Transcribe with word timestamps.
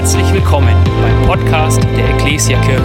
Herzlich 0.00 0.32
willkommen 0.32 0.74
beim 1.02 1.26
Podcast 1.26 1.84
der 1.94 2.08
Ecclesia 2.14 2.58
Kirche. 2.62 2.82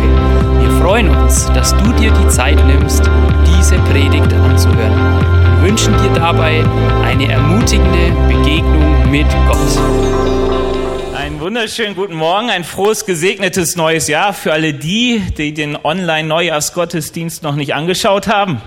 Wir 0.59 0.69
freuen 0.81 1.07
uns, 1.07 1.45
dass 1.53 1.71
du 1.77 1.93
dir 1.93 2.11
die 2.11 2.27
Zeit 2.27 2.57
nimmst, 2.67 3.09
diese 3.47 3.77
Predigt 3.83 4.33
anzuhören. 4.33 5.61
Wir 5.61 5.69
wünschen 5.69 5.93
dir 5.93 6.09
dabei 6.13 6.65
eine 7.05 7.31
ermutigende 7.31 8.11
Begegnung 8.27 9.09
mit 9.09 9.27
Gott. 9.47 11.15
Einen 11.15 11.39
wunderschönen 11.39 11.95
guten 11.95 12.15
Morgen, 12.15 12.49
ein 12.49 12.65
frohes, 12.65 13.05
gesegnetes 13.05 13.77
neues 13.77 14.09
Jahr 14.09 14.33
für 14.33 14.51
alle 14.51 14.73
die, 14.73 15.23
die 15.37 15.53
den 15.53 15.77
Online-Neujahrsgottesdienst 15.81 17.43
noch 17.43 17.55
nicht 17.55 17.75
angeschaut 17.75 18.27
haben. 18.27 18.61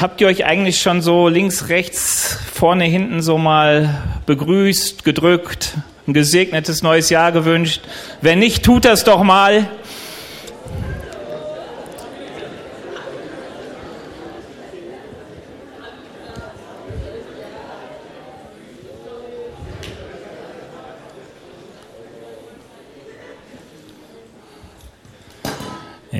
Habt 0.00 0.20
ihr 0.20 0.28
euch 0.28 0.44
eigentlich 0.44 0.80
schon 0.80 1.02
so 1.02 1.26
links, 1.26 1.70
rechts, 1.70 2.38
vorne, 2.54 2.84
hinten 2.84 3.20
so 3.20 3.36
mal 3.36 4.04
begrüßt, 4.26 5.02
gedrückt, 5.02 5.76
ein 6.06 6.12
gesegnetes 6.12 6.82
neues 6.82 7.10
Jahr 7.10 7.32
gewünscht? 7.32 7.82
Wenn 8.20 8.38
nicht, 8.38 8.64
tut 8.64 8.84
das 8.84 9.04
doch 9.04 9.22
mal. 9.22 9.68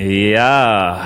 Ja. 0.07 1.01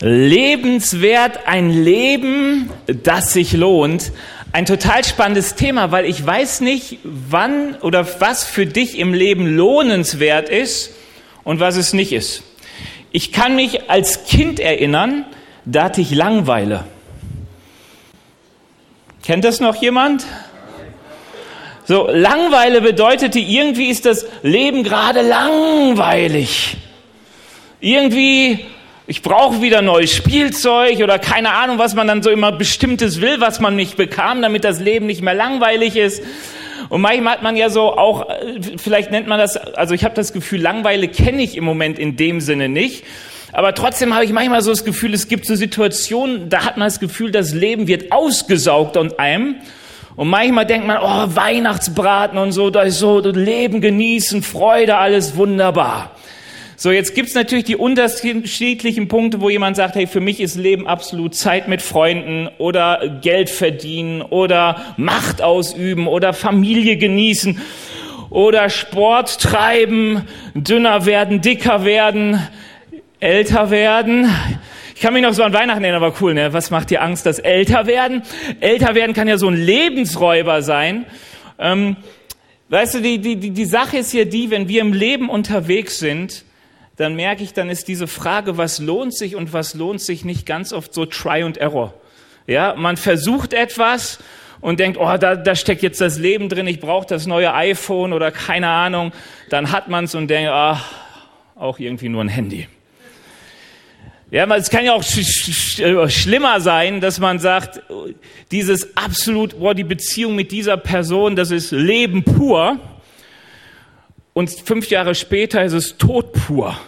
Lebenswert, 0.00 1.46
ein 1.46 1.70
Leben, 1.70 2.70
das 2.86 3.32
sich 3.32 3.52
lohnt. 3.52 4.12
Ein 4.50 4.64
total 4.64 5.04
spannendes 5.04 5.56
Thema, 5.56 5.92
weil 5.92 6.06
ich 6.06 6.24
weiß 6.24 6.62
nicht, 6.62 6.98
wann 7.04 7.74
oder 7.76 8.06
was 8.20 8.44
für 8.44 8.66
dich 8.66 8.98
im 8.98 9.12
Leben 9.12 9.46
lohnenswert 9.46 10.48
ist 10.48 10.92
und 11.44 11.60
was 11.60 11.76
es 11.76 11.92
nicht 11.92 12.12
ist. 12.12 12.42
Ich 13.12 13.32
kann 13.32 13.56
mich 13.56 13.90
als 13.90 14.24
Kind 14.24 14.58
erinnern, 14.58 15.26
da 15.64 15.84
hatte 15.84 16.00
ich 16.00 16.12
Langweile. 16.12 16.84
Kennt 19.22 19.44
das 19.44 19.60
noch 19.60 19.74
jemand? 19.76 20.24
So, 21.84 22.08
Langweile 22.10 22.80
bedeutete, 22.80 23.38
irgendwie 23.38 23.88
ist 23.88 24.06
das 24.06 24.26
Leben 24.42 24.82
gerade 24.82 25.20
langweilig. 25.22 26.76
Irgendwie, 27.80 28.64
ich 29.08 29.22
brauche 29.22 29.62
wieder 29.62 29.80
neues 29.80 30.14
Spielzeug 30.14 30.98
oder 30.98 31.18
keine 31.18 31.54
Ahnung, 31.54 31.78
was 31.78 31.94
man 31.94 32.06
dann 32.06 32.22
so 32.22 32.28
immer 32.28 32.52
bestimmtes 32.52 33.22
will, 33.22 33.40
was 33.40 33.58
man 33.58 33.74
nicht 33.74 33.96
bekam, 33.96 34.42
damit 34.42 34.64
das 34.64 34.80
Leben 34.80 35.06
nicht 35.06 35.22
mehr 35.22 35.32
langweilig 35.32 35.96
ist. 35.96 36.22
Und 36.90 37.00
manchmal 37.00 37.32
hat 37.32 37.42
man 37.42 37.56
ja 37.56 37.70
so 37.70 37.96
auch, 37.96 38.26
vielleicht 38.76 39.10
nennt 39.10 39.26
man 39.26 39.38
das, 39.38 39.56
also 39.56 39.94
ich 39.94 40.04
habe 40.04 40.14
das 40.14 40.34
Gefühl, 40.34 40.60
Langweile 40.60 41.08
kenne 41.08 41.42
ich 41.42 41.56
im 41.56 41.64
Moment 41.64 41.98
in 41.98 42.16
dem 42.16 42.42
Sinne 42.42 42.68
nicht. 42.68 43.04
Aber 43.52 43.74
trotzdem 43.74 44.12
habe 44.12 44.26
ich 44.26 44.32
manchmal 44.32 44.60
so 44.60 44.70
das 44.70 44.84
Gefühl, 44.84 45.14
es 45.14 45.26
gibt 45.26 45.46
so 45.46 45.54
Situationen, 45.54 46.50
da 46.50 46.66
hat 46.66 46.76
man 46.76 46.86
das 46.86 47.00
Gefühl, 47.00 47.30
das 47.30 47.54
Leben 47.54 47.86
wird 47.86 48.12
ausgesaugt 48.12 48.98
an 48.98 49.14
einem. 49.16 49.56
Und 50.16 50.28
manchmal 50.28 50.66
denkt 50.66 50.86
man, 50.86 50.98
oh, 50.98 51.34
Weihnachtsbraten 51.34 52.36
und 52.36 52.52
so, 52.52 52.68
da 52.68 52.82
ist 52.82 52.98
so 52.98 53.20
Leben 53.20 53.80
genießen, 53.80 54.42
Freude, 54.42 54.98
alles 54.98 55.34
wunderbar. 55.34 56.10
So, 56.80 56.92
jetzt 56.92 57.16
gibt's 57.16 57.34
natürlich 57.34 57.64
die 57.64 57.74
unterschiedlichen 57.74 59.08
Punkte, 59.08 59.40
wo 59.40 59.50
jemand 59.50 59.74
sagt, 59.74 59.96
hey, 59.96 60.06
für 60.06 60.20
mich 60.20 60.38
ist 60.38 60.54
Leben 60.54 60.86
absolut 60.86 61.34
Zeit 61.34 61.66
mit 61.66 61.82
Freunden 61.82 62.48
oder 62.58 63.18
Geld 63.20 63.50
verdienen 63.50 64.22
oder 64.22 64.94
Macht 64.96 65.42
ausüben 65.42 66.06
oder 66.06 66.32
Familie 66.32 66.96
genießen 66.96 67.60
oder 68.30 68.70
Sport 68.70 69.40
treiben, 69.40 70.22
dünner 70.54 71.04
werden, 71.04 71.40
dicker 71.40 71.84
werden, 71.84 72.40
älter 73.18 73.72
werden. 73.72 74.32
Ich 74.94 75.00
kann 75.00 75.14
mich 75.14 75.22
noch 75.22 75.32
so 75.32 75.42
an 75.42 75.52
Weihnachten 75.52 75.82
erinnern, 75.82 76.04
aber 76.04 76.14
cool, 76.20 76.32
ne? 76.32 76.52
Was 76.52 76.70
macht 76.70 76.90
dir 76.90 77.02
Angst, 77.02 77.26
das 77.26 77.40
älter 77.40 77.88
werden? 77.88 78.22
Älter 78.60 78.94
werden 78.94 79.14
kann 79.14 79.26
ja 79.26 79.36
so 79.36 79.48
ein 79.48 79.56
Lebensräuber 79.56 80.62
sein. 80.62 81.06
Ähm, 81.58 81.96
weißt 82.68 82.94
du, 82.94 83.00
die, 83.00 83.18
die, 83.18 83.50
die 83.50 83.64
Sache 83.64 83.96
ist 83.96 84.12
ja 84.12 84.24
die, 84.24 84.50
wenn 84.50 84.68
wir 84.68 84.80
im 84.80 84.92
Leben 84.92 85.28
unterwegs 85.28 85.98
sind, 85.98 86.44
dann 86.98 87.14
merke 87.14 87.44
ich, 87.44 87.52
dann 87.52 87.70
ist 87.70 87.88
diese 87.88 88.08
Frage, 88.08 88.58
was 88.58 88.80
lohnt 88.80 89.16
sich 89.16 89.36
und 89.36 89.52
was 89.52 89.74
lohnt 89.74 90.00
sich 90.00 90.24
nicht 90.24 90.46
ganz 90.46 90.72
oft 90.72 90.92
so 90.92 91.06
Try 91.06 91.42
and 91.44 91.56
Error. 91.56 91.94
Ja, 92.48 92.74
man 92.76 92.96
versucht 92.96 93.54
etwas 93.54 94.18
und 94.60 94.80
denkt, 94.80 94.98
oh, 95.00 95.16
da, 95.16 95.36
da 95.36 95.54
steckt 95.54 95.82
jetzt 95.82 96.00
das 96.00 96.18
Leben 96.18 96.48
drin, 96.48 96.66
ich 96.66 96.80
brauche 96.80 97.06
das 97.06 97.26
neue 97.26 97.54
iPhone 97.54 98.12
oder 98.12 98.32
keine 98.32 98.68
Ahnung. 98.68 99.12
Dann 99.48 99.70
hat 99.70 99.88
man 99.88 100.04
es 100.04 100.14
und 100.16 100.28
denkt, 100.28 100.50
ah, 100.50 100.82
auch 101.54 101.78
irgendwie 101.78 102.08
nur 102.08 102.22
ein 102.22 102.28
Handy. 102.28 102.66
Ja, 104.30 104.44
es 104.56 104.68
kann 104.68 104.84
ja 104.84 104.92
auch 104.92 105.02
sch 105.02 105.24
sch 105.24 105.78
äh, 105.78 106.10
schlimmer 106.10 106.60
sein, 106.60 107.00
dass 107.00 107.20
man 107.20 107.38
sagt, 107.38 107.80
dieses 108.50 108.96
absolut, 108.96 109.58
boah, 109.58 109.74
die 109.74 109.84
Beziehung 109.84 110.34
mit 110.34 110.50
dieser 110.50 110.76
Person, 110.76 111.36
das 111.36 111.52
ist 111.52 111.70
Leben 111.70 112.24
pur. 112.24 112.78
Und 114.38 114.50
fünf 114.50 114.88
Jahre 114.88 115.16
später 115.16 115.64
ist 115.64 115.72
es 115.72 115.98
Tod 115.98 116.32
pur. 116.32 116.78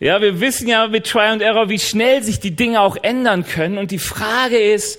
Ja, 0.00 0.22
wir 0.22 0.40
wissen 0.40 0.68
ja 0.68 0.86
mit 0.86 1.06
Try 1.06 1.26
and 1.26 1.42
Error, 1.42 1.68
wie 1.68 1.78
schnell 1.78 2.22
sich 2.22 2.40
die 2.40 2.56
Dinge 2.56 2.80
auch 2.80 2.96
ändern 3.02 3.44
können. 3.44 3.76
Und 3.76 3.90
die 3.90 3.98
Frage 3.98 4.56
ist 4.56 4.98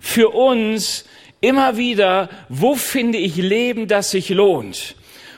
für 0.00 0.28
uns 0.28 1.06
immer 1.40 1.78
wieder, 1.78 2.28
wo 2.50 2.74
finde 2.74 3.16
ich 3.16 3.36
Leben, 3.36 3.88
das 3.88 4.10
sich 4.10 4.28
lohnt? 4.28 4.96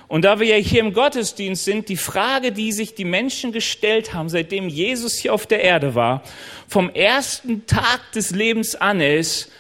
Und 0.09 0.25
da 0.25 0.41
wir 0.41 0.49
ja 0.49 0.57
hier 0.57 0.81
im 0.81 0.93
Gottesdienst 0.93 1.65
sind, 1.65 1.89
die 1.89 1.97
Frage, 1.97 2.51
die 2.51 2.73
sich 2.73 2.97
die 2.97 3.05
Menschen 3.05 3.53
gestellt 3.53 4.13
haben, 4.13 4.29
seitdem 4.29 4.69
Jesus 4.69 5.15
hier 5.15 5.33
auf 5.33 5.47
der 5.47 5.63
Erde 5.63 5.95
war, 5.95 6.25
vom 6.67 6.91
ersten 6.91 7.65
Tag 7.67 8.11
des 8.13 8.33
Lebens 8.33 8.75
an 8.75 9.01
ist, 9.01 9.53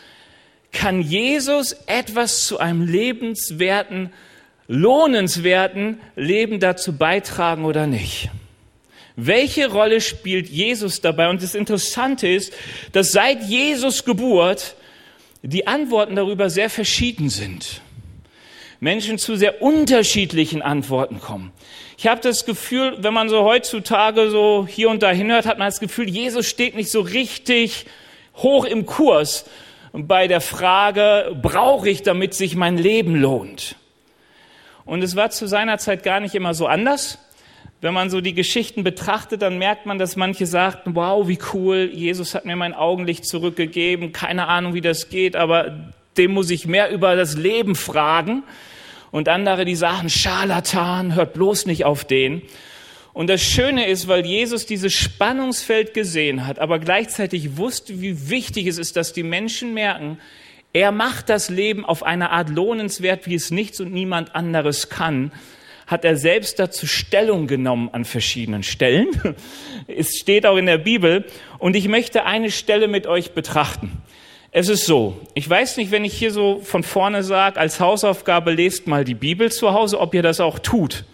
kann 0.73 1.03
Jesus 1.03 1.77
etwas 1.87 2.47
zu 2.47 2.59
einem 2.59 2.85
lebenswerten, 2.85 4.13
lohnenswerten 4.69 6.01
Leben 6.17 6.61
dazu 6.61 6.97
beitragen 6.97 7.65
oder 7.65 7.87
nicht? 7.87 8.31
Welche 9.17 9.71
Rolle 9.71 10.01
spielt 10.01 10.49
Jesus 10.49 11.01
dabei? 11.01 11.29
Und 11.29 11.43
das 11.43 11.55
Interessante 11.55 12.29
ist, 12.29 12.53
dass 12.93 13.13
seit 13.13 13.43
Jesus 13.43 14.05
Geburt 14.05 14.75
die 15.43 15.67
Antworten 15.67 16.17
darüber 16.17 16.49
sehr 16.49 16.71
verschieden 16.71 17.29
sind. 17.29 17.83
Menschen 18.81 19.19
zu 19.19 19.37
sehr 19.37 19.63
unterschiedlichen 19.63 20.63
Antworten 20.63 21.21
kommen. 21.21 21.53
Ich 21.99 22.07
habe 22.07 22.21
das 22.21 22.45
Gefühl, 22.47 22.97
wenn 22.99 23.15
man 23.15 23.29
so 23.29 23.45
heutzutage 23.45 24.31
so 24.31 24.67
hier 24.69 24.89
und 24.89 25.03
da 25.03 25.11
hinhört, 25.11 25.47
hat 25.47 25.59
man 25.59 25.69
das 25.69 25.79
Gefühl, 25.79 26.09
Jesus 26.09 26.49
steht 26.49 26.75
nicht 26.75 26.91
so 26.91 27.01
richtig 27.01 27.87
hoch 28.37 28.65
im 28.65 28.87
Kurs 28.87 29.45
bei 29.93 30.27
der 30.27 30.41
Frage, 30.41 31.37
brauche 31.41 31.89
ich, 31.89 32.03
damit 32.03 32.35
sich 32.35 32.57
mein 32.57 32.79
Leben 32.79 33.15
lohnt? 33.15 33.77
Und 34.93 35.03
es 35.03 35.17
war 35.17 35.31
zu 35.31 35.47
seiner 35.47 35.79
Zeit 35.79 36.03
gar 36.03 36.21
nicht 36.21 36.35
immer 36.35 36.53
so 36.53 36.67
anders. 36.67 37.19
Wenn 37.81 37.95
man 37.95 38.11
so 38.11 38.21
die 38.21 38.35
Geschichten 38.35 38.85
betrachtet, 38.85 39.41
dann 39.41 39.57
merkt 39.57 39.87
man, 39.87 39.99
dass 39.99 40.17
manche 40.17 40.45
sagten, 40.45 40.95
wow, 40.95 41.27
wie 41.29 41.39
cool, 41.55 41.89
Jesus 41.91 42.35
hat 42.35 42.45
mir 42.45 42.57
mein 42.57 42.75
Augenlicht 42.75 43.25
zurückgegeben, 43.25 44.13
keine 44.13 44.49
Ahnung, 44.49 44.75
wie 44.75 44.83
das 44.83 45.09
geht, 45.09 45.35
aber 45.35 45.95
dem 46.19 46.33
muss 46.33 46.51
ich 46.51 46.67
mehr 46.67 46.91
über 46.91 47.17
das 47.17 47.39
Leben 47.39 47.75
fragen 47.75 48.43
und 49.13 49.31
andere, 49.31 49.65
die 49.65 49.77
sagen, 49.77 50.11
Scharlatan, 50.11 51.15
hört 51.15 51.33
bloß 51.33 51.65
nicht 51.65 51.87
auf 51.87 52.05
den. 52.05 52.43
Und 53.15 53.31
das 53.31 53.41
Schöne 53.41 53.87
ist, 53.87 54.09
weil 54.09 54.27
Jesus 54.27 54.67
dieses 54.67 54.93
Spannungsfeld 54.93 55.95
gesehen 55.95 56.47
hat, 56.47 56.59
aber 56.59 56.79
gleichzeitig 56.79 57.57
wusste, 57.57 58.03
wie 58.03 58.29
wichtig 58.29 58.67
es 58.67 58.77
ist, 58.77 58.97
dass 58.97 59.15
die 59.15 59.23
Menschen 59.23 59.73
merken, 59.73 60.19
er 60.73 60.93
macht 60.93 61.29
das 61.29 61.51
Leben 61.51 61.85
auf 61.85 62.03
eine 62.03 62.31
Art 62.31 62.49
lohnenswert, 62.49 63.27
wie 63.27 63.35
es 63.35 63.51
nichts 63.51 63.81
und 63.81 63.93
niemand 63.93 64.35
anderes 64.35 64.89
kann, 64.89 65.33
hat 65.87 66.05
er 66.05 66.17
selbst 66.17 66.59
dazu 66.59 66.87
Stellung 66.87 67.47
genommen 67.47 67.91
an 67.93 68.05
verschiedenen 68.05 68.63
Stellen. 68.63 69.09
Es 69.87 70.17
steht 70.17 70.47
auch 70.47 70.57
in 70.57 70.67
der 70.67 70.79
Bibel. 70.79 71.25
Und 71.59 71.77
ich 71.77 71.89
möchte 71.89 72.25
eine 72.25 72.51
Stelle 72.51 72.89
mit 72.89 73.07
euch 73.07 73.33
betrachten. 73.33 74.01
Es 74.53 74.69
ist 74.69 74.87
so, 74.87 75.19
ich 75.35 75.49
weiß 75.49 75.77
nicht, 75.79 75.91
wenn 75.91 76.05
ich 76.05 76.15
hier 76.15 76.31
so 76.31 76.61
von 76.63 76.83
vorne 76.83 77.23
sage, 77.23 77.59
als 77.59 77.81
Hausaufgabe 77.81 78.53
lest 78.53 78.87
mal 78.87 79.05
die 79.05 79.15
Bibel 79.15 79.51
zu 79.51 79.73
Hause, 79.73 79.99
ob 79.99 80.15
ihr 80.15 80.23
das 80.23 80.41
auch 80.41 80.59
tut. 80.59 81.05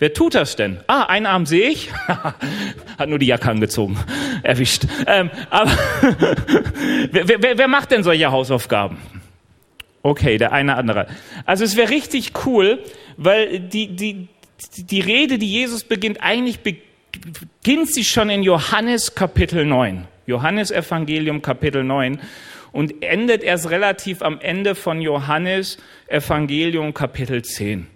Wer 0.00 0.14
tut 0.14 0.34
das 0.34 0.56
denn? 0.56 0.80
Ah, 0.86 1.02
einen 1.04 1.26
Arm 1.26 1.44
sehe 1.44 1.68
ich. 1.68 1.92
Hat 2.98 3.08
nur 3.08 3.18
die 3.18 3.26
Jacke 3.26 3.50
angezogen. 3.50 3.98
Erwischt. 4.42 4.86
Ähm, 5.06 5.30
aber 5.50 5.70
wer, 7.12 7.28
wer, 7.28 7.58
wer 7.58 7.68
macht 7.68 7.90
denn 7.90 8.02
solche 8.02 8.32
Hausaufgaben? 8.32 8.96
Okay, 10.02 10.38
der 10.38 10.52
eine 10.52 10.76
andere. 10.76 11.06
Also 11.44 11.64
es 11.64 11.76
wäre 11.76 11.90
richtig 11.90 12.32
cool, 12.46 12.82
weil 13.18 13.60
die, 13.60 13.88
die, 13.88 14.28
die 14.76 15.00
Rede, 15.00 15.36
die 15.36 15.50
Jesus 15.50 15.84
beginnt, 15.84 16.22
eigentlich 16.22 16.60
beginnt 16.60 17.92
sie 17.92 18.04
schon 18.04 18.30
in 18.30 18.42
Johannes 18.42 19.14
Kapitel 19.14 19.66
9. 19.66 20.08
Johannes 20.26 20.70
Evangelium 20.70 21.42
Kapitel 21.42 21.84
9 21.84 22.18
und 22.72 23.02
endet 23.02 23.42
erst 23.42 23.68
relativ 23.68 24.22
am 24.22 24.40
Ende 24.40 24.74
von 24.74 25.02
Johannes 25.02 25.76
Evangelium 26.08 26.94
Kapitel 26.94 27.42
10. 27.42 27.86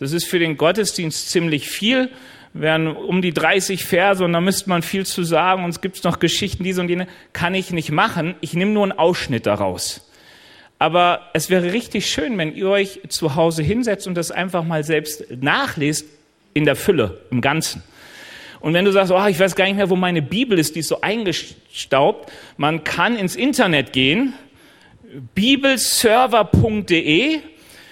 Das 0.00 0.12
ist 0.12 0.24
für 0.24 0.38
den 0.38 0.56
Gottesdienst 0.56 1.30
ziemlich 1.30 1.68
viel. 1.68 2.10
Wären 2.52 2.88
um 2.88 3.22
die 3.22 3.32
30 3.32 3.84
Verse 3.84 4.24
und 4.24 4.32
da 4.32 4.40
müsste 4.40 4.68
man 4.68 4.82
viel 4.82 5.06
zu 5.06 5.22
sagen 5.22 5.62
und 5.62 5.70
es 5.70 5.80
gibt 5.80 6.02
noch 6.02 6.18
Geschichten, 6.18 6.64
diese 6.64 6.80
und 6.80 6.88
jene. 6.88 7.06
Kann 7.32 7.54
ich 7.54 7.70
nicht 7.70 7.92
machen. 7.92 8.34
Ich 8.40 8.54
nehme 8.54 8.72
nur 8.72 8.82
einen 8.82 8.92
Ausschnitt 8.92 9.46
daraus. 9.46 10.10
Aber 10.80 11.28
es 11.34 11.50
wäre 11.50 11.72
richtig 11.72 12.10
schön, 12.10 12.36
wenn 12.38 12.56
ihr 12.56 12.68
euch 12.68 13.00
zu 13.08 13.36
Hause 13.36 13.62
hinsetzt 13.62 14.08
und 14.08 14.14
das 14.14 14.32
einfach 14.32 14.64
mal 14.64 14.82
selbst 14.82 15.26
nachlest 15.30 16.06
in 16.54 16.64
der 16.64 16.74
Fülle, 16.74 17.20
im 17.30 17.42
Ganzen. 17.42 17.82
Und 18.60 18.74
wenn 18.74 18.84
du 18.84 18.92
sagst, 18.92 19.12
oh, 19.12 19.26
ich 19.26 19.38
weiß 19.38 19.54
gar 19.54 19.66
nicht 19.66 19.76
mehr, 19.76 19.90
wo 19.90 19.96
meine 19.96 20.22
Bibel 20.22 20.58
ist, 20.58 20.74
die 20.74 20.80
ist 20.80 20.88
so 20.88 21.02
eingestaubt, 21.02 22.32
man 22.56 22.82
kann 22.82 23.16
ins 23.16 23.36
Internet 23.36 23.92
gehen, 23.92 24.32
bibelserver.de, 25.34 27.40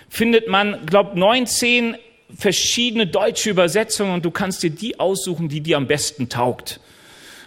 findet 0.09 0.49
man, 0.49 0.87
glaub, 0.87 1.15
19 1.15 1.97
verschiedene 2.37 3.07
deutsche 3.07 3.51
Übersetzungen 3.51 4.13
und 4.13 4.25
du 4.25 4.31
kannst 4.31 4.63
dir 4.63 4.71
die 4.71 5.01
aussuchen, 5.01 5.49
die 5.49 5.61
dir 5.61 5.77
am 5.77 5.87
besten 5.87 6.29
taugt. 6.29 6.81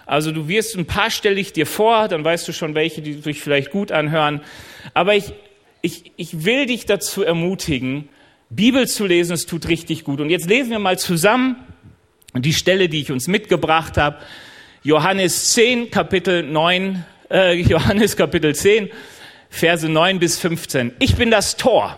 Also 0.06 0.32
du 0.32 0.48
wirst 0.48 0.76
ein 0.76 0.86
paar 0.86 1.12
stelle 1.12 1.40
ich 1.40 1.54
dir 1.54 1.66
vor, 1.66 2.08
dann 2.08 2.24
weißt 2.24 2.48
du 2.48 2.52
schon 2.52 2.76
welche, 2.76 3.02
die 3.02 3.14
sich 3.14 3.40
vielleicht 3.40 3.72
gut 3.72 3.92
anhören. 3.92 4.42
Aber 4.94 5.16
ich, 5.16 5.34
ich, 5.82 6.12
ich 6.18 6.44
will 6.44 6.66
dich 6.66 6.86
dazu 6.86 7.24
ermutigen, 7.24 8.10
Bibel 8.50 8.88
zu 8.88 9.06
lesen, 9.06 9.34
es 9.34 9.46
tut 9.46 9.70
richtig 9.70 10.04
gut. 10.04 10.20
Und 10.20 10.30
jetzt 10.30 10.50
lesen 10.50 10.72
wir 10.72 10.80
mal 10.80 11.00
zusammen 11.00 11.56
die 12.34 12.54
Stelle, 12.54 12.90
die 12.90 13.02
ich 13.02 13.12
uns 13.12 13.28
mitgebracht 13.28 13.98
habe. 13.98 14.18
Johannes 14.84 15.54
10, 15.54 15.92
Kapitel 15.92 16.44
9, 16.44 17.06
äh, 17.30 17.54
Johannes 17.62 18.18
Kapitel 18.18 18.54
10, 18.54 18.90
Verse 19.50 19.88
9 19.88 20.20
bis 20.20 20.40
15. 20.40 20.94
Ich 21.00 21.16
bin 21.16 21.32
das 21.32 21.56
Tor. 21.56 21.98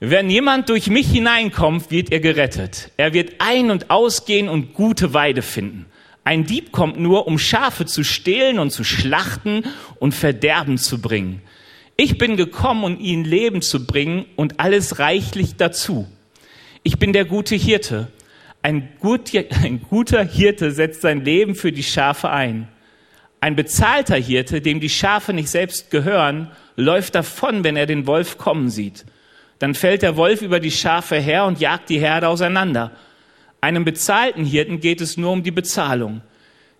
Wenn 0.00 0.30
jemand 0.30 0.68
durch 0.68 0.88
mich 0.88 1.10
hineinkommt, 1.10 1.90
wird 1.90 2.12
er 2.12 2.20
gerettet. 2.20 2.92
Er 2.96 3.12
wird 3.14 3.40
ein- 3.40 3.70
und 3.70 3.90
ausgehen 3.90 4.48
und 4.48 4.72
gute 4.72 5.12
Weide 5.12 5.42
finden. 5.42 5.86
Ein 6.22 6.44
Dieb 6.44 6.70
kommt 6.70 7.00
nur, 7.00 7.26
um 7.26 7.38
Schafe 7.38 7.84
zu 7.84 8.04
stehlen 8.04 8.58
und 8.58 8.70
zu 8.70 8.84
schlachten 8.84 9.64
und 9.98 10.14
Verderben 10.14 10.78
zu 10.78 11.00
bringen. 11.00 11.42
Ich 11.96 12.16
bin 12.16 12.36
gekommen, 12.36 12.84
um 12.84 13.00
ihnen 13.00 13.24
Leben 13.24 13.60
zu 13.60 13.86
bringen 13.86 14.26
und 14.36 14.60
alles 14.60 15.00
reichlich 15.00 15.56
dazu. 15.56 16.06
Ich 16.84 16.98
bin 16.98 17.12
der 17.12 17.24
gute 17.24 17.56
Hirte. 17.56 18.06
Ein, 18.62 18.90
gut, 19.00 19.32
ein 19.64 19.82
guter 19.82 20.22
Hirte 20.22 20.70
setzt 20.70 21.00
sein 21.00 21.24
Leben 21.24 21.56
für 21.56 21.72
die 21.72 21.82
Schafe 21.82 22.30
ein. 22.30 22.68
Ein 23.40 23.56
bezahlter 23.56 24.16
Hirte, 24.16 24.60
dem 24.60 24.78
die 24.78 24.90
Schafe 24.90 25.32
nicht 25.32 25.48
selbst 25.48 25.90
gehören, 25.90 26.52
läuft 26.76 27.16
davon, 27.16 27.64
wenn 27.64 27.76
er 27.76 27.86
den 27.86 28.06
Wolf 28.06 28.38
kommen 28.38 28.68
sieht. 28.68 29.04
Dann 29.58 29.74
fällt 29.74 30.02
der 30.02 30.16
Wolf 30.16 30.42
über 30.42 30.60
die 30.60 30.70
Schafe 30.70 31.16
her 31.16 31.44
und 31.44 31.60
jagt 31.60 31.88
die 31.88 31.98
Herde 31.98 32.28
auseinander. 32.28 32.92
Einem 33.60 33.84
bezahlten 33.84 34.44
Hirten 34.44 34.80
geht 34.80 35.00
es 35.00 35.16
nur 35.16 35.32
um 35.32 35.42
die 35.42 35.50
Bezahlung. 35.50 36.20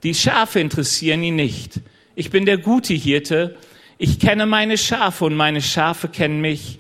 Die 0.05 0.15
Schafe 0.15 0.61
interessieren 0.61 1.23
ihn 1.25 1.37
nicht. 1.37 1.81
Ich 2.15 2.31
bin 2.31 2.47
der 2.47 2.59
gute 2.59 2.95
Hirte. 2.95 3.57
Ich 3.99 4.21
kenne 4.21 4.47
meine 4.47 4.79
Schafe 4.79 5.25
und 5.25 5.35
meine 5.35 5.61
Schafe 5.61 6.09
kennen 6.09 6.41
mich, 6.41 6.79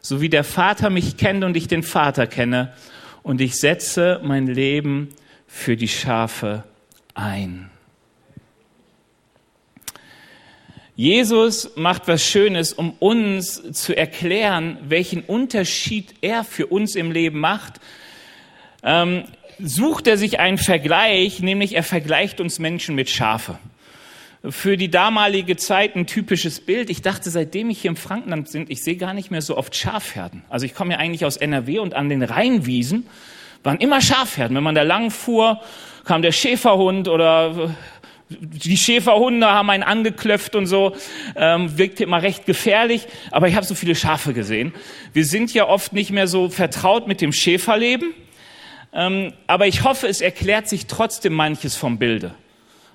so 0.00 0.20
wie 0.20 0.28
der 0.28 0.44
Vater 0.44 0.88
mich 0.88 1.16
kennt 1.16 1.42
und 1.42 1.56
ich 1.56 1.66
den 1.66 1.82
Vater 1.82 2.28
kenne. 2.28 2.72
Und 3.22 3.40
ich 3.40 3.56
setze 3.56 4.20
mein 4.22 4.46
Leben 4.46 5.08
für 5.48 5.76
die 5.76 5.88
Schafe 5.88 6.62
ein. 7.14 7.70
Jesus 11.00 11.70
macht 11.76 12.08
was 12.08 12.22
Schönes, 12.22 12.74
um 12.74 12.90
uns 12.98 13.72
zu 13.72 13.96
erklären, 13.96 14.76
welchen 14.82 15.22
Unterschied 15.22 16.12
er 16.20 16.44
für 16.44 16.66
uns 16.66 16.94
im 16.94 17.10
Leben 17.10 17.40
macht. 17.40 17.80
Ähm, 18.82 19.24
sucht 19.58 20.06
er 20.06 20.18
sich 20.18 20.40
einen 20.40 20.58
Vergleich, 20.58 21.40
nämlich 21.40 21.74
er 21.74 21.84
vergleicht 21.84 22.38
uns 22.38 22.58
Menschen 22.58 22.96
mit 22.96 23.08
Schafe. 23.08 23.58
Für 24.46 24.76
die 24.76 24.90
damalige 24.90 25.56
Zeit 25.56 25.96
ein 25.96 26.06
typisches 26.06 26.60
Bild. 26.60 26.90
Ich 26.90 27.00
dachte, 27.00 27.30
seitdem 27.30 27.70
ich 27.70 27.80
hier 27.80 27.92
im 27.92 27.96
Frankenland 27.96 28.52
bin, 28.52 28.66
ich 28.68 28.82
sehe 28.84 28.96
gar 28.96 29.14
nicht 29.14 29.30
mehr 29.30 29.40
so 29.40 29.56
oft 29.56 29.74
Schafherden. 29.74 30.42
Also 30.50 30.66
ich 30.66 30.74
komme 30.74 30.92
ja 30.92 30.98
eigentlich 30.98 31.24
aus 31.24 31.38
NRW 31.38 31.78
und 31.78 31.94
an 31.94 32.10
den 32.10 32.22
Rheinwiesen 32.22 33.06
waren 33.62 33.78
immer 33.78 34.02
Schafherden. 34.02 34.54
Wenn 34.54 34.64
man 34.64 34.74
da 34.74 34.82
lang 34.82 35.10
fuhr, 35.10 35.62
kam 36.04 36.20
der 36.20 36.32
Schäferhund 36.32 37.08
oder 37.08 37.74
die 38.30 38.76
Schäferhunde 38.76 39.46
haben 39.48 39.70
einen 39.70 39.82
angeklöpft 39.82 40.54
und 40.54 40.66
so, 40.66 40.94
ähm, 41.36 41.76
wirkte 41.78 42.04
immer 42.04 42.22
recht 42.22 42.46
gefährlich, 42.46 43.06
aber 43.30 43.48
ich 43.48 43.56
habe 43.56 43.66
so 43.66 43.74
viele 43.74 43.94
Schafe 43.94 44.32
gesehen. 44.32 44.72
Wir 45.12 45.24
sind 45.24 45.52
ja 45.52 45.68
oft 45.68 45.92
nicht 45.92 46.10
mehr 46.12 46.28
so 46.28 46.48
vertraut 46.48 47.08
mit 47.08 47.20
dem 47.20 47.32
Schäferleben, 47.32 48.14
ähm, 48.92 49.32
aber 49.46 49.66
ich 49.66 49.82
hoffe, 49.82 50.06
es 50.06 50.20
erklärt 50.20 50.68
sich 50.68 50.86
trotzdem 50.86 51.32
manches 51.32 51.76
vom 51.76 51.98
Bilde. 51.98 52.34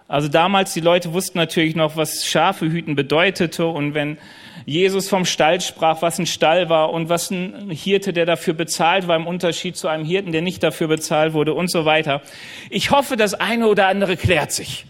Also 0.08 0.28
damals, 0.28 0.74
die 0.74 0.82
Leute 0.82 1.14
wussten 1.14 1.38
natürlich 1.38 1.76
noch, 1.76 1.98
was 1.98 2.26
Schafe 2.26 2.68
hüten 2.68 2.96
bedeutete 2.96 3.66
und 3.66 3.96
wenn 3.96 4.18
Jesus 4.66 5.10
vom 5.10 5.26
Stall 5.26 5.62
sprach, 5.62 6.02
was 6.02 6.20
ein 6.20 6.28
Stall 6.28 6.70
war 6.70 6.92
und 6.92 7.10
was 7.10 7.32
ein 7.32 7.72
Hirte, 7.72 8.14
der 8.14 8.26
dafür 8.26 8.54
bezahlt 8.54 9.08
war, 9.08 9.16
im 9.16 9.28
Unterschied 9.28 9.76
zu 9.76 9.88
einem 9.88 10.06
Hirten, 10.06 10.32
der 10.32 10.42
nicht 10.42 10.64
dafür 10.64 10.88
bezahlt 10.88 11.34
wurde 11.34 11.54
und 11.54 11.70
so 11.70 11.86
weiter. 11.86 12.22
Ich 12.70 12.92
hoffe, 12.92 13.18
das 13.18 13.34
eine 13.34 13.68
oder 13.68 13.88
andere 13.88 14.16
klärt 14.16 14.52
sich. 14.52 14.86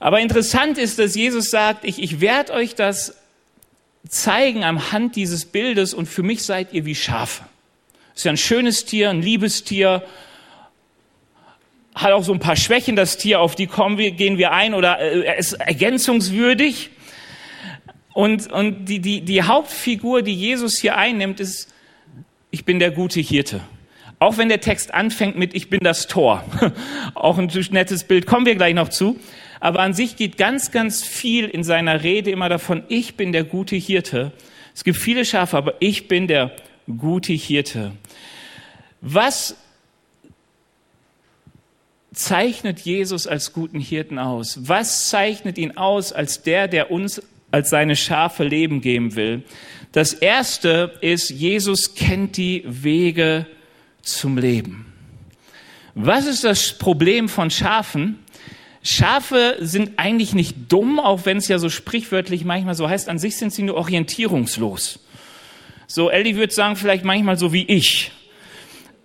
Aber 0.00 0.20
interessant 0.20 0.78
ist, 0.78 0.98
dass 0.98 1.14
Jesus 1.14 1.50
sagt, 1.50 1.84
ich, 1.84 2.02
ich 2.02 2.20
werde 2.20 2.52
euch 2.52 2.74
das 2.74 3.16
zeigen 4.08 4.64
am 4.64 4.92
Hand 4.92 5.16
dieses 5.16 5.44
Bildes 5.44 5.92
und 5.92 6.06
für 6.06 6.22
mich 6.22 6.42
seid 6.42 6.72
ihr 6.72 6.84
wie 6.84 6.94
Schafe. 6.94 7.44
Ist 8.14 8.24
ja 8.24 8.32
ein 8.32 8.36
schönes 8.36 8.84
Tier, 8.84 9.10
ein 9.10 9.22
liebes 9.22 9.64
Tier, 9.64 10.02
hat 11.94 12.12
auch 12.12 12.22
so 12.22 12.32
ein 12.32 12.38
paar 12.38 12.56
Schwächen, 12.56 12.96
das 12.96 13.16
Tier, 13.16 13.40
auf 13.40 13.56
die 13.56 13.66
kommen 13.66 13.98
wir, 13.98 14.12
gehen 14.12 14.38
wir 14.38 14.52
ein 14.52 14.74
oder 14.74 15.00
äh, 15.00 15.38
ist 15.38 15.54
ergänzungswürdig. 15.54 16.90
Und, 18.12 18.50
und 18.52 18.86
die, 18.86 19.00
die, 19.00 19.20
die 19.20 19.42
Hauptfigur, 19.42 20.22
die 20.22 20.34
Jesus 20.34 20.78
hier 20.78 20.96
einnimmt, 20.96 21.40
ist, 21.40 21.72
ich 22.50 22.64
bin 22.64 22.78
der 22.78 22.90
gute 22.90 23.20
Hirte. 23.20 23.60
Auch 24.20 24.38
wenn 24.38 24.48
der 24.48 24.60
Text 24.60 24.94
anfängt 24.94 25.36
mit, 25.36 25.54
ich 25.54 25.70
bin 25.70 25.80
das 25.80 26.08
Tor. 26.08 26.44
auch 27.14 27.38
ein 27.38 27.50
nettes 27.70 28.04
Bild, 28.04 28.26
kommen 28.26 28.46
wir 28.46 28.54
gleich 28.56 28.74
noch 28.74 28.88
zu. 28.88 29.18
Aber 29.60 29.80
an 29.80 29.94
sich 29.94 30.16
geht 30.16 30.36
ganz, 30.36 30.70
ganz 30.70 31.04
viel 31.04 31.46
in 31.46 31.64
seiner 31.64 32.02
Rede 32.02 32.30
immer 32.30 32.48
davon, 32.48 32.84
ich 32.88 33.16
bin 33.16 33.32
der 33.32 33.44
gute 33.44 33.76
Hirte. 33.76 34.32
Es 34.74 34.84
gibt 34.84 34.98
viele 34.98 35.24
Schafe, 35.24 35.56
aber 35.56 35.74
ich 35.80 36.08
bin 36.08 36.28
der 36.28 36.52
gute 36.96 37.32
Hirte. 37.32 37.92
Was 39.00 39.56
zeichnet 42.12 42.80
Jesus 42.80 43.26
als 43.26 43.52
guten 43.52 43.80
Hirten 43.80 44.18
aus? 44.18 44.68
Was 44.68 45.08
zeichnet 45.08 45.58
ihn 45.58 45.76
aus 45.76 46.12
als 46.12 46.42
der, 46.42 46.68
der 46.68 46.90
uns 46.90 47.22
als 47.50 47.70
seine 47.70 47.96
Schafe 47.96 48.44
Leben 48.44 48.80
geben 48.80 49.14
will? 49.16 49.42
Das 49.92 50.12
erste 50.12 50.92
ist, 51.00 51.30
Jesus 51.30 51.94
kennt 51.94 52.36
die 52.36 52.62
Wege 52.66 53.46
zum 54.02 54.36
Leben. 54.36 54.92
Was 55.94 56.26
ist 56.26 56.44
das 56.44 56.72
Problem 56.78 57.28
von 57.28 57.50
Schafen? 57.50 58.18
Schafe 58.88 59.56
sind 59.60 59.98
eigentlich 59.98 60.34
nicht 60.34 60.56
dumm, 60.68 60.98
auch 60.98 61.26
wenn 61.26 61.36
es 61.36 61.48
ja 61.48 61.58
so 61.58 61.68
sprichwörtlich 61.68 62.44
manchmal 62.44 62.74
so 62.74 62.88
heißt. 62.88 63.08
An 63.08 63.18
sich 63.18 63.36
sind 63.36 63.52
sie 63.52 63.62
nur 63.62 63.76
orientierungslos. 63.76 65.00
So, 65.86 66.10
Ellie 66.10 66.36
würde 66.36 66.52
sagen, 66.52 66.76
vielleicht 66.76 67.04
manchmal 67.04 67.38
so 67.38 67.52
wie 67.52 67.64
ich. 67.64 68.12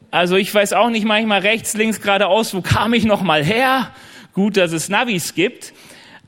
Also 0.10 0.38
ich 0.38 0.54
weiß 0.54 0.74
auch 0.74 0.90
nicht 0.90 1.06
manchmal 1.06 1.42
rechts, 1.42 1.74
links, 1.74 2.00
geradeaus, 2.00 2.54
wo 2.54 2.62
kam 2.62 2.94
ich 2.94 3.04
noch 3.04 3.24
mal 3.24 3.44
her? 3.44 3.92
Gut, 4.34 4.58
dass 4.58 4.72
es 4.72 4.88
Navis 4.88 5.34
gibt. 5.34 5.74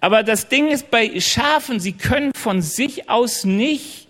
Aber 0.02 0.24
das 0.24 0.50
Ding 0.50 0.70
ist 0.70 0.92
bei 0.92 1.20
Schafen, 1.20 1.80
sie 1.80 1.94
können 1.94 2.34
von 2.34 2.62
sich 2.62 3.10
aus 3.10 3.46
nicht 3.46 4.08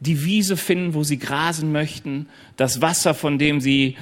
die 0.00 0.24
Wiese 0.24 0.56
finden, 0.56 0.94
wo 0.94 1.02
sie 1.02 1.18
grasen 1.18 1.72
möchten, 1.72 2.26
das 2.56 2.80
Wasser, 2.80 3.14
von 3.14 3.38
dem 3.38 3.60
sie 3.60 3.96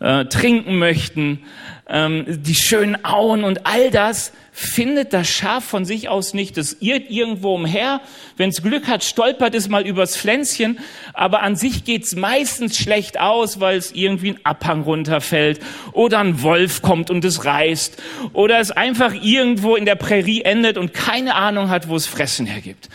äh, 0.00 0.26
trinken 0.26 0.78
möchten, 0.78 1.40
ähm, 1.88 2.24
die 2.26 2.54
schönen 2.54 3.04
Auen 3.04 3.44
und 3.44 3.66
all 3.66 3.90
das 3.90 4.32
findet 4.52 5.12
das 5.12 5.28
Schaf 5.28 5.64
von 5.64 5.84
sich 5.84 6.08
aus 6.08 6.34
nicht. 6.34 6.56
Es 6.58 6.78
irrt 6.80 7.10
irgendwo 7.10 7.54
umher. 7.54 8.00
Wenn 8.36 8.48
es 8.48 8.62
Glück 8.62 8.88
hat, 8.88 9.04
stolpert 9.04 9.54
es 9.54 9.68
mal 9.68 9.86
übers 9.86 10.16
Pflänzchen. 10.16 10.78
Aber 11.12 11.42
an 11.42 11.56
sich 11.56 11.84
geht's 11.84 12.16
meistens 12.16 12.78
schlecht 12.78 13.20
aus, 13.20 13.60
weil 13.60 13.76
es 13.76 13.92
irgendwie 13.92 14.30
ein 14.30 14.40
Abhang 14.44 14.82
runterfällt 14.82 15.60
oder 15.92 16.18
ein 16.18 16.42
Wolf 16.42 16.82
kommt 16.82 17.10
und 17.10 17.24
es 17.24 17.44
reißt 17.44 18.02
oder 18.32 18.58
es 18.58 18.70
einfach 18.70 19.12
irgendwo 19.14 19.76
in 19.76 19.84
der 19.84 19.96
Prärie 19.96 20.42
endet 20.42 20.78
und 20.78 20.94
keine 20.94 21.34
Ahnung 21.34 21.68
hat, 21.68 21.88
wo 21.88 21.96
es 21.96 22.06
Fressen 22.06 22.46
hergibt. 22.46 22.88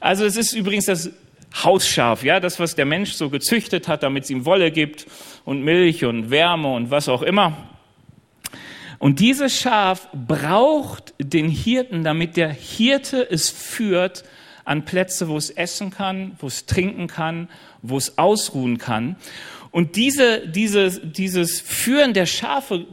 Also 0.00 0.24
es 0.24 0.36
ist 0.36 0.52
übrigens 0.52 0.86
das 0.86 1.10
Hausschaf, 1.54 2.24
ja, 2.24 2.40
das, 2.40 2.60
was 2.60 2.74
der 2.74 2.84
Mensch 2.84 3.12
so 3.12 3.30
gezüchtet 3.30 3.88
hat, 3.88 4.02
damit 4.02 4.24
es 4.24 4.30
ihm 4.30 4.44
Wolle 4.44 4.70
gibt 4.70 5.06
und 5.44 5.62
Milch 5.62 6.04
und 6.04 6.30
Wärme 6.30 6.72
und 6.72 6.90
was 6.90 7.08
auch 7.08 7.22
immer. 7.22 7.68
Und 8.98 9.20
dieses 9.20 9.58
Schaf 9.58 10.08
braucht 10.12 11.14
den 11.18 11.48
Hirten, 11.48 12.04
damit 12.04 12.36
der 12.36 12.50
Hirte 12.50 13.26
es 13.30 13.48
führt 13.48 14.24
an 14.64 14.84
Plätze, 14.84 15.28
wo 15.28 15.36
es 15.36 15.50
essen 15.50 15.90
kann, 15.90 16.32
wo 16.40 16.48
es 16.48 16.66
trinken 16.66 17.06
kann, 17.06 17.48
wo 17.80 17.96
es 17.96 18.18
ausruhen 18.18 18.78
kann. 18.78 19.16
Und 19.70 19.96
diese, 19.96 20.46
dieses, 20.46 21.00
dieses 21.02 21.60
Führen 21.60 22.12
der 22.12 22.26
Schafe, 22.26 22.86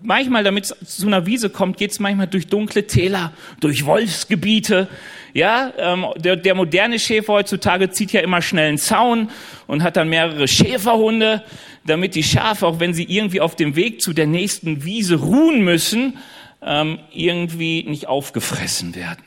manchmal, 0.00 0.44
damit 0.44 0.64
es 0.64 0.98
zu 0.98 1.06
einer 1.06 1.26
Wiese 1.26 1.50
kommt, 1.50 1.76
geht 1.76 1.92
es 1.92 2.00
manchmal 2.00 2.26
durch 2.26 2.46
dunkle 2.46 2.86
Täler, 2.86 3.32
durch 3.60 3.84
Wolfsgebiete. 3.84 4.88
Ja, 5.32 5.72
ähm, 5.78 6.06
der, 6.16 6.36
der 6.36 6.54
moderne 6.54 6.98
Schäfer 6.98 7.34
heutzutage 7.34 7.90
zieht 7.90 8.12
ja 8.12 8.20
immer 8.20 8.42
schnell 8.42 8.68
einen 8.68 8.78
Zaun 8.78 9.30
und 9.66 9.82
hat 9.82 9.96
dann 9.96 10.08
mehrere 10.08 10.48
Schäferhunde, 10.48 11.44
damit 11.86 12.14
die 12.14 12.22
Schafe, 12.22 12.66
auch 12.66 12.80
wenn 12.80 12.94
sie 12.94 13.04
irgendwie 13.04 13.40
auf 13.40 13.56
dem 13.56 13.76
Weg 13.76 14.00
zu 14.00 14.12
der 14.12 14.26
nächsten 14.26 14.84
Wiese 14.84 15.16
ruhen 15.16 15.62
müssen, 15.62 16.18
ähm, 16.62 16.98
irgendwie 17.12 17.84
nicht 17.84 18.06
aufgefressen 18.06 18.94
werden. 18.94 19.24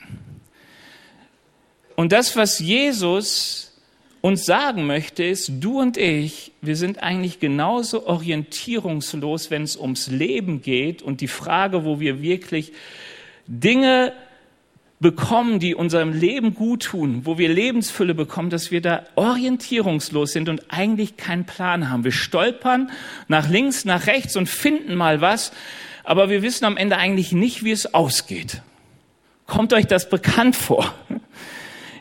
Und 1.95 2.11
das, 2.11 2.35
was 2.35 2.59
Jesus 2.59 3.73
uns 4.21 4.45
sagen 4.45 4.87
möchte, 4.87 5.23
ist, 5.23 5.51
du 5.59 5.81
und 5.81 5.97
ich, 5.97 6.53
wir 6.61 6.75
sind 6.75 7.03
eigentlich 7.03 7.39
genauso 7.39 8.07
orientierungslos, 8.07 9.51
wenn 9.51 9.63
es 9.63 9.75
ums 9.75 10.07
Leben 10.07 10.61
geht 10.61 11.01
und 11.01 11.21
die 11.21 11.27
Frage, 11.27 11.83
wo 11.83 11.99
wir 11.99 12.21
wirklich 12.21 12.71
Dinge 13.47 14.13
bekommen, 15.03 15.59
die 15.59 15.75
unserem 15.75 16.11
Leben 16.11 16.55
gut 16.55 16.85
tun, 16.85 17.21
wo 17.25 17.37
wir 17.37 17.49
Lebensfülle 17.49 18.15
bekommen, 18.15 18.49
dass 18.49 18.71
wir 18.71 18.81
da 18.81 19.03
orientierungslos 19.13 20.31
sind 20.31 20.49
und 20.49 20.63
eigentlich 20.69 21.17
keinen 21.17 21.45
Plan 21.45 21.91
haben. 21.91 22.03
Wir 22.03 22.11
stolpern 22.11 22.89
nach 23.27 23.47
links, 23.47 23.85
nach 23.85 24.07
rechts 24.07 24.35
und 24.35 24.49
finden 24.49 24.95
mal 24.95 25.21
was, 25.21 25.51
aber 26.03 26.31
wir 26.31 26.41
wissen 26.41 26.65
am 26.65 26.77
Ende 26.77 26.97
eigentlich 26.97 27.31
nicht, 27.31 27.63
wie 27.63 27.71
es 27.71 27.93
ausgeht. 27.93 28.63
Kommt 29.45 29.73
euch 29.73 29.85
das 29.85 30.09
bekannt 30.09 30.55
vor? 30.55 30.93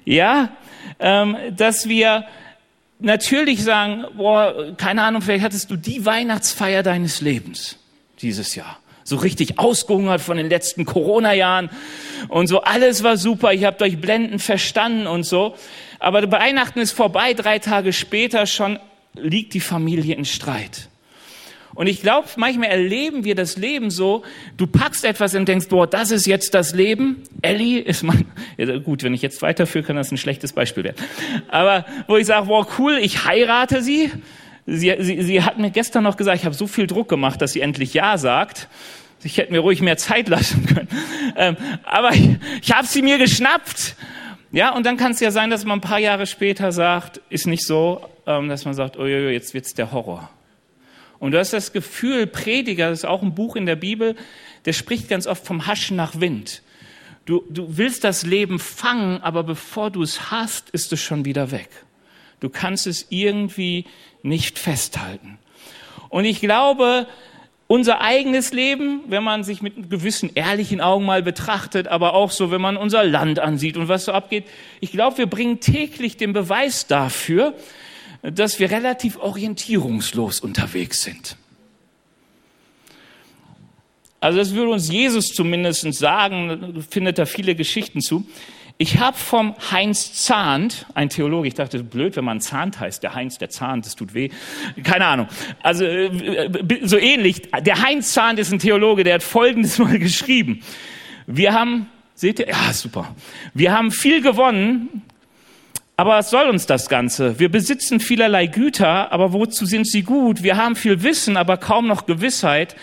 Ja, 0.05 0.49
ähm, 0.99 1.37
dass 1.57 1.89
wir 1.89 2.25
natürlich 2.99 3.63
sagen, 3.63 4.05
boah, 4.17 4.75
keine 4.77 5.05
Ahnung, 5.05 5.23
vielleicht 5.23 5.45
hattest 5.45 5.71
du 5.71 5.77
die 5.77 6.05
Weihnachtsfeier 6.05 6.83
deines 6.83 7.21
Lebens 7.21 7.79
dieses 8.21 8.57
Jahr. 8.57 8.82
So 9.05 9.17
richtig 9.17 9.59
ausgehungert 9.59 10.21
von 10.21 10.37
den 10.37 10.49
letzten 10.49 10.85
Corona-Jahren 10.85 11.71
und 12.29 12.47
so. 12.47 12.63
Alles 12.63 13.03
war 13.03 13.17
super. 13.17 13.53
Ich 13.53 13.65
habe 13.65 13.85
euch 13.85 14.01
blendend 14.01 14.43
verstanden 14.43 15.07
und 15.07 15.25
so. 15.25 15.55
Aber 15.99 16.31
Weihnachten 16.31 16.79
ist 16.81 16.93
vorbei. 16.93 17.35
Drei 17.35 17.59
Tage 17.59 17.93
später 17.93 18.47
schon 18.47 18.79
liegt 19.15 19.55
die 19.55 19.61
Familie 19.61 20.15
in 20.15 20.25
Streit. 20.25 20.89
Und 21.75 21.87
ich 21.87 22.03
glaube, 22.03 22.29
manchmal 22.37 22.69
erleben 22.69 23.25
wir 23.25 23.35
das 23.35 23.57
Leben 23.57 23.91
so, 23.91 24.25
du 24.59 24.67
packst 24.67 25.05
etwas 25.05 25.35
und 25.35 25.49
denkst, 25.49 25.69
boah, 25.69 25.87
das 25.87 26.11
ist 26.11 26.27
jetzt 26.27 26.53
das 26.53 26.75
Leben. 26.75 27.23
Ellie 27.41 27.81
ist 27.81 28.03
mein, 28.03 28.27
ja, 28.59 28.77
gut, 28.79 29.03
wenn 29.03 29.15
ich 29.15 29.23
jetzt 29.23 29.41
weiterführe, 29.41 29.85
kann 29.85 29.97
das 29.97 30.13
ein 30.13 30.19
schlechtes 30.19 30.53
Beispiel 30.53 30.85
werden. 30.85 31.03
Aber 31.49 31.87
wo 32.09 32.17
ich 32.17 32.27
sage, 32.27 32.47
boah, 32.47 32.67
cool, 32.79 32.99
ich 33.01 33.25
heirate 33.25 33.83
sie. 33.83 34.11
Sie, 34.67 34.95
sie, 35.01 35.23
sie 35.23 35.43
hat 35.43 35.59
mir 35.59 35.71
gestern 35.71 36.05
noch 36.05 36.17
gesagt, 36.17 36.39
ich 36.39 36.45
habe 36.45 36.55
so 36.55 36.67
viel 36.67 36.87
Druck 36.87 37.09
gemacht, 37.09 37.43
dass 37.43 37.53
sie 37.53 37.61
endlich 37.61 37.95
Ja 37.95 38.17
sagt. 38.19 38.69
Ich 39.25 39.39
hätte 39.39 39.53
mir 39.53 39.61
ruhig 39.61 39.81
mehr 39.81 39.97
Zeit 39.97 40.29
lassen 40.31 40.67
können. 40.67 40.89
Ähm, 41.37 41.57
aber 41.85 42.13
ich, 42.13 42.31
ich 42.63 42.73
habe 42.73 42.87
sie 42.87 43.03
mir 43.03 43.19
geschnappt. 43.19 43.97
Ja, 44.53 44.75
und 44.75 44.85
dann 44.85 44.97
kann 44.97 45.13
es 45.13 45.21
ja 45.21 45.31
sein, 45.31 45.51
dass 45.51 45.65
man 45.65 45.79
ein 45.79 45.81
paar 45.81 45.99
Jahre 45.99 46.27
später 46.27 46.73
sagt, 46.73 47.21
ist 47.31 47.47
nicht 47.47 47.65
so, 47.65 48.07
ähm, 48.27 48.49
dass 48.49 48.65
man 48.65 48.75
sagt, 48.75 48.99
oh, 48.99 49.07
jetzt 49.07 49.55
wird's 49.55 49.75
der 49.75 49.93
Horror. 49.93 50.29
Und 51.19 51.33
du 51.33 51.39
hast 51.39 51.53
das 51.53 51.73
Gefühl, 51.73 52.27
Prediger, 52.27 52.91
das 52.91 53.01
ist 53.01 53.05
auch 53.05 53.23
ein 53.23 53.35
Buch 53.35 53.57
in 53.57 53.65
der 53.65 53.77
Bibel, 53.77 54.17
der 54.65 54.73
spricht 54.73 55.09
ganz 55.09 55.27
oft 55.27 55.47
vom 55.47 55.67
Haschen 55.67 55.97
nach 55.97 56.21
Wind. 56.21 56.63
Du, 57.25 57.45
du 57.49 57.79
willst 57.79 58.05
das 58.05 58.27
Leben 58.27 58.59
fangen, 58.59 59.23
aber 59.23 59.45
bevor 59.45 59.91
du 59.91 60.03
es 60.03 60.31
hast, 60.31 60.71
ist 60.71 60.93
es 60.93 61.01
schon 61.01 61.25
wieder 61.25 61.51
weg. 61.53 61.69
Du 62.41 62.49
kannst 62.49 62.89
es 62.89 63.07
irgendwie 63.11 63.87
nicht 64.23 64.59
festhalten. 64.59 65.39
Und 66.09 66.25
ich 66.25 66.41
glaube, 66.41 67.07
unser 67.67 68.03
eigenes 68.03 68.53
Leben, 68.53 69.01
wenn 69.09 69.25
man 69.25 69.45
sich 69.45 69.63
mit 69.63 69.89
gewissen 69.89 70.31
ehrlichen 70.35 70.81
Augen 70.81 71.07
mal 71.07 71.23
betrachtet, 71.23 71.89
aber 71.89 72.13
auch 72.13 72.31
so, 72.31 72.51
wenn 72.51 72.61
man 72.61 72.77
unser 72.77 73.03
Land 73.03 73.39
ansieht 73.39 73.77
und 73.77 73.89
was 73.89 74.05
so 74.05 74.13
abgeht, 74.13 74.45
ich 74.81 74.93
glaube, 74.93 75.19
wir 75.19 75.27
bringen 75.27 75.61
täglich 75.61 76.17
den 76.19 76.35
Beweis 76.35 76.87
dafür, 76.87 77.55
dass 78.23 78.59
wir 78.61 78.71
relativ 78.71 79.17
orientierungslos 79.17 80.41
unterwegs 80.41 81.03
sind. 81.03 81.37
Also 84.21 84.39
das 84.39 84.55
würde 84.55 84.71
uns 84.71 84.89
Jesus 84.89 85.29
zumindest 85.29 85.93
sagen, 85.95 86.85
findet 86.89 87.19
da 87.19 87.27
viele 87.27 87.57
Geschichten 87.57 88.01
zu. 88.01 88.25
Ich 88.79 88.99
habe 88.99 89.17
vom 89.17 89.55
Heinz 89.71 90.25
Zahnt, 90.25 90.87
ein 90.95 91.09
Theologe, 91.09 91.49
ich 91.49 91.55
dachte, 91.55 91.83
blöd, 91.85 92.17
wenn 92.17 92.25
man 92.25 92.41
Zahnt 92.41 92.81
heißt, 92.81 93.03
der 93.03 93.15
Heinz, 93.15 93.39
der 93.39 93.51
Zahnt, 93.51 93.87
das 93.87 93.95
tut 93.95 94.15
weh. 94.15 94.31
Keine 94.83 95.07
Ahnung. 95.07 95.29
Also 95.63 95.85
äh, 95.85 96.51
so 96.83 96.97
ähnlich. 96.97 97.43
Der 97.61 97.83
Heinz 97.83 98.13
Zahnt 98.13 98.39
ist 98.39 98.53
ein 98.53 98.59
Theologe, 98.59 99.05
der 99.05 99.15
hat 99.15 99.23
Folgendes 99.23 99.79
mal 99.79 99.99
geschrieben. 99.99 100.63
Wir 101.27 101.53
haben, 101.53 101.89
seht 102.15 102.41
ihr, 102.41 102.49
ja 102.49 102.73
super. 102.73 103.15
Wir 103.55 103.73
haben 103.73 103.91
viel 103.91 104.23
gewonnen, 104.23 105.03
aber 105.97 106.17
was 106.17 106.31
soll 106.31 106.49
uns 106.49 106.67
das 106.67 106.89
Ganze? 106.89 107.39
Wir 107.39 107.51
besitzen 107.51 108.01
vielerlei 108.01 108.47
Güter, 108.47 109.13
aber 109.13 109.33
wozu 109.33 109.67
sind 109.67 109.87
sie 109.87 110.03
gut? 110.03 110.43
Wir 110.43 110.57
haben 110.57 110.75
viel 110.75 111.03
Wissen, 111.03 111.37
aber 111.37 111.59
kaum 111.59 111.87
noch 111.87 112.07
Gewissheit. 112.07 112.75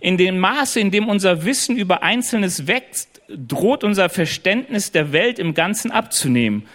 In 0.00 0.16
dem 0.16 0.38
Maße, 0.38 0.80
in 0.80 0.90
dem 0.90 1.08
unser 1.08 1.44
Wissen 1.44 1.76
über 1.76 2.02
Einzelnes 2.02 2.66
wächst, 2.66 3.13
droht 3.28 3.84
unser 3.84 4.08
Verständnis 4.08 4.92
der 4.92 5.12
Welt 5.12 5.38
im 5.38 5.54
Ganzen 5.54 5.90
abzunehmen. 5.90 6.66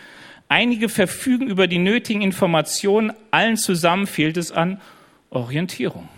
Einige 0.48 0.90
verfügen 0.90 1.48
über 1.48 1.68
die 1.68 1.78
nötigen 1.78 2.22
Informationen, 2.22 3.14
allen 3.32 3.58
zusammen 3.58 4.08
fehlt 4.08 4.38
es 4.38 4.52
an 4.52 4.82
Orientierung. 5.30 6.10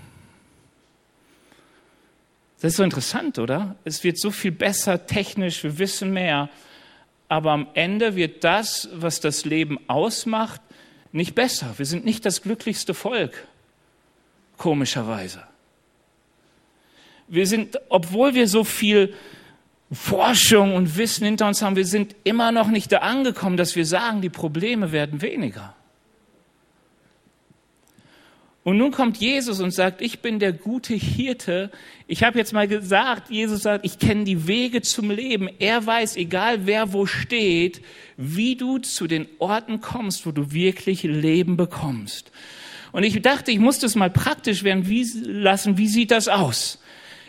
Das 2.61 2.73
ist 2.73 2.77
so 2.77 2.83
interessant, 2.83 3.39
oder? 3.39 3.75
Es 3.83 4.03
wird 4.03 4.19
so 4.19 4.31
viel 4.31 4.51
besser 4.51 5.05
technisch, 5.05 5.63
wir 5.63 5.79
wissen 5.79 6.11
mehr 6.11 6.49
aber 7.31 7.51
am 7.51 7.67
Ende 7.75 8.17
wird 8.17 8.43
das, 8.43 8.89
was 8.91 9.21
das 9.21 9.45
Leben 9.45 9.79
ausmacht, 9.87 10.59
nicht 11.13 11.33
besser. 11.33 11.73
Wir 11.77 11.85
sind 11.85 12.03
nicht 12.03 12.25
das 12.25 12.41
glücklichste 12.41 12.93
Volk, 12.93 13.47
komischerweise. 14.57 15.41
Wir 17.29 17.47
sind, 17.47 17.79
obwohl 17.87 18.35
wir 18.35 18.49
so 18.49 18.65
viel 18.65 19.13
Forschung 19.91 20.75
und 20.75 20.97
Wissen 20.97 21.25
hinter 21.25 21.47
uns 21.47 21.61
haben, 21.61 21.75
wir 21.75 21.85
sind 21.85 22.15
immer 22.23 22.51
noch 22.51 22.67
nicht 22.67 22.91
da 22.91 22.99
angekommen, 22.99 23.57
dass 23.57 23.75
wir 23.75 23.85
sagen, 23.85 24.21
die 24.21 24.29
Probleme 24.29 24.91
werden 24.91 25.21
weniger. 25.21 25.75
Und 28.63 28.77
nun 28.77 28.91
kommt 28.91 29.17
Jesus 29.17 29.59
und 29.59 29.71
sagt, 29.71 30.01
ich 30.01 30.19
bin 30.19 30.37
der 30.37 30.53
gute 30.53 30.93
Hirte. 30.93 31.71
Ich 32.07 32.23
habe 32.23 32.37
jetzt 32.37 32.53
mal 32.53 32.67
gesagt, 32.67 33.31
Jesus 33.31 33.63
sagt, 33.63 33.83
ich 33.83 33.97
kenne 33.97 34.23
die 34.23 34.45
Wege 34.45 34.83
zum 34.83 35.09
Leben. 35.09 35.49
Er 35.57 35.83
weiß, 35.83 36.15
egal 36.15 36.67
wer 36.67 36.93
wo 36.93 37.07
steht, 37.07 37.81
wie 38.17 38.55
du 38.55 38.77
zu 38.77 39.07
den 39.07 39.27
Orten 39.39 39.81
kommst, 39.81 40.27
wo 40.27 40.31
du 40.31 40.51
wirklich 40.51 41.01
Leben 41.01 41.57
bekommst. 41.57 42.31
Und 42.91 43.03
ich 43.03 43.19
dachte, 43.23 43.51
ich 43.51 43.59
muss 43.59 43.79
das 43.79 43.95
mal 43.95 44.11
praktisch 44.11 44.63
werden 44.63 44.87
wie, 44.87 45.09
lassen. 45.23 45.79
Wie 45.79 45.87
sieht 45.87 46.11
das 46.11 46.27
aus? 46.27 46.79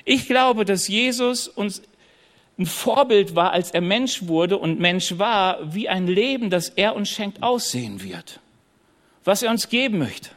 Ich 0.04 0.26
glaube, 0.26 0.66
dass 0.66 0.86
Jesus 0.86 1.48
uns 1.48 1.80
ein 2.58 2.66
Vorbild 2.66 3.34
war, 3.34 3.52
als 3.52 3.70
er 3.70 3.80
Mensch 3.80 4.26
wurde 4.26 4.58
und 4.58 4.78
Mensch 4.78 5.18
war, 5.18 5.74
wie 5.74 5.88
ein 5.88 6.06
Leben, 6.06 6.50
das 6.50 6.68
er 6.68 6.94
uns 6.94 7.08
schenkt, 7.08 7.42
aussehen 7.42 8.02
wird. 8.02 8.40
Was 9.24 9.42
er 9.42 9.50
uns 9.50 9.68
geben 9.68 9.98
möchte. 9.98 10.30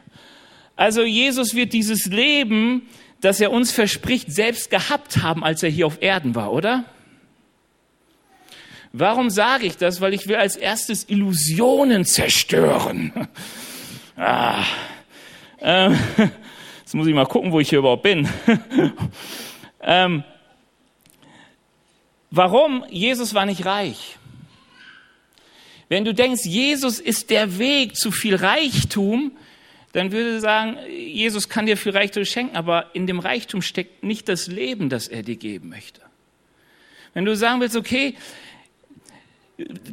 Also 0.76 1.02
Jesus 1.02 1.54
wird 1.54 1.72
dieses 1.72 2.06
Leben, 2.06 2.88
das 3.20 3.40
er 3.40 3.50
uns 3.50 3.72
verspricht, 3.72 4.30
selbst 4.30 4.70
gehabt 4.70 5.22
haben, 5.22 5.44
als 5.44 5.62
er 5.62 5.70
hier 5.70 5.86
auf 5.86 6.02
Erden 6.02 6.34
war, 6.34 6.52
oder? 6.52 6.84
Warum 8.92 9.28
sage 9.28 9.66
ich 9.66 9.76
das? 9.76 10.00
Weil 10.00 10.14
ich 10.14 10.26
will 10.26 10.36
als 10.36 10.56
erstes 10.56 11.08
Illusionen 11.08 12.04
zerstören. 12.04 13.12
Ah, 14.18 14.64
ähm, 15.60 15.98
jetzt 16.80 16.94
muss 16.94 17.06
ich 17.06 17.12
mal 17.12 17.26
gucken, 17.26 17.52
wo 17.52 17.60
ich 17.60 17.68
hier 17.68 17.80
überhaupt 17.80 18.02
bin. 18.02 18.26
ähm, 19.82 20.24
warum? 22.36 22.84
Jesus 22.90 23.34
war 23.34 23.46
nicht 23.46 23.64
reich. 23.64 24.18
Wenn 25.88 26.04
du 26.04 26.12
denkst, 26.12 26.44
Jesus 26.44 26.98
ist 26.98 27.30
der 27.30 27.58
Weg 27.58 27.96
zu 27.96 28.10
viel 28.10 28.34
Reichtum, 28.34 29.32
dann 29.92 30.12
würde 30.12 30.40
sagen, 30.40 30.76
Jesus 30.90 31.48
kann 31.48 31.66
dir 31.66 31.76
viel 31.76 31.92
Reichtum 31.92 32.24
schenken, 32.24 32.56
aber 32.56 32.94
in 32.94 33.06
dem 33.06 33.18
Reichtum 33.18 33.62
steckt 33.62 34.02
nicht 34.02 34.28
das 34.28 34.46
Leben, 34.46 34.88
das 34.88 35.08
er 35.08 35.22
dir 35.22 35.36
geben 35.36 35.68
möchte. 35.68 36.02
Wenn 37.14 37.24
du 37.24 37.34
sagen 37.34 37.60
willst, 37.60 37.76
okay, 37.76 38.14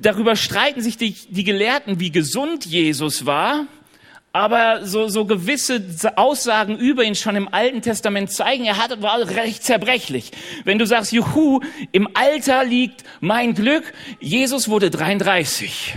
darüber 0.02 0.36
streiten 0.36 0.82
sich 0.82 0.98
die, 0.98 1.16
die 1.30 1.44
Gelehrten, 1.44 2.00
wie 2.00 2.12
gesund 2.12 2.66
Jesus 2.66 3.26
war, 3.26 3.68
aber 4.36 4.84
so, 4.84 5.10
so 5.10 5.26
gewisse 5.26 5.80
Aussagen 6.16 6.76
über 6.80 7.04
ihn 7.04 7.14
schon 7.14 7.36
im 7.36 7.54
Alten 7.54 7.84
Testament 7.84 8.32
zeigen, 8.32 8.66
er 8.66 8.78
hat, 8.78 9.00
war 9.04 9.20
recht 9.20 9.64
zerbrechlich. 9.64 10.32
Wenn 10.64 10.80
du 10.80 10.88
sagst, 10.88 11.12
juhu, 11.12 11.60
im 11.92 12.10
Alter 12.16 12.64
liegt 12.64 13.04
mein 13.22 13.54
Glück, 13.54 13.94
Jesus 14.20 14.68
wurde 14.68 14.90
33. 14.90 15.96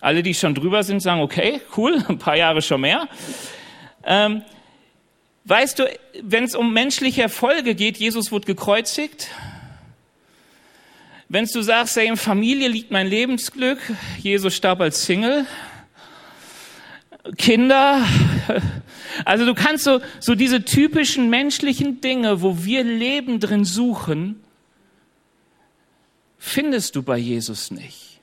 Alle, 0.00 0.22
die 0.22 0.32
schon 0.32 0.54
drüber 0.54 0.82
sind, 0.82 1.00
sagen, 1.00 1.20
okay, 1.20 1.60
cool, 1.76 2.02
ein 2.08 2.18
paar 2.18 2.36
Jahre 2.36 2.62
schon 2.62 2.80
mehr. 2.80 3.08
Ähm, 4.02 4.40
weißt 5.44 5.80
du, 5.80 5.84
wenn 6.22 6.44
es 6.44 6.54
um 6.54 6.72
menschliche 6.72 7.22
Erfolge 7.22 7.74
geht, 7.74 7.98
Jesus 7.98 8.32
wurde 8.32 8.46
gekreuzigt. 8.46 9.28
Wenn 11.28 11.44
du 11.44 11.60
sagst, 11.60 11.94
hey, 11.96 12.08
in 12.08 12.16
Familie 12.16 12.68
liegt 12.68 12.90
mein 12.90 13.06
Lebensglück, 13.06 13.78
Jesus 14.18 14.54
starb 14.54 14.80
als 14.80 15.04
Single. 15.04 15.46
Kinder, 17.36 18.04
also 19.24 19.46
du 19.46 19.54
kannst 19.54 19.84
so, 19.84 20.00
so 20.20 20.34
diese 20.34 20.64
typischen 20.64 21.30
menschlichen 21.30 22.00
Dinge, 22.00 22.42
wo 22.42 22.64
wir 22.64 22.82
Leben 22.82 23.40
drin 23.40 23.64
suchen, 23.64 24.42
findest 26.38 26.96
du 26.96 27.02
bei 27.02 27.16
Jesus 27.16 27.70
nicht. 27.70 28.20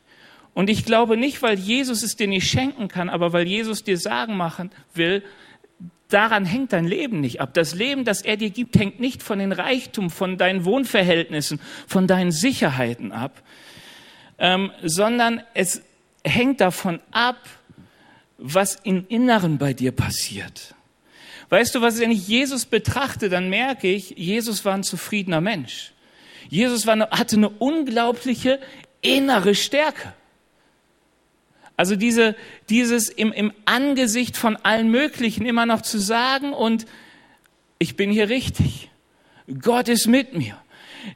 Und 0.53 0.69
ich 0.69 0.83
glaube 0.83 1.15
nicht, 1.15 1.41
weil 1.41 1.57
Jesus 1.57 2.03
es 2.03 2.17
dir 2.17 2.27
nicht 2.27 2.49
schenken 2.49 2.89
kann, 2.89 3.07
aber 3.09 3.31
weil 3.31 3.47
Jesus 3.47 3.83
dir 3.83 3.97
sagen 3.97 4.35
machen 4.35 4.71
will, 4.93 5.23
daran 6.09 6.43
hängt 6.43 6.73
dein 6.73 6.85
Leben 6.85 7.21
nicht 7.21 7.39
ab. 7.39 7.53
Das 7.53 7.73
Leben, 7.73 8.03
das 8.03 8.21
er 8.21 8.35
dir 8.35 8.49
gibt, 8.49 8.77
hängt 8.77 8.99
nicht 8.99 9.23
von 9.23 9.39
den 9.39 9.53
Reichtum, 9.53 10.09
von 10.09 10.37
deinen 10.37 10.65
Wohnverhältnissen, 10.65 11.61
von 11.87 12.07
deinen 12.07 12.31
Sicherheiten 12.31 13.13
ab, 13.13 13.41
ähm, 14.37 14.71
sondern 14.83 15.41
es 15.53 15.81
hängt 16.25 16.59
davon 16.59 16.99
ab, 17.11 17.37
was 18.39 18.75
im 18.83 19.05
Inneren 19.07 19.57
bei 19.57 19.73
dir 19.73 19.91
passiert. 19.91 20.75
Weißt 21.49 21.73
du, 21.75 21.81
was 21.81 21.99
wenn 21.99 22.11
ich 22.11 22.27
Jesus 22.27 22.65
betrachte, 22.65 23.29
dann 23.29 23.49
merke 23.49 23.87
ich, 23.87 24.11
Jesus 24.11 24.63
war 24.65 24.75
ein 24.75 24.83
zufriedener 24.83 25.41
Mensch. 25.41 25.93
Jesus 26.47 26.85
war, 26.85 26.97
hatte 27.11 27.35
eine 27.35 27.49
unglaubliche 27.49 28.59
innere 29.01 29.55
Stärke. 29.55 30.13
Also 31.75 31.95
diese, 31.95 32.35
dieses 32.69 33.09
im, 33.09 33.31
im 33.31 33.53
Angesicht 33.65 34.35
von 34.35 34.57
allen 34.57 34.91
Möglichen 34.91 35.45
immer 35.45 35.65
noch 35.65 35.81
zu 35.81 35.97
sagen 35.97 36.53
und 36.53 36.85
ich 37.77 37.95
bin 37.95 38.11
hier 38.11 38.29
richtig. 38.29 38.89
Gott 39.61 39.87
ist 39.87 40.05
mit 40.07 40.33
mir. 40.35 40.61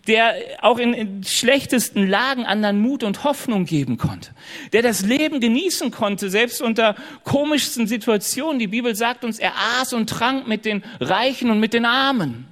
Der 0.08 0.36
auch 0.62 0.78
in, 0.78 0.94
in 0.94 1.24
schlechtesten 1.24 2.08
Lagen 2.08 2.46
anderen 2.46 2.80
Mut 2.80 3.04
und 3.04 3.24
Hoffnung 3.24 3.66
geben 3.66 3.98
konnte. 3.98 4.32
Der 4.74 4.82
das 4.82 5.02
Leben 5.02 5.40
genießen 5.40 5.92
konnte, 5.92 6.30
selbst 6.30 6.62
unter 6.62 6.96
komischsten 7.24 7.88
Situationen. 7.88 8.60
Die 8.60 8.68
Bibel 8.68 8.96
sagt 8.96 9.24
uns, 9.24 9.40
er 9.40 9.54
aß 9.80 9.94
und 9.94 10.10
trank 10.10 10.48
mit 10.48 10.66
den 10.66 10.84
Reichen 11.00 11.50
und 11.50 11.60
mit 11.60 11.74
den 11.74 11.86
Armen. 11.86 12.48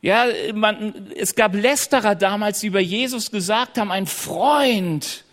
Ja, 0.00 0.26
man, 0.52 1.12
es 1.16 1.36
gab 1.36 1.54
Lästerer 1.54 2.16
damals, 2.16 2.60
die 2.60 2.66
über 2.66 2.80
Jesus 2.80 3.30
gesagt 3.30 3.78
haben, 3.78 3.92
ein 3.92 4.06
Freund 4.06 5.24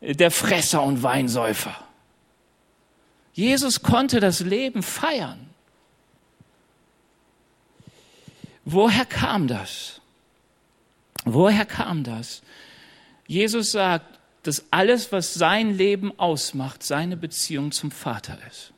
der 0.00 0.30
Fresser 0.30 0.82
und 0.82 1.02
Weinsäufer. 1.02 1.74
Jesus 3.32 3.82
konnte 3.82 4.20
das 4.20 4.40
Leben 4.40 4.82
feiern. 4.82 5.47
Woher 8.70 9.06
kam 9.06 9.48
das? 9.48 10.02
Woher 11.24 11.64
kam 11.64 12.04
das? 12.04 12.42
Jesus 13.26 13.72
sagt, 13.72 14.18
dass 14.42 14.66
alles, 14.70 15.10
was 15.10 15.32
sein 15.32 15.76
Leben 15.76 16.12
ausmacht, 16.18 16.82
seine 16.82 17.16
Beziehung 17.16 17.72
zum 17.72 17.90
Vater 17.90 18.36
ist. 18.46 18.74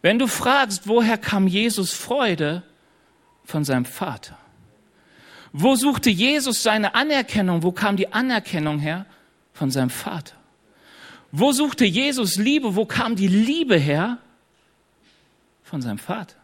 Wenn 0.00 0.18
du 0.18 0.26
fragst, 0.26 0.88
woher 0.88 1.18
kam 1.18 1.46
Jesus 1.46 1.92
Freude, 1.92 2.62
von 3.44 3.64
seinem 3.64 3.84
Vater. 3.84 4.38
Wo 5.52 5.74
suchte 5.74 6.08
Jesus 6.08 6.62
seine 6.62 6.94
Anerkennung? 6.94 7.62
Wo 7.62 7.72
kam 7.72 7.96
die 7.96 8.10
Anerkennung 8.10 8.78
her? 8.78 9.04
Von 9.52 9.70
seinem 9.70 9.90
Vater. 9.90 10.36
Wo 11.32 11.52
suchte 11.52 11.84
Jesus 11.84 12.36
Liebe? 12.36 12.74
Wo 12.74 12.86
kam 12.86 13.16
die 13.16 13.28
Liebe 13.28 13.76
her? 13.76 14.18
Von 15.64 15.82
seinem 15.82 15.98
Vater. 15.98 16.39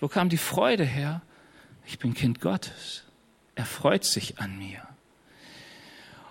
Wo 0.00 0.08
kam 0.08 0.28
die 0.28 0.36
Freude 0.36 0.84
her? 0.84 1.22
Ich 1.86 1.98
bin 1.98 2.14
Kind 2.14 2.40
Gottes. 2.40 3.04
Er 3.54 3.64
freut 3.64 4.04
sich 4.04 4.38
an 4.38 4.58
mir. 4.58 4.82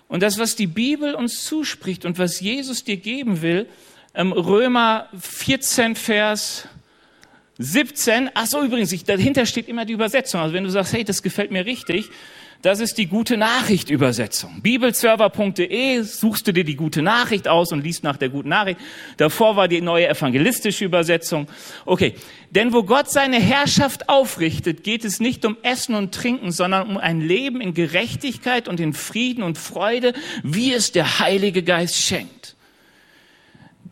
Und 0.08 0.22
das, 0.22 0.38
was 0.38 0.56
die 0.56 0.66
Bibel 0.66 1.14
uns 1.14 1.44
zuspricht 1.44 2.04
und 2.04 2.18
was 2.18 2.40
Jesus 2.40 2.84
dir 2.84 2.96
geben 2.96 3.42
will, 3.42 3.68
ähm, 4.14 4.32
Römer 4.32 5.08
14, 5.18 5.94
Vers 5.94 6.66
17, 7.58 8.30
ach 8.34 8.46
so 8.46 8.62
übrigens, 8.62 8.92
ich, 8.92 9.04
dahinter 9.04 9.44
steht 9.44 9.68
immer 9.68 9.84
die 9.84 9.92
Übersetzung. 9.92 10.40
Also 10.40 10.54
wenn 10.54 10.64
du 10.64 10.70
sagst, 10.70 10.92
hey, 10.94 11.04
das 11.04 11.22
gefällt 11.22 11.50
mir 11.50 11.66
richtig, 11.66 12.08
das 12.62 12.80
ist 12.80 12.98
die 12.98 13.06
gute 13.06 13.36
Nachricht 13.36 13.88
Übersetzung. 13.88 14.60
Bibelserver.de 14.62 16.02
suchst 16.02 16.48
du 16.48 16.52
dir 16.52 16.64
die 16.64 16.74
gute 16.74 17.02
Nachricht 17.02 17.46
aus 17.46 17.70
und 17.70 17.84
liest 17.84 18.02
nach 18.02 18.16
der 18.16 18.30
guten 18.30 18.48
Nachricht. 18.48 18.80
Davor 19.16 19.54
war 19.54 19.68
die 19.68 19.80
neue 19.80 20.08
evangelistische 20.08 20.84
Übersetzung. 20.84 21.46
Okay. 21.86 22.14
Denn 22.50 22.72
wo 22.72 22.82
Gott 22.82 23.10
seine 23.10 23.38
Herrschaft 23.38 24.08
aufrichtet, 24.08 24.82
geht 24.82 25.04
es 25.04 25.20
nicht 25.20 25.44
um 25.44 25.56
Essen 25.62 25.94
und 25.94 26.14
Trinken, 26.14 26.50
sondern 26.50 26.88
um 26.88 26.96
ein 26.96 27.20
Leben 27.20 27.60
in 27.60 27.74
Gerechtigkeit 27.74 28.68
und 28.68 28.80
in 28.80 28.94
Frieden 28.94 29.42
und 29.42 29.58
Freude, 29.58 30.14
wie 30.42 30.72
es 30.72 30.90
der 30.90 31.20
Heilige 31.20 31.62
Geist 31.62 31.96
schenkt 31.96 32.37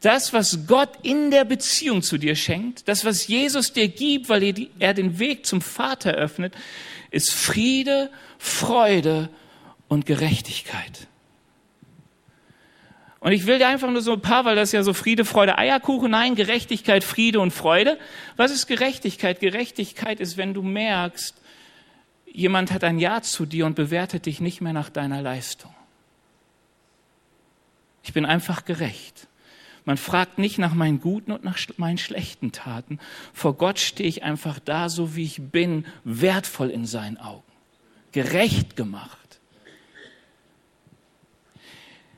das, 0.07 0.33
was 0.33 0.69
Gott 0.69 0.91
in 1.03 1.33
der 1.33 1.45
Beziehung 1.45 2.01
zu 2.01 2.17
dir 2.17 2.37
schenkt, 2.37 2.87
das, 2.87 3.05
was 3.05 3.27
Jesus 3.27 3.73
dir 3.73 3.89
gibt, 3.89 4.29
weil 4.29 4.69
er 4.79 4.95
den 4.95 5.19
Weg 5.19 5.45
zum 5.45 5.61
Vater 5.61 6.13
öffnet, 6.13 6.55
ist 7.11 7.35
Friede, 7.35 8.11
Freude 8.39 9.29
und 9.89 10.07
Gerechtigkeit. 10.07 11.09
Und 13.19 13.33
ich 13.33 13.47
will 13.47 13.59
dir 13.59 13.67
einfach 13.67 13.91
nur 13.91 14.01
so 14.01 14.13
ein 14.13 14.21
paar, 14.21 14.45
weil 14.45 14.55
das 14.55 14.71
ja 14.71 14.85
so 14.85 14.95
Friede, 14.95 15.25
Freude, 15.25 15.59
Eierkuchen, 15.59 16.13
nein, 16.13 16.37
Gerechtigkeit, 16.37 17.03
Friede 17.03 17.41
und 17.41 17.51
Freude. 17.51 17.99
Was 18.37 18.53
ist 18.53 18.69
Gerechtigkeit? 18.69 19.41
Gerechtigkeit 19.41 20.21
ist, 20.21 20.37
wenn 20.37 20.55
du 20.55 20.63
merkst, 20.63 21.35
jemand 22.27 22.71
hat 22.71 22.85
ein 22.85 23.01
Ja 23.01 23.23
zu 23.23 23.45
dir 23.45 23.67
und 23.67 23.75
bewertet 23.75 24.27
dich 24.27 24.41
nicht 24.41 24.61
mehr 24.61 24.73
nach 24.73 24.89
deiner 24.89 25.21
Leistung. 25.21 25.75
Ich 28.05 28.13
bin 28.13 28.25
einfach 28.25 28.65
gerecht. 28.65 29.27
Man 29.87 29.97
fragt 29.97 30.39
nicht 30.39 30.59
nach 30.59 30.75
meinen 30.75 31.01
guten 31.01 31.31
und 31.31 31.45
nach 31.45 31.59
meinen 31.77 31.97
schlechten 31.97 32.51
Taten. 32.51 32.99
Vor 33.33 33.55
Gott 33.55 33.79
stehe 33.79 34.09
ich 34.09 34.25
einfach 34.25 34.59
da, 34.59 34.89
so 34.89 35.15
wie 35.15 35.23
ich 35.23 35.41
bin, 35.41 35.87
wertvoll 36.03 36.71
in 36.71 36.87
seinen 36.87 37.17
Augen, 37.19 37.45
gerecht 38.11 38.77
gemacht. 38.77 39.41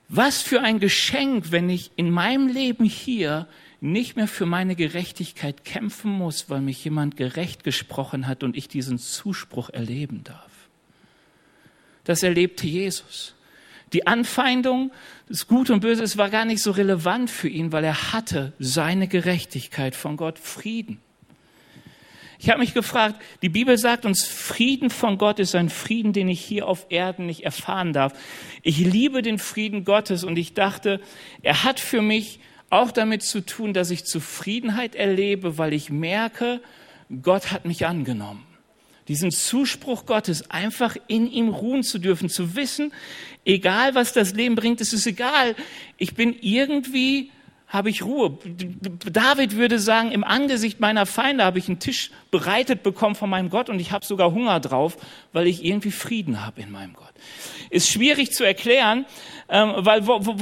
Was 0.08 0.40
für 0.40 0.62
ein 0.62 0.80
Geschenk, 0.80 1.52
wenn 1.52 1.68
ich 1.68 1.90
in 1.96 2.10
meinem 2.10 2.48
Leben 2.48 2.86
hier 2.86 3.46
nicht 3.82 4.16
mehr 4.16 4.28
für 4.28 4.46
meine 4.46 4.74
Gerechtigkeit 4.74 5.66
kämpfen 5.66 6.10
muss, 6.10 6.48
weil 6.48 6.62
mich 6.62 6.82
jemand 6.82 7.18
gerecht 7.18 7.64
gesprochen 7.64 8.26
hat 8.26 8.42
und 8.42 8.56
ich 8.56 8.68
diesen 8.68 8.98
Zuspruch 8.98 9.68
erleben 9.68 10.24
darf. 10.24 10.50
Das 12.04 12.22
erlebte 12.22 12.66
Jesus. 12.66 13.34
Die 13.92 14.06
Anfeindung, 14.06 14.92
das 15.28 15.46
Gute 15.46 15.72
und 15.72 15.80
Böse, 15.80 16.02
es 16.02 16.18
war 16.18 16.30
gar 16.30 16.44
nicht 16.44 16.62
so 16.62 16.70
relevant 16.70 17.30
für 17.30 17.48
ihn, 17.48 17.72
weil 17.72 17.84
er 17.84 18.12
hatte 18.12 18.52
seine 18.58 19.08
Gerechtigkeit 19.08 19.94
von 19.94 20.16
Gott, 20.16 20.38
Frieden. 20.38 21.00
Ich 22.40 22.50
habe 22.50 22.60
mich 22.60 22.72
gefragt, 22.72 23.20
die 23.42 23.48
Bibel 23.48 23.76
sagt 23.78 24.06
uns, 24.06 24.24
Frieden 24.24 24.90
von 24.90 25.18
Gott 25.18 25.40
ist 25.40 25.54
ein 25.54 25.70
Frieden, 25.70 26.12
den 26.12 26.28
ich 26.28 26.40
hier 26.40 26.68
auf 26.68 26.86
Erden 26.88 27.26
nicht 27.26 27.44
erfahren 27.44 27.92
darf. 27.92 28.12
Ich 28.62 28.78
liebe 28.78 29.22
den 29.22 29.38
Frieden 29.38 29.84
Gottes 29.84 30.22
und 30.22 30.38
ich 30.38 30.54
dachte, 30.54 31.00
er 31.42 31.64
hat 31.64 31.80
für 31.80 32.00
mich 32.00 32.38
auch 32.70 32.92
damit 32.92 33.22
zu 33.22 33.44
tun, 33.44 33.72
dass 33.72 33.90
ich 33.90 34.04
Zufriedenheit 34.04 34.94
erlebe, 34.94 35.58
weil 35.58 35.72
ich 35.72 35.90
merke, 35.90 36.60
Gott 37.22 37.50
hat 37.50 37.64
mich 37.64 37.86
angenommen 37.86 38.47
diesen 39.08 39.30
Zuspruch 39.30 40.06
Gottes, 40.06 40.50
einfach 40.50 40.96
in 41.06 41.30
ihm 41.30 41.48
ruhen 41.48 41.82
zu 41.82 41.98
dürfen, 41.98 42.28
zu 42.28 42.54
wissen, 42.54 42.92
egal 43.44 43.94
was 43.94 44.12
das 44.12 44.34
Leben 44.34 44.54
bringt, 44.54 44.80
es 44.80 44.92
ist 44.92 45.06
egal. 45.06 45.56
Ich 45.96 46.14
bin 46.14 46.36
irgendwie, 46.40 47.30
habe 47.68 47.90
ich 47.90 48.02
Ruhe. 48.02 48.38
David 49.10 49.56
würde 49.56 49.78
sagen, 49.78 50.10
im 50.12 50.24
Angesicht 50.24 50.80
meiner 50.80 51.06
Feinde 51.06 51.44
habe 51.44 51.58
ich 51.58 51.68
einen 51.68 51.78
Tisch 51.78 52.10
bereitet 52.30 52.82
bekommen 52.82 53.14
von 53.14 53.28
meinem 53.28 53.50
Gott 53.50 53.68
und 53.68 53.80
ich 53.80 53.92
habe 53.92 54.04
sogar 54.04 54.32
Hunger 54.32 54.60
drauf, 54.60 54.96
weil 55.32 55.46
ich 55.46 55.64
irgendwie 55.64 55.90
Frieden 55.90 56.44
habe 56.44 56.60
in 56.60 56.70
meinem 56.70 56.94
Gott. 56.94 57.12
Ist 57.70 57.90
schwierig 57.90 58.32
zu 58.32 58.44
erklären, 58.44 59.04
ähm, 59.48 59.72
weil 59.76 60.06
wo, 60.06 60.24
wo, 60.24 60.38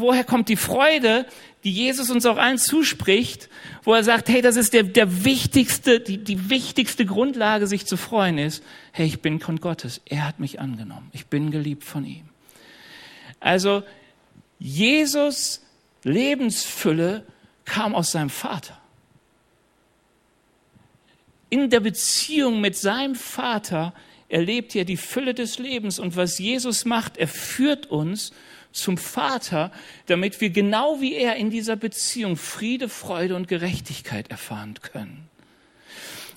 woher 0.00 0.24
kommt 0.24 0.48
die 0.48 0.56
Freude? 0.56 1.26
Die 1.64 1.72
Jesus 1.72 2.10
uns 2.10 2.24
auch 2.24 2.38
allen 2.38 2.58
zuspricht, 2.58 3.48
wo 3.82 3.92
er 3.94 4.02
sagt, 4.02 4.28
hey, 4.28 4.40
das 4.40 4.56
ist 4.56 4.72
der, 4.72 4.82
der 4.82 5.24
wichtigste, 5.24 6.00
die, 6.00 6.18
die 6.18 6.48
wichtigste 6.48 7.04
Grundlage, 7.04 7.66
sich 7.66 7.86
zu 7.86 7.96
freuen, 7.96 8.38
ist, 8.38 8.62
hey, 8.92 9.06
ich 9.06 9.20
bin 9.20 9.40
von 9.40 9.60
Gottes. 9.60 10.00
Er 10.06 10.26
hat 10.26 10.40
mich 10.40 10.60
angenommen. 10.60 11.10
Ich 11.12 11.26
bin 11.26 11.50
geliebt 11.50 11.84
von 11.84 12.04
ihm. 12.06 12.28
Also, 13.40 13.82
Jesus 14.58 15.62
Lebensfülle 16.02 17.26
kam 17.64 17.94
aus 17.94 18.12
seinem 18.12 18.30
Vater. 18.30 18.78
In 21.50 21.68
der 21.68 21.80
Beziehung 21.80 22.60
mit 22.60 22.76
seinem 22.76 23.14
Vater 23.14 23.92
erlebt 24.28 24.74
er 24.76 24.84
die 24.84 24.96
Fülle 24.96 25.34
des 25.34 25.58
Lebens. 25.58 25.98
Und 25.98 26.16
was 26.16 26.38
Jesus 26.38 26.84
macht, 26.84 27.16
er 27.16 27.28
führt 27.28 27.86
uns 27.86 28.32
zum 28.72 28.96
Vater, 28.98 29.72
damit 30.06 30.40
wir 30.40 30.50
genau 30.50 31.00
wie 31.00 31.14
er 31.14 31.36
in 31.36 31.50
dieser 31.50 31.76
Beziehung 31.76 32.36
Friede, 32.36 32.88
Freude 32.88 33.36
und 33.36 33.48
Gerechtigkeit 33.48 34.30
erfahren 34.30 34.74
können. 34.80 35.28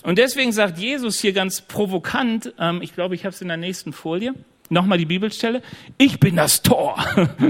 Und 0.02 0.18
deswegen 0.18 0.52
sagt 0.52 0.78
Jesus 0.78 1.20
hier 1.20 1.32
ganz 1.32 1.62
provokant, 1.62 2.52
ähm, 2.58 2.82
ich 2.82 2.94
glaube, 2.94 3.14
ich 3.14 3.24
habe 3.24 3.34
es 3.34 3.40
in 3.40 3.48
der 3.48 3.56
nächsten 3.56 3.92
Folie, 3.92 4.34
Nochmal 4.70 4.96
die 4.96 5.04
Bibelstelle. 5.04 5.60
Ich 5.98 6.18
bin 6.18 6.36
das 6.36 6.62
Tor. 6.62 6.96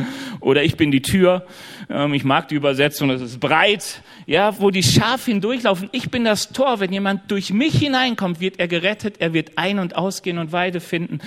Oder 0.41 0.65
ich 0.65 0.77
bin 0.77 0.91
die 0.91 1.01
Tür. 1.01 1.47
Ähm, 1.89 2.13
ich 2.13 2.25
mag 2.25 2.49
die 2.49 2.57
Übersetzung, 2.57 3.09
das 3.09 3.23
ist 3.23 3.39
breit. 3.39 4.03
Ja, 4.27 4.59
wo 4.59 4.71
die 4.71 4.83
Schafe 4.83 5.31
hindurchlaufen. 5.31 5.91
Ich 5.93 6.11
bin 6.11 6.25
das 6.25 6.49
Tor. 6.51 6.81
Wenn 6.81 6.93
jemand 6.93 7.31
durch 7.31 7.53
mich 7.53 7.79
hineinkommt, 7.79 8.41
wird 8.41 8.59
er 8.59 8.67
gerettet. 8.67 9.21
Er 9.21 9.33
wird 9.33 9.57
ein- 9.57 9.79
und 9.79 9.95
ausgehen 9.95 10.39
und 10.39 10.51
Weide 10.51 10.81
finden. 10.81 11.21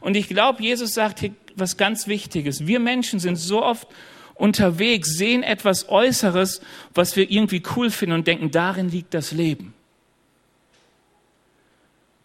Und 0.00 0.16
ich 0.16 0.28
glaube, 0.28 0.62
Jesus 0.62 0.94
sagt 0.94 1.20
hier 1.20 1.32
was 1.56 1.76
ganz 1.76 2.06
Wichtiges. 2.06 2.66
Wir 2.66 2.80
Menschen 2.80 3.18
sind 3.18 3.36
so 3.36 3.62
oft 3.62 3.88
unterwegs, 4.34 5.16
sehen 5.16 5.42
etwas 5.42 5.88
Äußeres, 5.88 6.60
was 6.92 7.16
wir 7.16 7.30
irgendwie 7.30 7.62
cool 7.76 7.90
finden 7.90 8.16
und 8.16 8.26
denken, 8.26 8.50
darin 8.50 8.88
liegt 8.88 9.14
das 9.14 9.32
Leben 9.32 9.74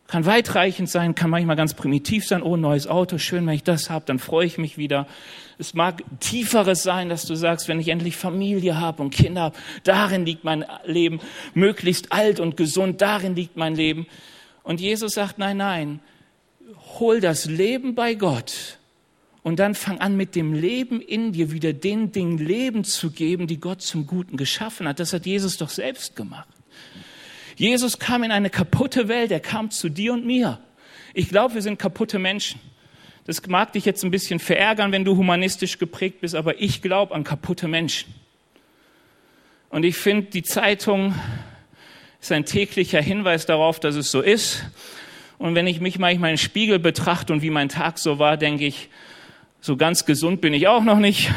kann 0.09 0.25
weitreichend 0.25 0.89
sein, 0.89 1.13
kann 1.13 1.29
manchmal 1.29 1.55
ganz 1.55 1.75
primitiv 1.75 2.25
sein. 2.25 2.41
Oh, 2.41 2.57
neues 2.57 2.87
Auto, 2.87 3.19
schön, 3.19 3.45
wenn 3.45 3.53
ich 3.53 3.63
das 3.63 3.91
habe, 3.91 4.05
dann 4.07 4.17
freue 4.17 4.47
ich 4.47 4.57
mich 4.57 4.75
wieder. 4.75 5.05
Es 5.59 5.75
mag 5.75 6.03
tieferes 6.19 6.81
sein, 6.81 7.09
dass 7.09 7.25
du 7.25 7.35
sagst, 7.35 7.67
wenn 7.67 7.79
ich 7.79 7.89
endlich 7.89 8.17
Familie 8.17 8.79
habe 8.79 9.03
und 9.03 9.11
Kinder 9.11 9.41
habe, 9.41 9.57
darin 9.83 10.25
liegt 10.25 10.43
mein 10.43 10.65
Leben. 10.83 11.19
Möglichst 11.53 12.11
alt 12.11 12.39
und 12.39 12.57
gesund, 12.57 13.01
darin 13.01 13.35
liegt 13.35 13.55
mein 13.55 13.75
Leben. 13.75 14.07
Und 14.63 14.81
Jesus 14.81 15.13
sagt, 15.13 15.37
nein, 15.37 15.57
nein, 15.57 15.99
hol 16.99 17.21
das 17.21 17.45
Leben 17.45 17.93
bei 17.93 18.15
Gott 18.15 18.78
und 19.49 19.57
dann 19.57 19.73
fang 19.73 19.99
an, 19.99 20.15
mit 20.15 20.35
dem 20.35 20.53
Leben 20.53 21.01
in 21.01 21.31
dir 21.31 21.51
wieder 21.51 21.73
den 21.73 22.11
Dingen 22.11 22.37
Leben 22.37 22.83
zu 22.83 23.09
geben, 23.09 23.47
die 23.47 23.59
Gott 23.59 23.81
zum 23.81 24.05
Guten 24.05 24.37
geschaffen 24.37 24.87
hat. 24.87 24.99
Das 24.99 25.11
hat 25.11 25.25
Jesus 25.25 25.57
doch 25.57 25.71
selbst 25.71 26.15
gemacht. 26.15 26.47
Jesus 27.55 27.97
kam 27.97 28.21
in 28.21 28.29
eine 28.29 28.51
kaputte 28.51 29.07
Welt, 29.07 29.31
er 29.31 29.39
kam 29.39 29.71
zu 29.71 29.89
dir 29.89 30.13
und 30.13 30.23
mir. 30.23 30.59
Ich 31.15 31.29
glaube, 31.29 31.55
wir 31.55 31.63
sind 31.63 31.79
kaputte 31.79 32.19
Menschen. 32.19 32.61
Das 33.25 33.43
mag 33.47 33.73
dich 33.73 33.85
jetzt 33.85 34.03
ein 34.03 34.11
bisschen 34.11 34.39
verärgern, 34.39 34.91
wenn 34.91 35.03
du 35.03 35.17
humanistisch 35.17 35.79
geprägt 35.79 36.21
bist, 36.21 36.35
aber 36.35 36.61
ich 36.61 36.83
glaube 36.83 37.15
an 37.15 37.23
kaputte 37.23 37.67
Menschen. 37.67 38.13
Und 39.71 39.83
ich 39.83 39.97
finde, 39.97 40.27
die 40.29 40.43
Zeitung 40.43 41.15
ist 42.21 42.31
ein 42.31 42.45
täglicher 42.45 43.01
Hinweis 43.01 43.47
darauf, 43.47 43.79
dass 43.79 43.95
es 43.95 44.11
so 44.11 44.21
ist. 44.21 44.63
Und 45.39 45.55
wenn 45.55 45.65
ich 45.65 45.81
mich 45.81 45.97
manchmal 45.97 46.29
in 46.29 46.35
den 46.35 46.37
Spiegel 46.37 46.77
betrachte 46.77 47.33
und 47.33 47.41
wie 47.41 47.49
mein 47.49 47.69
Tag 47.69 47.97
so 47.97 48.19
war, 48.19 48.37
denke 48.37 48.67
ich, 48.67 48.89
so 49.61 49.77
ganz 49.77 50.05
gesund 50.05 50.41
bin 50.41 50.53
ich 50.53 50.67
auch 50.67 50.83
noch 50.83 50.99
nicht. 50.99 51.31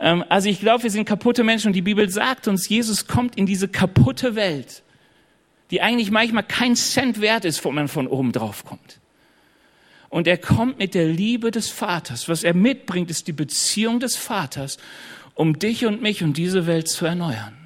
Ähm, 0.00 0.24
also 0.28 0.48
ich 0.48 0.60
glaube, 0.60 0.84
wir 0.84 0.90
sind 0.90 1.04
kaputte 1.04 1.44
Menschen 1.44 1.68
und 1.68 1.72
die 1.74 1.82
Bibel 1.82 2.08
sagt 2.08 2.48
uns, 2.48 2.68
Jesus 2.68 3.06
kommt 3.06 3.36
in 3.36 3.46
diese 3.46 3.68
kaputte 3.68 4.34
Welt 4.34 4.84
die 5.70 5.80
eigentlich 5.80 6.10
manchmal 6.10 6.44
kein 6.44 6.76
Cent 6.76 7.20
wert 7.20 7.44
ist, 7.44 7.64
wo 7.64 7.72
man 7.72 7.88
von 7.88 8.06
oben 8.06 8.32
drauf 8.32 8.64
kommt. 8.64 9.00
Und 10.08 10.28
er 10.28 10.38
kommt 10.38 10.78
mit 10.78 10.94
der 10.94 11.06
Liebe 11.08 11.50
des 11.50 11.68
Vaters. 11.68 12.28
Was 12.28 12.44
er 12.44 12.54
mitbringt, 12.54 13.10
ist 13.10 13.26
die 13.26 13.32
Beziehung 13.32 13.98
des 13.98 14.14
Vaters, 14.14 14.78
um 15.34 15.58
dich 15.58 15.86
und 15.86 16.00
mich 16.00 16.22
und 16.22 16.36
diese 16.36 16.68
Welt 16.68 16.88
zu 16.88 17.06
erneuern. 17.06 17.56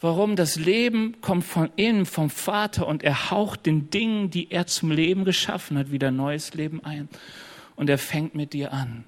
Warum? 0.00 0.34
Das 0.34 0.56
Leben 0.56 1.20
kommt 1.20 1.44
von 1.44 1.70
innen, 1.76 2.06
vom 2.06 2.30
Vater 2.30 2.86
und 2.86 3.02
er 3.02 3.30
haucht 3.30 3.66
den 3.66 3.90
Dingen, 3.90 4.30
die 4.30 4.50
er 4.50 4.66
zum 4.66 4.90
Leben 4.90 5.24
geschaffen 5.26 5.76
hat, 5.76 5.92
wieder 5.92 6.10
neues 6.10 6.54
Leben 6.54 6.82
ein. 6.82 7.08
Und 7.76 7.90
er 7.90 7.98
fängt 7.98 8.34
mit 8.34 8.54
dir 8.54 8.72
an. 8.72 9.04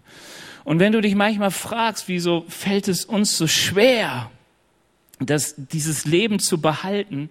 Und 0.65 0.79
wenn 0.79 0.93
du 0.93 1.01
dich 1.01 1.15
manchmal 1.15 1.51
fragst, 1.51 2.09
wieso 2.09 2.45
fällt 2.49 2.89
es 2.89 3.05
uns 3.07 3.37
so 3.37 3.47
schwer, 3.47 4.31
das, 5.19 5.55
dieses 5.57 6.05
Leben 6.05 6.39
zu 6.39 6.61
behalten, 6.61 7.31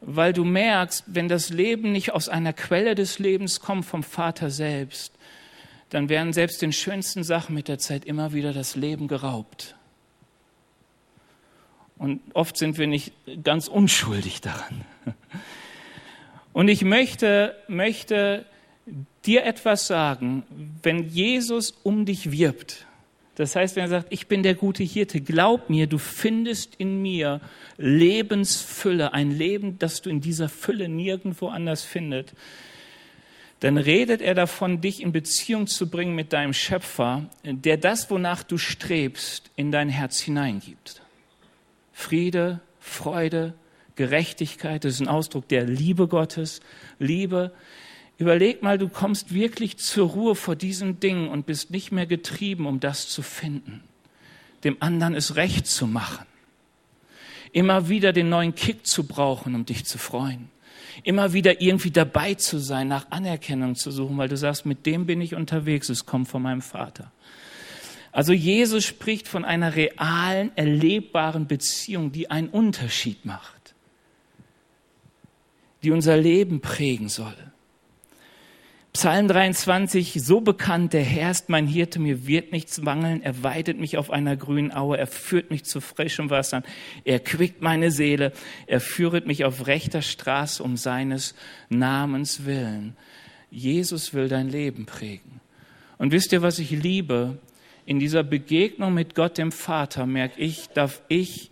weil 0.00 0.32
du 0.32 0.44
merkst, 0.44 1.04
wenn 1.06 1.28
das 1.28 1.50
Leben 1.50 1.92
nicht 1.92 2.12
aus 2.12 2.28
einer 2.28 2.52
Quelle 2.52 2.94
des 2.94 3.18
Lebens 3.18 3.60
kommt, 3.60 3.84
vom 3.84 4.02
Vater 4.02 4.50
selbst, 4.50 5.12
dann 5.90 6.08
werden 6.08 6.32
selbst 6.32 6.62
den 6.62 6.72
schönsten 6.72 7.22
Sachen 7.22 7.54
mit 7.54 7.68
der 7.68 7.78
Zeit 7.78 8.04
immer 8.04 8.32
wieder 8.32 8.52
das 8.52 8.74
Leben 8.74 9.08
geraubt. 9.08 9.76
Und 11.98 12.20
oft 12.34 12.56
sind 12.56 12.78
wir 12.78 12.86
nicht 12.86 13.12
ganz 13.42 13.68
unschuldig 13.68 14.40
daran. 14.40 14.84
Und 16.52 16.68
ich 16.68 16.82
möchte, 16.84 17.54
möchte 17.68 18.46
dir 19.24 19.44
etwas 19.44 19.86
sagen, 19.86 20.44
wenn 20.82 21.08
Jesus 21.08 21.72
um 21.82 22.04
dich 22.04 22.30
wirbt. 22.30 22.86
Das 23.34 23.54
heißt, 23.54 23.76
wenn 23.76 23.84
er 23.84 23.88
sagt, 23.88 24.06
ich 24.10 24.28
bin 24.28 24.42
der 24.42 24.54
gute 24.54 24.82
Hirte, 24.82 25.20
glaub 25.20 25.68
mir, 25.68 25.86
du 25.86 25.98
findest 25.98 26.74
in 26.76 27.02
mir 27.02 27.40
Lebensfülle, 27.76 29.12
ein 29.12 29.30
Leben, 29.30 29.78
das 29.78 30.00
du 30.00 30.08
in 30.08 30.22
dieser 30.22 30.48
Fülle 30.48 30.88
nirgendwo 30.88 31.48
anders 31.48 31.84
findest, 31.84 32.32
dann 33.60 33.76
redet 33.76 34.22
er 34.22 34.34
davon, 34.34 34.80
dich 34.80 35.02
in 35.02 35.12
Beziehung 35.12 35.66
zu 35.66 35.88
bringen 35.90 36.14
mit 36.14 36.32
deinem 36.32 36.52
Schöpfer, 36.52 37.28
der 37.42 37.76
das, 37.76 38.10
wonach 38.10 38.42
du 38.42 38.58
strebst, 38.58 39.50
in 39.56 39.72
dein 39.72 39.88
Herz 39.88 40.20
hineingibt. 40.20 41.02
Friede, 41.98 42.60
Freude, 42.78 43.54
Gerechtigkeit, 43.94 44.84
das 44.84 44.92
ist 44.94 45.00
ein 45.00 45.08
Ausdruck 45.08 45.48
der 45.48 45.64
Liebe 45.64 46.08
Gottes, 46.08 46.60
Liebe, 46.98 47.52
Überleg 48.18 48.62
mal, 48.62 48.78
du 48.78 48.88
kommst 48.88 49.34
wirklich 49.34 49.78
zur 49.78 50.08
Ruhe 50.08 50.34
vor 50.34 50.56
diesen 50.56 51.00
Dingen 51.00 51.28
und 51.28 51.44
bist 51.44 51.70
nicht 51.70 51.92
mehr 51.92 52.06
getrieben, 52.06 52.66
um 52.66 52.80
das 52.80 53.08
zu 53.08 53.20
finden, 53.20 53.82
dem 54.64 54.76
anderen 54.80 55.14
es 55.14 55.36
recht 55.36 55.66
zu 55.66 55.86
machen, 55.86 56.26
immer 57.52 57.88
wieder 57.88 58.14
den 58.14 58.30
neuen 58.30 58.54
Kick 58.54 58.86
zu 58.86 59.06
brauchen, 59.06 59.54
um 59.54 59.66
dich 59.66 59.84
zu 59.84 59.98
freuen, 59.98 60.48
immer 61.02 61.34
wieder 61.34 61.60
irgendwie 61.60 61.90
dabei 61.90 62.34
zu 62.34 62.58
sein, 62.58 62.88
nach 62.88 63.10
Anerkennung 63.10 63.74
zu 63.74 63.90
suchen, 63.90 64.16
weil 64.16 64.28
du 64.28 64.36
sagst, 64.38 64.64
mit 64.64 64.86
dem 64.86 65.04
bin 65.04 65.20
ich 65.20 65.34
unterwegs, 65.34 65.90
es 65.90 66.06
kommt 66.06 66.28
von 66.28 66.40
meinem 66.40 66.62
Vater. 66.62 67.12
Also 68.16 68.32
Jesus 68.32 68.86
spricht 68.86 69.28
von 69.28 69.44
einer 69.44 69.76
realen, 69.76 70.50
erlebbaren 70.56 71.46
Beziehung, 71.46 72.12
die 72.12 72.30
einen 72.30 72.48
Unterschied 72.48 73.26
macht, 73.26 73.74
die 75.82 75.90
unser 75.90 76.16
Leben 76.16 76.62
prägen 76.62 77.10
soll. 77.10 77.36
Psalm 78.94 79.28
23, 79.28 80.14
so 80.14 80.40
bekannt, 80.40 80.94
der 80.94 81.02
Herr 81.02 81.30
ist 81.30 81.50
mein 81.50 81.66
Hirte, 81.66 81.98
mir 81.98 82.26
wird 82.26 82.52
nichts 82.52 82.80
mangeln, 82.80 83.22
er 83.22 83.42
weidet 83.42 83.78
mich 83.78 83.98
auf 83.98 84.10
einer 84.10 84.34
grünen 84.34 84.72
Aue, 84.72 84.96
er 84.96 85.08
führt 85.08 85.50
mich 85.50 85.64
zu 85.64 85.82
frischem 85.82 86.30
Wasser, 86.30 86.62
er 87.04 87.20
quickt 87.20 87.60
meine 87.60 87.90
Seele, 87.90 88.32
er 88.66 88.80
führet 88.80 89.26
mich 89.26 89.44
auf 89.44 89.66
rechter 89.66 90.00
Straße 90.00 90.62
um 90.62 90.78
seines 90.78 91.34
Namens 91.68 92.46
willen. 92.46 92.96
Jesus 93.50 94.14
will 94.14 94.28
dein 94.28 94.48
Leben 94.48 94.86
prägen. 94.86 95.42
Und 95.98 96.12
wisst 96.12 96.32
ihr, 96.32 96.40
was 96.40 96.58
ich 96.58 96.70
liebe? 96.70 97.38
In 97.86 98.00
dieser 98.00 98.24
Begegnung 98.24 98.92
mit 98.92 99.14
Gott 99.14 99.38
dem 99.38 99.52
Vater 99.52 100.06
merke 100.06 100.40
ich, 100.40 100.68
darf 100.70 101.02
ich 101.08 101.50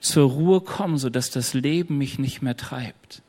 zur 0.00 0.30
Ruhe 0.30 0.62
kommen, 0.62 0.96
sodass 0.96 1.30
das 1.30 1.54
Leben 1.54 1.98
mich 1.98 2.18
nicht 2.18 2.40
mehr 2.40 2.56
treibt. 2.56 3.22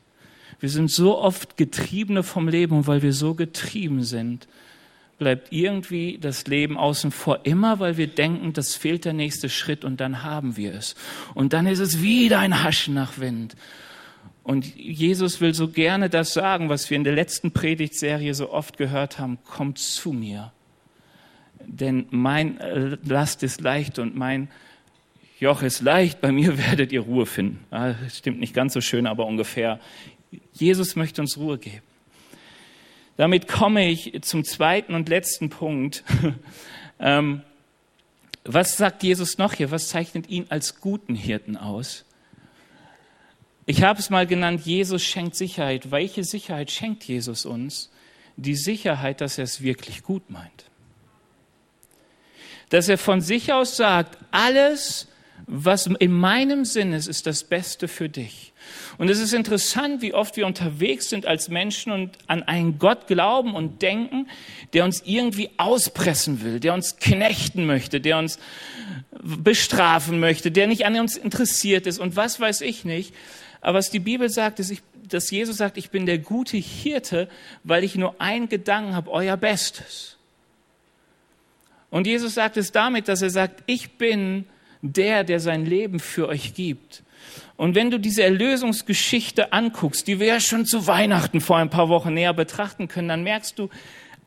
Wir 0.58 0.70
sind 0.70 0.90
so 0.90 1.18
oft 1.18 1.56
Getriebene 1.56 2.22
vom 2.22 2.48
Leben 2.48 2.76
und 2.76 2.86
weil 2.86 3.02
wir 3.02 3.12
so 3.12 3.34
getrieben 3.34 4.02
sind, 4.02 4.48
bleibt 5.18 5.52
irgendwie 5.52 6.18
das 6.18 6.46
Leben 6.46 6.78
außen 6.78 7.10
vor. 7.10 7.40
Immer 7.44 7.78
weil 7.78 7.98
wir 7.98 8.06
denken, 8.06 8.54
das 8.54 8.74
fehlt 8.74 9.04
der 9.04 9.12
nächste 9.12 9.50
Schritt 9.50 9.84
und 9.84 10.00
dann 10.00 10.22
haben 10.22 10.56
wir 10.56 10.74
es. 10.74 10.94
Und 11.34 11.52
dann 11.52 11.66
ist 11.66 11.78
es 11.78 12.02
wieder 12.02 12.38
ein 12.38 12.62
Haschen 12.62 12.94
nach 12.94 13.18
Wind. 13.18 13.54
Und 14.42 14.74
Jesus 14.76 15.42
will 15.42 15.52
so 15.52 15.68
gerne 15.68 16.08
das 16.08 16.32
sagen, 16.32 16.70
was 16.70 16.88
wir 16.88 16.96
in 16.96 17.04
der 17.04 17.14
letzten 17.14 17.52
Predigtserie 17.52 18.34
so 18.34 18.50
oft 18.50 18.78
gehört 18.78 19.18
haben. 19.18 19.38
Kommt 19.44 19.78
zu 19.78 20.12
mir. 20.12 20.52
Denn 21.66 22.06
mein 22.10 22.58
Last 23.04 23.42
ist 23.42 23.60
leicht 23.60 23.98
und 23.98 24.16
mein 24.16 24.48
Joch 25.38 25.62
ist 25.62 25.80
leicht. 25.80 26.20
Bei 26.20 26.32
mir 26.32 26.58
werdet 26.70 26.92
ihr 26.92 27.00
Ruhe 27.00 27.26
finden. 27.26 27.64
Das 27.70 28.18
stimmt 28.18 28.40
nicht 28.40 28.54
ganz 28.54 28.74
so 28.74 28.80
schön, 28.80 29.06
aber 29.06 29.26
ungefähr. 29.26 29.80
Jesus 30.52 30.96
möchte 30.96 31.20
uns 31.20 31.36
Ruhe 31.36 31.58
geben. 31.58 31.82
Damit 33.16 33.48
komme 33.48 33.88
ich 33.88 34.22
zum 34.22 34.44
zweiten 34.44 34.94
und 34.94 35.08
letzten 35.08 35.50
Punkt. 35.50 36.04
ähm, 37.00 37.42
was 38.44 38.76
sagt 38.76 39.02
Jesus 39.02 39.36
noch 39.36 39.52
hier? 39.52 39.70
Was 39.70 39.88
zeichnet 39.88 40.30
ihn 40.30 40.46
als 40.48 40.80
guten 40.80 41.14
Hirten 41.14 41.56
aus? 41.56 42.04
Ich 43.66 43.82
habe 43.82 44.00
es 44.00 44.10
mal 44.10 44.26
genannt, 44.26 44.62
Jesus 44.64 45.04
schenkt 45.04 45.36
Sicherheit. 45.36 45.90
Welche 45.90 46.24
Sicherheit 46.24 46.70
schenkt 46.70 47.04
Jesus 47.04 47.44
uns? 47.44 47.90
Die 48.36 48.56
Sicherheit, 48.56 49.20
dass 49.20 49.38
er 49.38 49.44
es 49.44 49.60
wirklich 49.60 50.02
gut 50.02 50.30
meint. 50.30 50.64
Dass 52.70 52.88
er 52.88 52.98
von 52.98 53.20
sich 53.20 53.52
aus 53.52 53.76
sagt, 53.76 54.16
alles, 54.30 55.06
was 55.46 55.86
in 55.86 56.12
meinem 56.12 56.64
Sinn 56.64 56.92
ist, 56.92 57.08
ist 57.08 57.26
das 57.26 57.44
Beste 57.44 57.88
für 57.88 58.08
dich. 58.08 58.52
Und 58.98 59.08
es 59.08 59.18
ist 59.18 59.32
interessant, 59.32 60.02
wie 60.02 60.14
oft 60.14 60.36
wir 60.36 60.46
unterwegs 60.46 61.08
sind 61.08 61.26
als 61.26 61.48
Menschen 61.48 61.90
und 61.90 62.18
an 62.26 62.42
einen 62.42 62.78
Gott 62.78 63.06
glauben 63.06 63.54
und 63.54 63.82
denken, 63.82 64.28
der 64.72 64.84
uns 64.84 65.02
irgendwie 65.04 65.50
auspressen 65.56 66.42
will, 66.42 66.60
der 66.60 66.74
uns 66.74 66.96
knechten 66.96 67.66
möchte, 67.66 68.00
der 68.00 68.18
uns 68.18 68.38
bestrafen 69.10 70.20
möchte, 70.20 70.50
der 70.50 70.66
nicht 70.66 70.86
an 70.86 70.98
uns 70.98 71.16
interessiert 71.16 71.86
ist 71.86 71.98
und 71.98 72.16
was 72.16 72.38
weiß 72.38 72.60
ich 72.60 72.84
nicht. 72.84 73.14
Aber 73.60 73.78
was 73.78 73.90
die 73.90 73.98
Bibel 73.98 74.28
sagt, 74.28 74.60
ist, 74.60 74.82
dass 75.08 75.30
Jesus 75.30 75.56
sagt, 75.56 75.76
ich 75.76 75.90
bin 75.90 76.06
der 76.06 76.18
gute 76.18 76.56
Hirte, 76.56 77.28
weil 77.64 77.84
ich 77.84 77.96
nur 77.96 78.20
einen 78.20 78.48
Gedanken 78.48 78.94
habe, 78.94 79.10
euer 79.10 79.36
Bestes. 79.36 80.16
Und 81.90 82.06
Jesus 82.06 82.34
sagt 82.34 82.56
es 82.56 82.72
damit, 82.72 83.08
dass 83.08 83.22
er 83.22 83.30
sagt, 83.30 83.62
ich 83.66 83.92
bin 83.92 84.46
der, 84.82 85.24
der 85.24 85.40
sein 85.40 85.66
Leben 85.66 85.98
für 85.98 86.28
euch 86.28 86.54
gibt. 86.54 87.02
Und 87.56 87.74
wenn 87.74 87.90
du 87.90 87.98
diese 87.98 88.22
Erlösungsgeschichte 88.22 89.52
anguckst, 89.52 90.06
die 90.06 90.18
wir 90.18 90.26
ja 90.28 90.40
schon 90.40 90.64
zu 90.64 90.86
Weihnachten 90.86 91.40
vor 91.40 91.58
ein 91.58 91.68
paar 91.68 91.88
Wochen 91.88 92.14
näher 92.14 92.32
betrachten 92.32 92.88
können, 92.88 93.08
dann 93.08 93.22
merkst 93.22 93.58
du, 93.58 93.68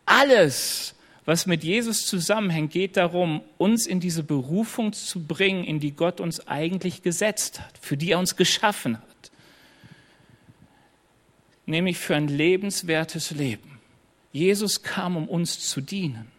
alles, 0.05 0.93
was 1.25 1.45
mit 1.47 1.63
Jesus 1.63 2.05
zusammenhängt, 2.05 2.71
geht 2.71 2.97
darum, 2.97 3.41
uns 3.57 3.87
in 3.87 3.99
diese 3.99 4.23
Berufung 4.23 4.93
zu 4.93 5.23
bringen, 5.23 5.63
in 5.63 5.79
die 5.79 5.93
Gott 5.95 6.19
uns 6.19 6.47
eigentlich 6.47 7.01
gesetzt 7.01 7.61
hat, 7.61 7.79
für 7.81 7.97
die 7.97 8.11
er 8.11 8.19
uns 8.19 8.35
geschaffen 8.35 8.97
hat. 8.97 9.31
Nämlich 11.65 11.97
für 11.97 12.15
ein 12.15 12.27
lebenswertes 12.27 13.31
Leben. 13.31 13.79
Jesus 14.33 14.83
kam, 14.83 15.15
um 15.15 15.29
uns 15.29 15.59
zu 15.59 15.79
dienen 15.79 16.32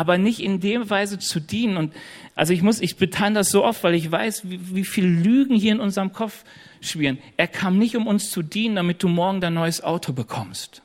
aber 0.00 0.16
nicht 0.16 0.40
in 0.40 0.60
dem 0.60 0.88
Weise 0.88 1.18
zu 1.18 1.40
dienen. 1.40 1.76
Und 1.76 1.92
also 2.34 2.54
ich 2.54 2.62
muss, 2.62 2.80
ich 2.80 2.96
betane 2.96 3.34
das 3.34 3.50
so 3.50 3.62
oft, 3.62 3.84
weil 3.84 3.94
ich 3.94 4.10
weiß, 4.10 4.48
wie, 4.48 4.74
wie 4.74 4.84
viel 4.86 5.04
Lügen 5.04 5.54
hier 5.54 5.72
in 5.72 5.80
unserem 5.80 6.14
Kopf 6.14 6.44
schwirren. 6.80 7.18
Er 7.36 7.46
kam 7.46 7.76
nicht, 7.76 7.96
um 7.96 8.06
uns 8.06 8.30
zu 8.30 8.40
dienen, 8.40 8.76
damit 8.76 9.02
du 9.02 9.08
morgen 9.08 9.42
dein 9.42 9.52
neues 9.52 9.82
Auto 9.82 10.14
bekommst. 10.14 10.80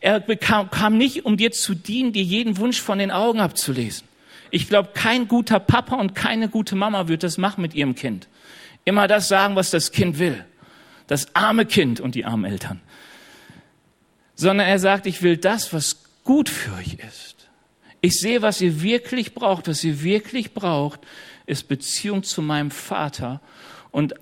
Er 0.00 0.20
bekam, 0.20 0.70
kam 0.70 0.96
nicht, 0.96 1.24
um 1.24 1.36
dir 1.36 1.50
zu 1.50 1.74
dienen, 1.74 2.12
dir 2.12 2.22
jeden 2.22 2.56
Wunsch 2.58 2.80
von 2.80 3.00
den 3.00 3.10
Augen 3.10 3.40
abzulesen. 3.40 4.06
Ich 4.52 4.68
glaube, 4.68 4.90
kein 4.94 5.26
guter 5.26 5.58
Papa 5.58 5.96
und 5.96 6.14
keine 6.14 6.48
gute 6.48 6.76
Mama 6.76 7.08
wird 7.08 7.24
das 7.24 7.36
machen 7.36 7.62
mit 7.62 7.74
ihrem 7.74 7.96
Kind. 7.96 8.28
Immer 8.84 9.08
das 9.08 9.26
sagen, 9.26 9.56
was 9.56 9.70
das 9.70 9.90
Kind 9.90 10.20
will. 10.20 10.44
Das 11.08 11.34
arme 11.34 11.66
Kind 11.66 11.98
und 11.98 12.14
die 12.14 12.24
armen 12.24 12.44
Eltern. 12.44 12.80
Sondern 14.36 14.68
er 14.68 14.78
sagt, 14.78 15.06
ich 15.06 15.20
will 15.22 15.36
das, 15.36 15.72
was 15.72 16.04
gut 16.22 16.48
für 16.48 16.74
euch 16.74 16.94
ist. 17.08 17.33
Ich 18.04 18.20
sehe, 18.20 18.42
was 18.42 18.60
ihr 18.60 18.82
wirklich 18.82 19.32
braucht. 19.32 19.66
Was 19.66 19.82
ihr 19.82 20.02
wirklich 20.02 20.52
braucht, 20.52 21.00
ist 21.46 21.68
Beziehung 21.68 22.22
zu 22.22 22.42
meinem 22.42 22.70
Vater 22.70 23.40
und 23.92 24.12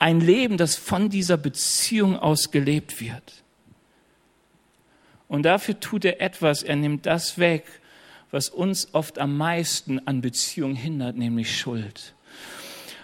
ein 0.00 0.20
Leben, 0.20 0.56
das 0.56 0.74
von 0.74 1.10
dieser 1.10 1.36
Beziehung 1.36 2.16
aus 2.16 2.50
gelebt 2.50 3.00
wird. 3.00 3.44
Und 5.28 5.44
dafür 5.44 5.78
tut 5.78 6.04
er 6.04 6.20
etwas. 6.20 6.64
Er 6.64 6.74
nimmt 6.74 7.06
das 7.06 7.38
weg, 7.38 7.66
was 8.32 8.48
uns 8.48 8.94
oft 8.94 9.20
am 9.20 9.36
meisten 9.36 10.04
an 10.08 10.22
Beziehung 10.22 10.74
hindert, 10.74 11.16
nämlich 11.16 11.56
Schuld. 11.56 12.14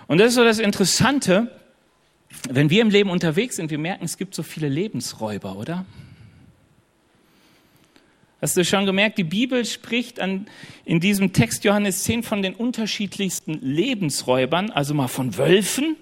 Und 0.08 0.18
das 0.18 0.30
ist 0.30 0.34
so 0.34 0.42
das 0.42 0.58
Interessante, 0.58 1.52
wenn 2.50 2.68
wir 2.68 2.82
im 2.82 2.90
Leben 2.90 3.10
unterwegs 3.10 3.54
sind, 3.54 3.70
wir 3.70 3.78
merken, 3.78 4.04
es 4.04 4.16
gibt 4.16 4.34
so 4.34 4.42
viele 4.42 4.68
Lebensräuber, 4.68 5.54
oder? 5.54 5.86
Hast 8.42 8.55
du 8.55 8.66
schon 8.66 8.85
gemerkt, 8.85 9.16
die 9.16 9.25
Bibel 9.25 9.64
spricht 9.64 10.20
an, 10.20 10.46
in 10.85 11.01
diesem 11.01 11.33
Text 11.33 11.64
Johannes 11.64 12.03
10 12.03 12.22
von 12.22 12.42
den 12.42 12.53
unterschiedlichsten 12.53 13.55
Lebensräubern, 13.62 14.70
also 14.70 14.92
mal 14.92 15.09
von 15.09 15.38
Wölfen. 15.38 15.96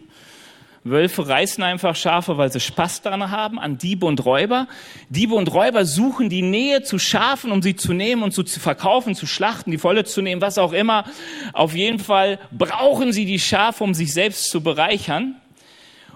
Wölfe 0.82 1.28
reißen 1.28 1.62
einfach 1.62 1.94
Schafe, 1.94 2.36
weil 2.36 2.50
sie 2.50 2.58
Spaß 2.58 3.02
daran 3.02 3.30
haben, 3.30 3.60
an 3.60 3.78
Diebe 3.78 4.04
und 4.04 4.24
Räuber. 4.24 4.66
Diebe 5.10 5.36
und 5.36 5.54
Räuber 5.54 5.84
suchen 5.84 6.28
die 6.28 6.42
Nähe 6.42 6.82
zu 6.82 6.98
Schafen, 6.98 7.52
um 7.52 7.62
sie 7.62 7.76
zu 7.76 7.92
nehmen 7.92 8.24
und 8.24 8.32
zu 8.32 8.44
verkaufen, 8.44 9.14
zu 9.14 9.28
schlachten, 9.28 9.70
die 9.70 9.78
Volle 9.78 10.02
zu 10.02 10.20
nehmen, 10.20 10.40
was 10.40 10.58
auch 10.58 10.72
immer. 10.72 11.04
Auf 11.52 11.76
jeden 11.76 12.00
Fall 12.00 12.40
brauchen 12.50 13.12
sie 13.12 13.26
die 13.26 13.38
Schafe, 13.38 13.84
um 13.84 13.94
sich 13.94 14.12
selbst 14.12 14.50
zu 14.50 14.60
bereichern. 14.60 15.36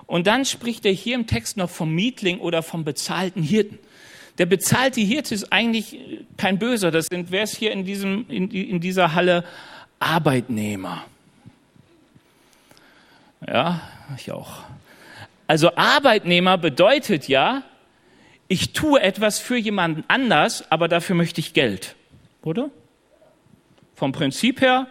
Und 0.06 0.26
dann 0.26 0.44
spricht 0.44 0.84
er 0.84 0.92
hier 0.92 1.14
im 1.14 1.28
Text 1.28 1.56
noch 1.56 1.70
vom 1.70 1.94
Mietling 1.94 2.40
oder 2.40 2.64
vom 2.64 2.82
bezahlten 2.82 3.44
Hirten. 3.44 3.78
Der 4.38 4.46
bezahlte 4.46 5.00
Hirte 5.00 5.34
ist 5.34 5.52
eigentlich 5.52 5.98
kein 6.36 6.58
Böser. 6.58 6.90
Das 6.90 7.06
sind, 7.06 7.30
wer 7.30 7.42
ist 7.42 7.56
hier 7.56 7.72
in, 7.72 7.84
diesem, 7.84 8.26
in, 8.28 8.50
in 8.50 8.80
dieser 8.80 9.14
Halle? 9.14 9.44
Arbeitnehmer. 10.00 11.04
Ja, 13.46 13.80
ich 14.16 14.30
auch. 14.30 14.62
Also 15.46 15.74
Arbeitnehmer 15.76 16.58
bedeutet 16.58 17.26
ja, 17.26 17.62
ich 18.48 18.72
tue 18.72 19.00
etwas 19.00 19.38
für 19.38 19.56
jemanden 19.56 20.04
anders, 20.08 20.70
aber 20.70 20.88
dafür 20.88 21.16
möchte 21.16 21.40
ich 21.40 21.52
Geld. 21.52 21.96
Oder? 22.42 22.70
Vom 23.94 24.12
Prinzip 24.12 24.60
her, 24.60 24.86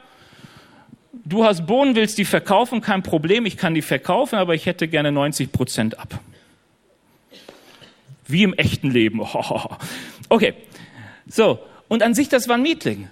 du 1.14 1.46
hast 1.46 1.66
Bohnen, 1.66 1.96
willst 1.96 2.18
die 2.18 2.26
verkaufen, 2.26 2.82
kein 2.82 3.04
Problem, 3.04 3.46
ich 3.46 3.58
kann 3.58 3.74
die 3.74 3.82
verkaufen, 3.82 4.36
aber 4.36 4.54
ich 4.54 4.66
hätte 4.66 4.88
gerne 4.88 5.12
90 5.12 5.52
Prozent 5.52 6.00
ab. 6.00 6.20
Wie 8.28 8.44
im 8.44 8.54
echten 8.54 8.92
Leben. 8.92 9.22
Okay, 10.30 10.56
so. 11.26 11.60
Und 11.88 12.04
an 12.04 12.14
sich, 12.14 12.28
das 12.28 12.50
war 12.50 12.56
ein 12.56 12.62
Mietling. 12.62 13.10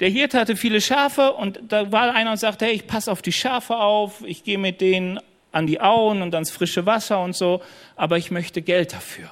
Der 0.00 0.10
Hirt 0.10 0.34
hatte 0.34 0.54
viele 0.54 0.82
Schafe 0.82 1.32
und 1.32 1.60
da 1.68 1.92
war 1.92 2.14
einer 2.14 2.32
und 2.32 2.36
sagte, 2.36 2.66
hey, 2.66 2.74
ich 2.74 2.86
passe 2.86 3.10
auf 3.10 3.22
die 3.22 3.32
Schafe 3.32 3.78
auf, 3.78 4.22
ich 4.26 4.44
gehe 4.44 4.58
mit 4.58 4.82
denen 4.82 5.18
an 5.50 5.66
die 5.66 5.80
Auen 5.80 6.20
und 6.22 6.34
ans 6.34 6.50
frische 6.50 6.84
Wasser 6.84 7.22
und 7.22 7.36
so, 7.36 7.62
aber 7.96 8.18
ich 8.18 8.30
möchte 8.30 8.62
Geld 8.62 8.92
dafür. 8.92 9.30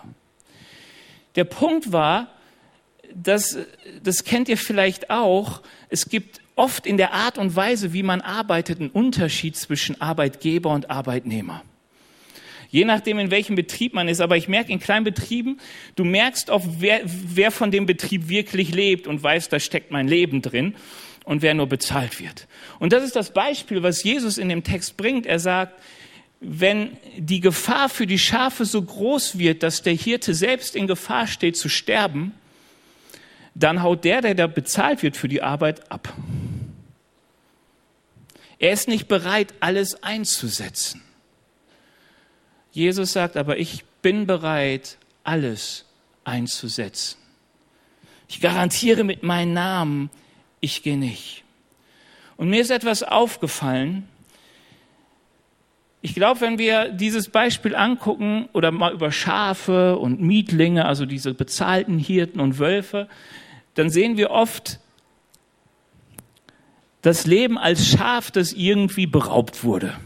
Der 1.35 1.45
Punkt 1.45 1.93
war, 1.93 2.29
dass, 3.15 3.59
das 4.03 4.25
kennt 4.25 4.49
ihr 4.49 4.57
vielleicht 4.57 5.11
auch, 5.11 5.61
es 5.89 6.09
gibt 6.09 6.41
oft 6.57 6.87
in 6.87 6.97
der 6.97 7.13
Art 7.15 7.39
und 7.39 7.57
Weise, 7.57 7.93
wie 7.93 8.03
man 8.03 8.21
arbeitet, 8.21 8.81
einen 8.81 8.91
Unterschied 8.91 9.57
zwischen 9.57 10.01
Arbeitgeber 10.01 10.71
und 10.71 10.91
Arbeitnehmer. 10.91 11.63
Je 12.71 12.85
nachdem, 12.85 13.19
in 13.19 13.31
welchem 13.31 13.57
Betrieb 13.57 13.95
man 13.95 14.09
ist. 14.09 14.21
Aber 14.21 14.37
ich 14.37 14.49
merke 14.49 14.73
in 14.73 14.79
kleinen 14.79 15.05
Betrieben, 15.05 15.59
du 15.97 16.05
merkst 16.05 16.51
oft, 16.51 16.67
wer, 16.79 17.01
wer 17.05 17.51
von 17.51 17.71
dem 17.71 17.87
Betrieb 17.87 18.29
wirklich 18.29 18.73
lebt 18.73 19.07
und 19.07 19.23
weiß, 19.23 19.49
da 19.49 19.59
steckt 19.59 19.91
mein 19.91 20.07
Leben 20.07 20.41
drin 20.41 20.77
und 21.25 21.43
wer 21.43 21.55
nur 21.55 21.67
bezahlt 21.67 22.21
wird. 22.21 22.47
Und 22.79 22.93
das 22.93 23.05
ist 23.05 23.17
das 23.17 23.33
Beispiel, 23.33 23.83
was 23.83 24.03
Jesus 24.03 24.39
in 24.39 24.49
dem 24.49 24.63
Text 24.63 24.97
bringt. 24.97 25.27
Er 25.27 25.39
sagt, 25.39 25.81
wenn 26.41 26.97
die 27.17 27.41
Gefahr 27.41 27.89
für 27.89 28.07
die 28.07 28.19
Schafe 28.19 28.65
so 28.65 28.81
groß 28.81 29.39
wird, 29.39 29.63
dass 29.63 29.83
der 29.83 29.93
Hirte 29.93 30.33
selbst 30.33 30.75
in 30.75 30.87
Gefahr 30.87 31.27
steht 31.27 31.57
zu 31.57 31.69
sterben, 31.69 32.35
dann 33.55 33.83
haut 33.83 34.05
der, 34.05 34.23
der 34.23 34.35
da 34.35 34.47
bezahlt 34.47 35.03
wird 35.03 35.17
für 35.17 35.29
die 35.29 35.43
Arbeit, 35.43 35.91
ab. 35.91 36.15
Er 38.59 38.73
ist 38.73 38.89
nicht 38.89 39.09
bereit, 39.09 39.55
alles 39.61 40.03
einzusetzen. 40.03 41.03
Jesus 42.73 43.13
sagt 43.13 43.37
aber, 43.37 43.59
ich 43.59 43.85
bin 44.03 44.27
bereit, 44.27 44.97
alles 45.25 45.85
einzusetzen. 46.25 47.19
Ich 48.29 48.41
garantiere 48.41 49.05
mit 49.05 49.23
meinem 49.23 49.53
Namen, 49.53 50.11
ich 50.61 50.83
gehe 50.83 50.97
nicht. 50.97 51.45
Und 52.37 52.49
mir 52.49 52.61
ist 52.61 52.71
etwas 52.71 53.03
aufgefallen. 53.03 54.09
Ich 56.01 56.15
glaube, 56.15 56.41
wenn 56.41 56.59
wir 56.59 56.89
dieses 56.91 57.29
Beispiel 57.29 57.75
angucken 57.75 58.49
oder 58.53 58.71
mal 58.71 58.93
über 58.93 59.13
Schafe 59.13 59.99
und 59.99 60.21
Mietlinge, 60.21 60.87
also 60.87 61.05
diese 61.05 61.35
bezahlten 61.35 61.99
Hirten 61.99 62.41
und 62.41 62.59
Wölfe, 62.59 63.09
dann 63.75 63.91
sehen 63.91 64.17
wir 64.17 64.31
oft 64.31 64.79
das 67.03 67.27
Leben 67.27 67.59
als 67.59 67.89
Schaf, 67.89 68.31
das 68.31 68.53
irgendwie 68.53 69.07
beraubt 69.07 69.65
wurde 69.65 69.99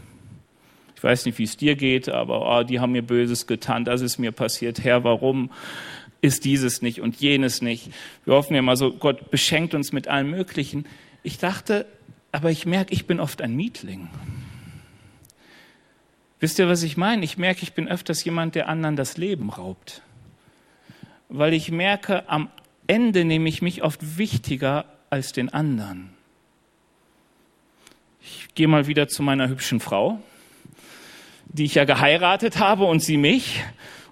weiß 1.05 1.25
nicht, 1.25 1.37
wie 1.37 1.43
es 1.43 1.55
dir 1.55 1.75
geht, 1.75 2.09
aber 2.09 2.59
oh, 2.59 2.63
die 2.63 2.79
haben 2.79 2.91
mir 2.91 3.03
Böses 3.03 3.47
getan, 3.47 3.85
das 3.85 4.01
ist 4.01 4.17
mir 4.17 4.31
passiert. 4.31 4.83
Herr, 4.83 5.03
warum 5.03 5.51
ist 6.19 6.43
dieses 6.43 6.81
nicht 6.81 6.99
und 6.99 7.15
jenes 7.17 7.61
nicht? 7.61 7.91
Wir 8.25 8.33
hoffen 8.33 8.55
ja 8.55 8.61
mal 8.63 8.75
so, 8.75 8.91
Gott 8.91 9.29
beschenkt 9.29 9.75
uns 9.75 9.93
mit 9.93 10.07
allem 10.07 10.31
Möglichen. 10.31 10.85
Ich 11.21 11.37
dachte, 11.37 11.85
aber 12.31 12.49
ich 12.49 12.65
merke, 12.65 12.91
ich 12.91 13.05
bin 13.05 13.19
oft 13.19 13.41
ein 13.41 13.55
Mietling. 13.55 14.09
Wisst 16.39 16.59
ihr, 16.59 16.67
was 16.67 16.83
ich 16.83 16.97
meine? 16.97 17.23
Ich 17.23 17.37
merke, 17.37 17.61
ich 17.61 17.73
bin 17.73 17.87
öfters 17.87 18.23
jemand, 18.23 18.55
der 18.55 18.67
anderen 18.67 18.95
das 18.95 19.15
Leben 19.15 19.51
raubt. 19.51 20.01
Weil 21.29 21.53
ich 21.53 21.71
merke, 21.71 22.27
am 22.29 22.49
Ende 22.87 23.25
nehme 23.25 23.47
ich 23.47 23.61
mich 23.61 23.83
oft 23.83 24.17
wichtiger 24.17 24.85
als 25.11 25.31
den 25.33 25.53
anderen. 25.53 26.09
Ich 28.21 28.47
gehe 28.55 28.67
mal 28.67 28.87
wieder 28.87 29.07
zu 29.07 29.21
meiner 29.21 29.47
hübschen 29.47 29.79
Frau 29.79 30.19
die 31.47 31.65
ich 31.65 31.75
ja 31.75 31.85
geheiratet 31.85 32.59
habe 32.59 32.85
und 32.85 33.01
sie 33.01 33.17
mich 33.17 33.63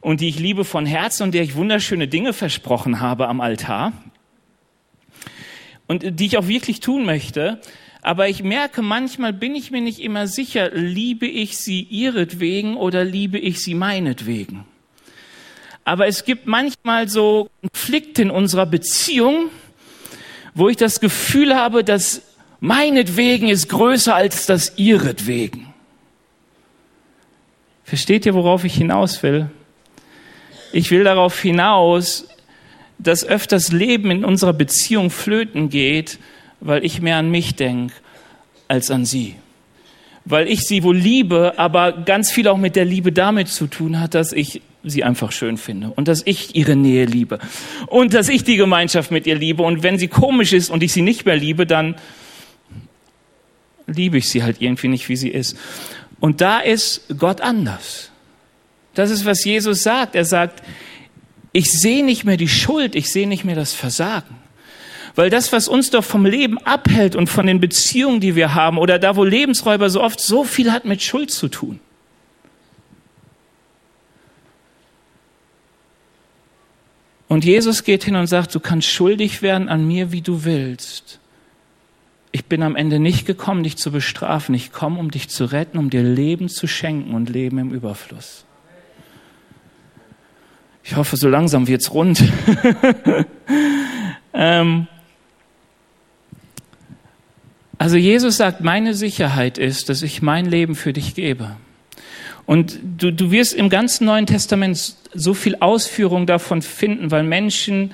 und 0.02 0.22
die 0.22 0.30
ich 0.30 0.40
liebe 0.40 0.66
von 0.66 0.86
Herzen 0.86 1.24
und 1.24 1.34
der 1.34 1.44
ich 1.44 1.56
wunderschöne 1.56 2.08
Dinge 2.08 2.34
versprochen 2.34 3.00
habe 3.00 3.28
am 3.28 3.42
Altar 3.42 3.94
und 5.88 6.20
die 6.20 6.26
ich 6.26 6.38
auch 6.38 6.48
wirklich 6.48 6.80
tun 6.80 7.06
möchte. 7.06 7.60
Aber 8.02 8.28
ich 8.28 8.44
merke, 8.44 8.82
manchmal 8.82 9.32
bin 9.32 9.56
ich 9.56 9.72
mir 9.72 9.82
nicht 9.82 10.00
immer 10.00 10.28
sicher, 10.28 10.72
liebe 10.74 11.26
ich 11.26 11.58
sie 11.58 11.82
ihretwegen 11.82 12.76
oder 12.76 13.06
liebe 13.06 13.40
ich 13.40 13.62
sie 13.62 13.76
meinetwegen. 13.76 14.66
Aber 15.86 16.08
es 16.08 16.26
gibt 16.26 16.48
manchmal 16.48 17.08
so 17.08 17.50
Konflikte 17.62 18.22
in 18.22 18.32
unserer 18.32 18.66
Beziehung, 18.66 19.50
wo 20.54 20.70
ich 20.70 20.78
das 20.78 21.00
Gefühl 21.00 21.56
habe, 21.56 21.84
dass 21.84 22.22
meinetwegen 22.60 23.50
ist 23.50 23.70
größer 23.70 24.16
als 24.16 24.46
das 24.46 24.74
ihretwegen. 24.78 25.73
Versteht 27.94 28.26
ihr, 28.26 28.34
worauf 28.34 28.64
ich 28.64 28.74
hinaus 28.74 29.22
will? 29.22 29.52
Ich 30.72 30.90
will 30.90 31.04
darauf 31.04 31.40
hinaus, 31.40 32.28
dass 32.98 33.24
öfters 33.24 33.72
Leben 33.72 34.10
in 34.10 34.26
unserer 34.26 34.54
Beziehung 34.54 35.12
flöten 35.12 35.70
geht, 35.70 36.18
weil 36.60 36.84
ich 36.84 37.04
mehr 37.04 37.18
an 37.18 37.30
mich 37.30 37.54
denke 37.54 37.94
als 38.68 38.90
an 38.90 39.06
sie. 39.06 39.36
Weil 40.26 40.48
ich 40.48 40.62
sie 40.62 40.82
wohl 40.82 40.98
liebe, 40.98 41.54
aber 41.58 41.92
ganz 41.92 42.32
viel 42.32 42.48
auch 42.48 42.58
mit 42.58 42.76
der 42.76 42.86
Liebe 42.86 43.12
damit 43.12 43.50
zu 43.50 43.68
tun 43.68 44.00
hat, 44.00 44.16
dass 44.16 44.34
ich 44.34 44.64
sie 44.84 45.04
einfach 45.04 45.32
schön 45.32 45.58
finde 45.58 45.92
und 45.96 46.08
dass 46.08 46.24
ich 46.26 46.56
ihre 46.56 46.76
Nähe 46.76 47.06
liebe 47.06 47.38
und 47.86 48.16
dass 48.16 48.28
ich 48.28 48.44
die 48.44 48.56
Gemeinschaft 48.56 49.12
mit 49.12 49.28
ihr 49.28 49.36
liebe. 49.36 49.62
Und 49.62 49.84
wenn 49.84 50.00
sie 50.00 50.08
komisch 50.08 50.52
ist 50.54 50.72
und 50.72 50.82
ich 50.82 50.94
sie 50.94 51.04
nicht 51.04 51.28
mehr 51.28 51.38
liebe, 51.38 51.68
dann 51.68 51.94
liebe 53.86 54.18
ich 54.18 54.30
sie 54.30 54.42
halt 54.42 54.62
irgendwie 54.62 54.88
nicht, 54.88 55.10
wie 55.10 55.16
sie 55.16 55.30
ist. 55.30 55.58
Und 56.24 56.40
da 56.40 56.60
ist 56.60 57.02
Gott 57.18 57.42
anders. 57.42 58.10
Das 58.94 59.12
ist, 59.12 59.26
was 59.26 59.44
Jesus 59.44 59.84
sagt. 59.84 60.16
Er 60.16 60.24
sagt, 60.24 60.64
ich 61.52 61.70
sehe 61.70 62.06
nicht 62.06 62.24
mehr 62.24 62.38
die 62.38 62.48
Schuld, 62.48 62.96
ich 62.96 63.12
sehe 63.12 63.28
nicht 63.28 63.44
mehr 63.44 63.58
das 63.58 63.74
Versagen. 63.74 64.38
Weil 65.16 65.30
das, 65.30 65.52
was 65.52 65.68
uns 65.68 65.90
doch 65.90 66.06
vom 66.06 66.26
Leben 66.26 66.60
abhält 66.60 67.18
und 67.18 67.28
von 67.28 67.46
den 67.46 67.60
Beziehungen, 67.60 68.22
die 68.22 68.38
wir 68.38 68.56
haben, 68.56 68.78
oder 68.78 69.00
da, 69.00 69.18
wo 69.18 69.26
Lebensräuber 69.26 69.90
so 69.90 70.02
oft 70.02 70.22
so 70.22 70.46
viel 70.46 70.72
hat 70.72 70.86
mit 70.86 71.04
Schuld 71.04 71.30
zu 71.30 71.50
tun. 71.50 71.82
Und 77.28 77.44
Jesus 77.44 77.84
geht 77.84 78.06
hin 78.06 78.16
und 78.16 78.28
sagt, 78.28 78.56
du 78.56 78.62
kannst 78.62 78.88
schuldig 78.88 79.42
werden 79.42 79.68
an 79.68 79.86
mir, 79.86 80.14
wie 80.14 80.22
du 80.22 80.46
willst. 80.46 81.20
Ich 82.36 82.46
bin 82.46 82.64
am 82.64 82.76
Ende 82.76 83.00
nicht 83.00 83.28
gekommen, 83.28 83.62
dich 83.62 83.78
zu 83.78 83.92
bestrafen. 83.92 84.56
Ich 84.56 84.72
komme, 84.72 85.00
um 85.00 85.12
dich 85.12 85.30
zu 85.30 85.46
retten, 85.46 85.78
um 85.78 85.92
dir 85.92 86.02
Leben 86.02 86.50
zu 86.50 86.66
schenken 86.66 87.14
und 87.14 87.30
Leben 87.30 87.60
im 87.60 87.72
Überfluss. 87.72 88.44
Ich 90.84 90.96
hoffe, 90.96 91.16
so 91.16 91.30
langsam 91.30 91.68
wird's 91.68 91.94
rund. 91.94 92.24
ähm, 94.34 94.88
also 97.78 97.98
Jesus 97.98 98.38
sagt, 98.38 98.62
meine 98.62 98.96
Sicherheit 98.96 99.60
ist, 99.60 99.90
dass 99.90 100.02
ich 100.02 100.24
mein 100.24 100.48
Leben 100.48 100.74
für 100.74 100.92
dich 100.92 101.14
gebe. 101.14 101.56
Und 102.48 102.80
du, 102.98 103.12
du 103.12 103.30
wirst 103.30 103.54
im 103.54 103.70
ganzen 103.70 104.06
Neuen 104.06 104.26
Testament 104.26 104.96
so 105.14 105.36
viel 105.36 105.58
Ausführung 105.60 106.26
davon 106.26 106.64
finden, 106.64 107.12
weil 107.12 107.22
Menschen, 107.22 107.94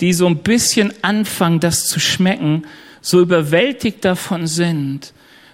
die 0.00 0.12
so 0.12 0.26
ein 0.26 0.38
bisschen 0.38 0.92
anfangen, 1.02 1.60
das 1.60 1.84
zu 1.84 2.00
schmecken, 2.00 2.64
so 3.06 3.20
überwältigt 3.20 4.04
davon 4.04 4.48
sind, 4.48 5.12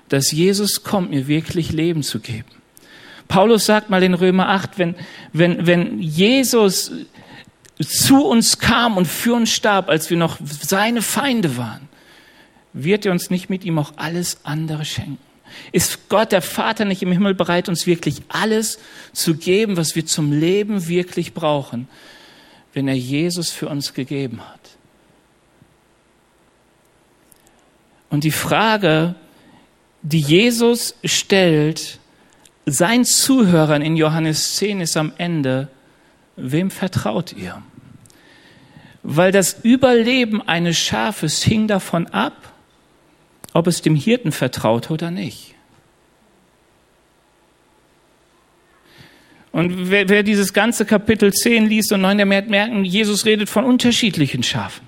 dass 0.09 0.33
Jesus 0.33 0.85
kommt, 0.85 1.11
mir 1.11 1.27
wirklich 1.29 1.71
Leben 1.71 2.03
zu 2.03 2.19
geben. 2.19 2.49
Paulus 3.29 3.67
sagt 3.67 3.91
mal 3.91 4.03
in 4.03 4.15
Römer 4.15 4.49
8, 4.49 4.79
wenn, 4.79 4.95
wenn, 5.35 5.67
wenn 5.67 5.99
Jesus 6.01 6.93
zu 7.79 8.25
uns 8.25 8.59
kam 8.59 8.97
und 8.97 9.07
für 9.07 9.35
uns 9.35 9.53
starb, 9.53 9.91
als 9.91 10.09
wir 10.09 10.17
noch 10.17 10.39
seine 10.41 11.03
Feinde 11.03 11.59
waren, 11.59 11.91
wird 12.73 13.05
er 13.05 13.13
uns 13.13 13.29
nicht 13.29 13.51
mit 13.51 13.65
ihm 13.65 13.79
auch 13.79 13.93
alles 13.97 14.39
andere 14.45 14.87
schenken. 14.87 15.19
Ist 15.73 16.09
Gott, 16.09 16.33
der 16.33 16.41
Vater, 16.41 16.87
nicht 16.87 17.03
im 17.03 17.13
Himmel 17.13 17.35
bereit, 17.35 17.69
uns 17.69 17.87
wirklich 17.87 18.23
alles 18.29 18.79
zu 19.13 19.35
geben, 19.35 19.77
was 19.77 19.95
wir 19.95 20.07
zum 20.07 20.33
Leben 20.33 20.89
wirklich 20.89 21.35
brauchen, 21.35 21.87
wenn 22.73 22.89
er 22.89 22.97
Jesus 22.97 23.51
für 23.51 23.69
uns 23.69 23.93
gegeben 23.93 24.41
hat? 24.41 24.62
Und 28.13 28.25
die 28.25 28.31
Frage, 28.31 29.15
die 30.03 30.21
Jesus 30.21 30.95
stellt, 31.03 31.99
sein 32.67 33.07
Zuhörern 33.07 33.81
in 33.81 33.97
Johannes 33.97 34.57
10 34.57 34.83
ist 34.83 34.99
am 34.99 35.15
Ende, 35.17 35.69
wem 36.37 36.71
vertraut 36.71 37.33
ihr? 37.33 37.63
Weil 39.03 39.33
das 39.33 39.61
Überleben 39.63 40.47
eines 40.47 40.77
Schafes 40.77 41.43
hing 41.43 41.69
davon 41.69 42.07
ab, 42.07 42.53
ob 43.55 43.67
es 43.67 43.81
dem 43.81 43.97
Hirten 43.97 44.31
vertraut 44.31 44.91
oder 44.91 45.11
nicht. 45.11 45.55
Und 49.53 49.91
wer, 49.91 50.11
wer, 50.11 50.23
dieses 50.23 50.53
ganze 50.53 50.85
Kapitel 50.85 51.33
10 51.33 51.67
liest 51.67 51.91
und 51.93 52.03
9, 52.03 52.19
der 52.19 52.29
wird 52.29 52.51
merken, 52.51 52.85
Jesus 52.85 53.25
redet 53.25 53.49
von 53.49 53.65
unterschiedlichen 53.65 54.43
Schafen. 54.43 54.87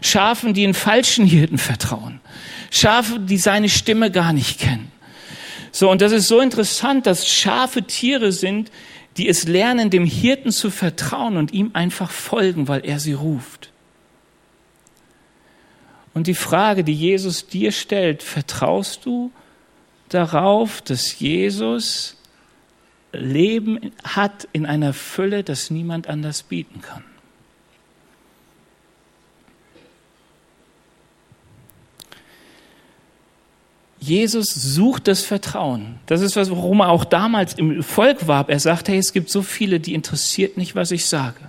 Schafen, 0.00 0.52
die 0.52 0.64
in 0.64 0.74
falschen 0.74 1.26
Hirten 1.26 1.58
vertrauen. 1.58 2.20
Schafe, 2.70 3.20
die 3.20 3.38
seine 3.38 3.68
Stimme 3.68 4.10
gar 4.10 4.32
nicht 4.32 4.60
kennen. 4.60 4.90
So, 5.72 5.90
und 5.90 6.00
das 6.00 6.12
ist 6.12 6.28
so 6.28 6.40
interessant, 6.40 7.06
dass 7.06 7.28
Schafe 7.28 7.82
Tiere 7.82 8.32
sind, 8.32 8.70
die 9.16 9.28
es 9.28 9.46
lernen, 9.46 9.90
dem 9.90 10.04
Hirten 10.04 10.50
zu 10.50 10.70
vertrauen 10.70 11.36
und 11.36 11.52
ihm 11.52 11.70
einfach 11.72 12.10
folgen, 12.10 12.68
weil 12.68 12.84
er 12.84 12.98
sie 12.98 13.14
ruft. 13.14 13.72
Und 16.14 16.26
die 16.26 16.34
Frage, 16.34 16.82
die 16.82 16.94
Jesus 16.94 17.46
dir 17.46 17.72
stellt, 17.72 18.22
vertraust 18.22 19.04
du 19.04 19.30
darauf, 20.08 20.80
dass 20.80 21.18
Jesus 21.18 22.16
Leben 23.12 23.92
hat 24.02 24.48
in 24.52 24.64
einer 24.64 24.92
Fülle, 24.92 25.44
das 25.44 25.70
niemand 25.70 26.08
anders 26.08 26.42
bieten 26.42 26.80
kann? 26.80 27.04
Jesus 34.06 34.46
sucht 34.46 35.08
das 35.08 35.22
Vertrauen. 35.22 35.96
Das 36.06 36.20
ist 36.20 36.36
was, 36.36 36.50
worum 36.50 36.80
er 36.80 36.88
auch 36.88 37.04
damals 37.04 37.54
im 37.54 37.82
Volk 37.82 38.28
warb. 38.28 38.50
Er 38.50 38.60
sagt, 38.60 38.88
hey, 38.88 38.98
es 38.98 39.12
gibt 39.12 39.30
so 39.30 39.42
viele, 39.42 39.80
die 39.80 39.94
interessiert 39.94 40.56
nicht, 40.56 40.74
was 40.74 40.90
ich 40.90 41.06
sage. 41.06 41.40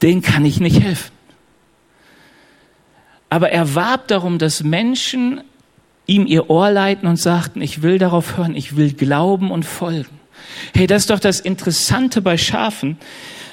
Den 0.00 0.22
kann 0.22 0.44
ich 0.44 0.60
nicht 0.60 0.82
helfen. 0.82 1.12
Aber 3.28 3.50
er 3.50 3.74
warb 3.74 4.08
darum, 4.08 4.38
dass 4.38 4.62
Menschen 4.62 5.42
ihm 6.06 6.26
ihr 6.26 6.50
Ohr 6.50 6.70
leiten 6.70 7.08
und 7.08 7.16
sagten, 7.16 7.62
ich 7.62 7.82
will 7.82 7.98
darauf 7.98 8.36
hören, 8.36 8.54
ich 8.54 8.76
will 8.76 8.92
glauben 8.92 9.50
und 9.50 9.64
folgen. 9.64 10.20
Hey, 10.74 10.86
das 10.86 11.02
ist 11.02 11.10
doch 11.10 11.20
das 11.20 11.40
Interessante 11.40 12.20
bei 12.20 12.36
Schafen. 12.36 12.98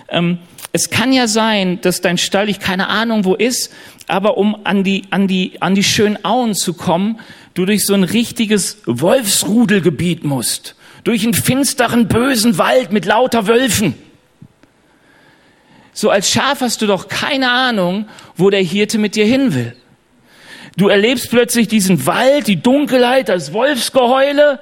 Ähm, 0.09 0.39
es 0.71 0.89
kann 0.89 1.13
ja 1.13 1.27
sein, 1.27 1.81
dass 1.81 2.01
dein 2.01 2.17
Stall, 2.17 2.49
ich 2.49 2.59
keine 2.59 2.87
Ahnung 2.89 3.25
wo 3.25 3.35
ist, 3.35 3.73
aber 4.07 4.37
um 4.37 4.65
an 4.65 4.83
die, 4.83 5.03
an 5.09 5.27
die, 5.27 5.61
an 5.61 5.75
die 5.75 5.83
schönen 5.83 6.23
Auen 6.23 6.53
zu 6.53 6.73
kommen, 6.73 7.19
du 7.53 7.65
durch 7.65 7.85
so 7.85 7.93
ein 7.93 8.03
richtiges 8.03 8.81
Wolfsrudelgebiet 8.85 10.23
musst. 10.23 10.75
Durch 11.03 11.23
einen 11.23 11.33
finsteren, 11.33 12.07
bösen 12.07 12.57
Wald 12.57 12.91
mit 12.91 13.05
lauter 13.05 13.47
Wölfen. 13.47 13.95
So 15.93 16.09
als 16.09 16.29
Schaf 16.29 16.61
hast 16.61 16.81
du 16.81 16.87
doch 16.87 17.07
keine 17.07 17.49
Ahnung, 17.49 18.05
wo 18.35 18.49
der 18.49 18.61
Hirte 18.61 18.97
mit 18.97 19.15
dir 19.15 19.25
hin 19.25 19.53
will. 19.53 19.75
Du 20.77 20.87
erlebst 20.87 21.29
plötzlich 21.29 21.67
diesen 21.67 22.05
Wald, 22.05 22.47
die 22.47 22.61
Dunkelheit, 22.61 23.27
das 23.27 23.51
Wolfsgeheule, 23.53 24.59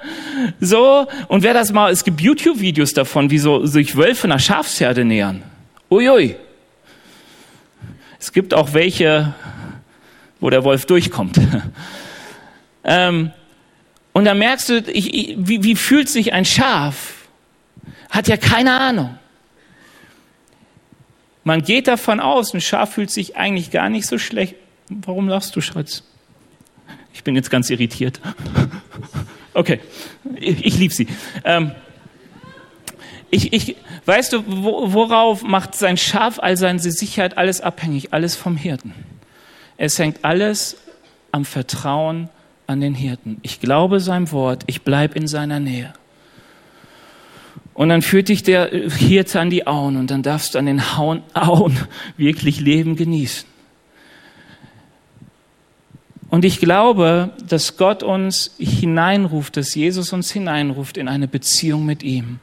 so. 0.58 1.06
Und 1.28 1.42
wer 1.44 1.54
das 1.54 1.72
mal, 1.72 1.92
es 1.92 2.02
gibt 2.02 2.20
YouTube-Videos 2.20 2.92
davon, 2.92 3.30
wie 3.30 3.38
so 3.38 3.66
sich 3.66 3.94
Wölfe 3.94 4.24
einer 4.24 4.38
Schafsherde 4.38 5.04
nähern. 5.04 5.44
Uiui. 5.90 6.36
Es 8.20 8.32
gibt 8.32 8.52
auch 8.52 8.74
welche, 8.74 9.34
wo 10.40 10.50
der 10.50 10.64
Wolf 10.64 10.86
durchkommt. 10.86 11.40
ähm, 12.84 13.32
und 14.12 14.24
da 14.24 14.34
merkst 14.34 14.68
du, 14.68 14.78
ich, 14.78 15.14
ich, 15.14 15.36
wie, 15.38 15.62
wie 15.62 15.76
fühlt 15.76 16.08
sich 16.08 16.32
ein 16.32 16.44
Schaf? 16.44 17.14
Hat 18.10 18.28
ja 18.28 18.36
keine 18.36 18.78
Ahnung. 18.78 19.18
Man 21.44 21.62
geht 21.62 21.88
davon 21.88 22.20
aus, 22.20 22.52
ein 22.52 22.60
Schaf 22.60 22.94
fühlt 22.94 23.10
sich 23.10 23.36
eigentlich 23.36 23.70
gar 23.70 23.88
nicht 23.88 24.06
so 24.06 24.18
schlecht. 24.18 24.56
Warum 24.90 25.28
lachst 25.28 25.56
du, 25.56 25.60
Schatz? 25.60 26.02
Ich 27.14 27.24
bin 27.24 27.34
jetzt 27.34 27.50
ganz 27.50 27.70
irritiert. 27.70 28.20
Okay, 29.54 29.80
ich, 30.36 30.64
ich 30.64 30.78
liebe 30.78 30.94
sie. 30.94 31.08
Ähm, 31.42 31.72
ich, 33.28 33.52
ich, 33.52 33.74
weißt 34.08 34.32
du, 34.32 34.42
worauf 34.46 35.42
macht 35.42 35.74
sein 35.74 35.98
Schaf 35.98 36.38
all 36.40 36.56
seine 36.56 36.78
Sicherheit 36.78 37.36
alles 37.36 37.60
abhängig? 37.60 38.12
Alles 38.14 38.36
vom 38.36 38.56
Hirten. 38.56 38.94
Es 39.76 39.98
hängt 39.98 40.24
alles 40.24 40.78
am 41.30 41.44
Vertrauen 41.44 42.30
an 42.66 42.80
den 42.80 42.94
Hirten. 42.94 43.38
Ich 43.42 43.60
glaube 43.60 44.00
seinem 44.00 44.32
Wort, 44.32 44.64
ich 44.66 44.82
bleibe 44.82 45.18
in 45.18 45.28
seiner 45.28 45.60
Nähe. 45.60 45.92
Und 47.74 47.90
dann 47.90 48.02
führt 48.02 48.28
dich 48.28 48.42
der 48.42 48.70
Hirte 48.70 49.40
an 49.40 49.50
die 49.50 49.66
Auen 49.66 49.96
und 49.96 50.10
dann 50.10 50.22
darfst 50.22 50.54
du 50.54 50.58
an 50.58 50.66
den 50.66 50.80
Auen 50.80 51.78
wirklich 52.16 52.60
Leben 52.60 52.96
genießen. 52.96 53.46
Und 56.30 56.44
ich 56.44 56.60
glaube, 56.60 57.30
dass 57.46 57.76
Gott 57.76 58.02
uns 58.02 58.54
hineinruft, 58.58 59.56
dass 59.56 59.74
Jesus 59.74 60.12
uns 60.12 60.30
hineinruft 60.30 60.96
in 60.96 61.08
eine 61.08 61.28
Beziehung 61.28 61.86
mit 61.86 62.02
ihm. 62.02 62.40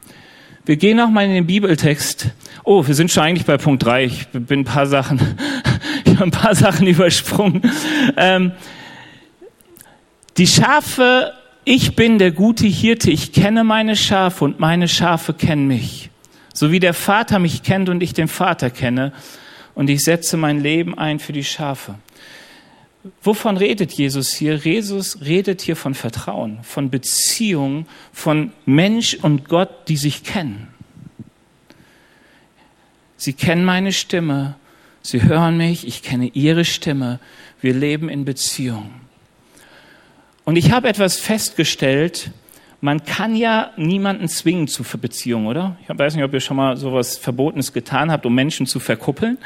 Wir 0.66 0.78
gehen 0.78 0.99
auch 0.99 1.09
mal 1.09 1.26
in 1.26 1.32
den 1.32 1.45
Bibeltext. 1.45 2.32
Oh, 2.63 2.88
wir 2.88 2.95
sind 2.95 3.11
schon 3.11 3.22
eigentlich 3.22 3.45
bei 3.45 3.57
Punkt 3.57 3.84
drei. 3.84 4.05
Ich 4.05 4.28
bin 4.30 4.61
ein 4.61 4.66
paar 4.66 4.88
Sachen, 4.88 5.20
ich 6.05 6.13
habe 6.13 6.24
ein 6.24 6.32
paar 6.32 6.55
Sachen 6.55 6.88
übersprungen. 6.88 7.61
Ähm, 8.18 8.51
die 10.38 10.47
Schafe, 10.47 11.34
ich 11.66 11.95
bin 11.95 12.18
der 12.18 12.32
gute 12.32 12.66
Hirte, 12.66 13.11
ich 13.11 13.32
kenne 13.32 13.63
meine 13.63 13.95
Schafe 13.95 14.43
und 14.43 14.59
meine 14.59 14.88
Schafe 14.88 15.36
kennen 15.36 15.68
mich. 15.68 16.09
So 16.51 16.72
wie 16.72 16.80
der 16.80 16.95
Vater 16.95 17.38
mich 17.38 17.61
kennt 17.61 17.88
und 17.88 18.01
ich 18.01 18.13
den 18.13 18.28
Vater 18.28 18.72
kenne. 18.72 19.13
Und 19.76 19.88
ich 19.91 20.01
setze 20.01 20.36
mein 20.36 20.61
Leben 20.61 20.97
ein 20.97 21.20
für 21.20 21.34
die 21.34 21.43
Schafe. 21.43 21.95
Wovon 23.22 23.58
redet 23.58 23.91
Jesus 23.93 24.34
hier? 24.34 24.56
Jesus 24.56 25.22
redet 25.22 25.62
hier 25.62 25.76
von 25.76 25.93
Vertrauen, 25.93 26.60
von 26.64 26.89
Beziehung, 26.89 27.86
von 28.12 28.51
Mensch 28.66 29.16
und 29.22 29.47
Gott, 29.47 29.88
die 29.88 29.97
sich 29.97 30.24
kennen. 30.24 30.68
Sie 33.18 33.34
kennen 33.34 33.64
meine 33.64 33.91
Stimme, 33.91 34.56
sie 35.01 35.22
hören 35.22 35.58
mich, 35.58 35.88
ich 35.88 36.01
kenne 36.01 36.32
ihre 36.34 36.66
Stimme, 36.66 37.20
wir 37.62 37.74
leben 37.74 38.10
in 38.10 38.26
Beziehung. 38.26 38.89
Und 40.43 40.56
ich 40.56 40.72
habe 40.72 40.88
etwas 40.89 41.18
festgestellt, 41.18 42.32
man 42.82 43.03
kann 43.03 43.36
ja 43.36 43.72
niemanden 43.78 44.28
zwingen 44.28 44.68
zu 44.68 44.84
Beziehung, 44.84 45.47
oder? 45.47 45.78
Ich 45.82 45.97
weiß 45.97 46.16
nicht, 46.16 46.24
ob 46.24 46.34
ihr 46.34 46.39
schon 46.39 46.58
mal 46.58 46.76
sowas 46.78 47.18
Verbotenes 47.18 47.72
getan 47.72 48.12
habt, 48.12 48.26
um 48.26 48.36
Menschen 48.36 48.68
zu 48.68 48.80
verkuppeln. 48.80 49.38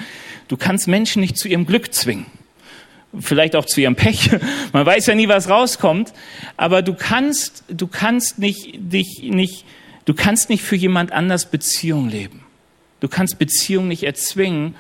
Du 0.47 0.57
kannst 0.57 0.88
Menschen 0.88 1.22
nicht 1.22 1.38
zu 1.38 1.47
ihrem 1.47 1.66
Glück 1.66 1.93
zwingen. 1.93 2.26
Vielleicht 3.18 3.55
auch 3.55 3.66
zu 3.66 3.82
ihrem 3.82 3.95
Pech. 3.95 4.30
Man 4.74 4.86
weiß 4.86 5.07
ja 5.07 5.16
nie, 5.16 5.28
was 5.28 5.49
rauskommt. 5.49 6.14
Aber 6.57 6.82
du 6.82 6.93
kannst, 6.93 7.64
du 7.68 7.88
kannst 7.88 8.39
nicht, 8.39 8.74
dich 8.76 9.24
nicht, 9.24 9.66
du 10.05 10.14
kannst 10.14 10.49
nicht 10.49 10.64
für 10.64 10.76
jemand 10.76 11.12
anders 11.12 11.49
Beziehung 11.49 12.10
leben. 12.10 12.43
Du 12.99 13.07
kannst 13.07 13.39
Beziehung 13.39 13.88
nicht 13.88 14.03
erzwingen. 14.03 14.76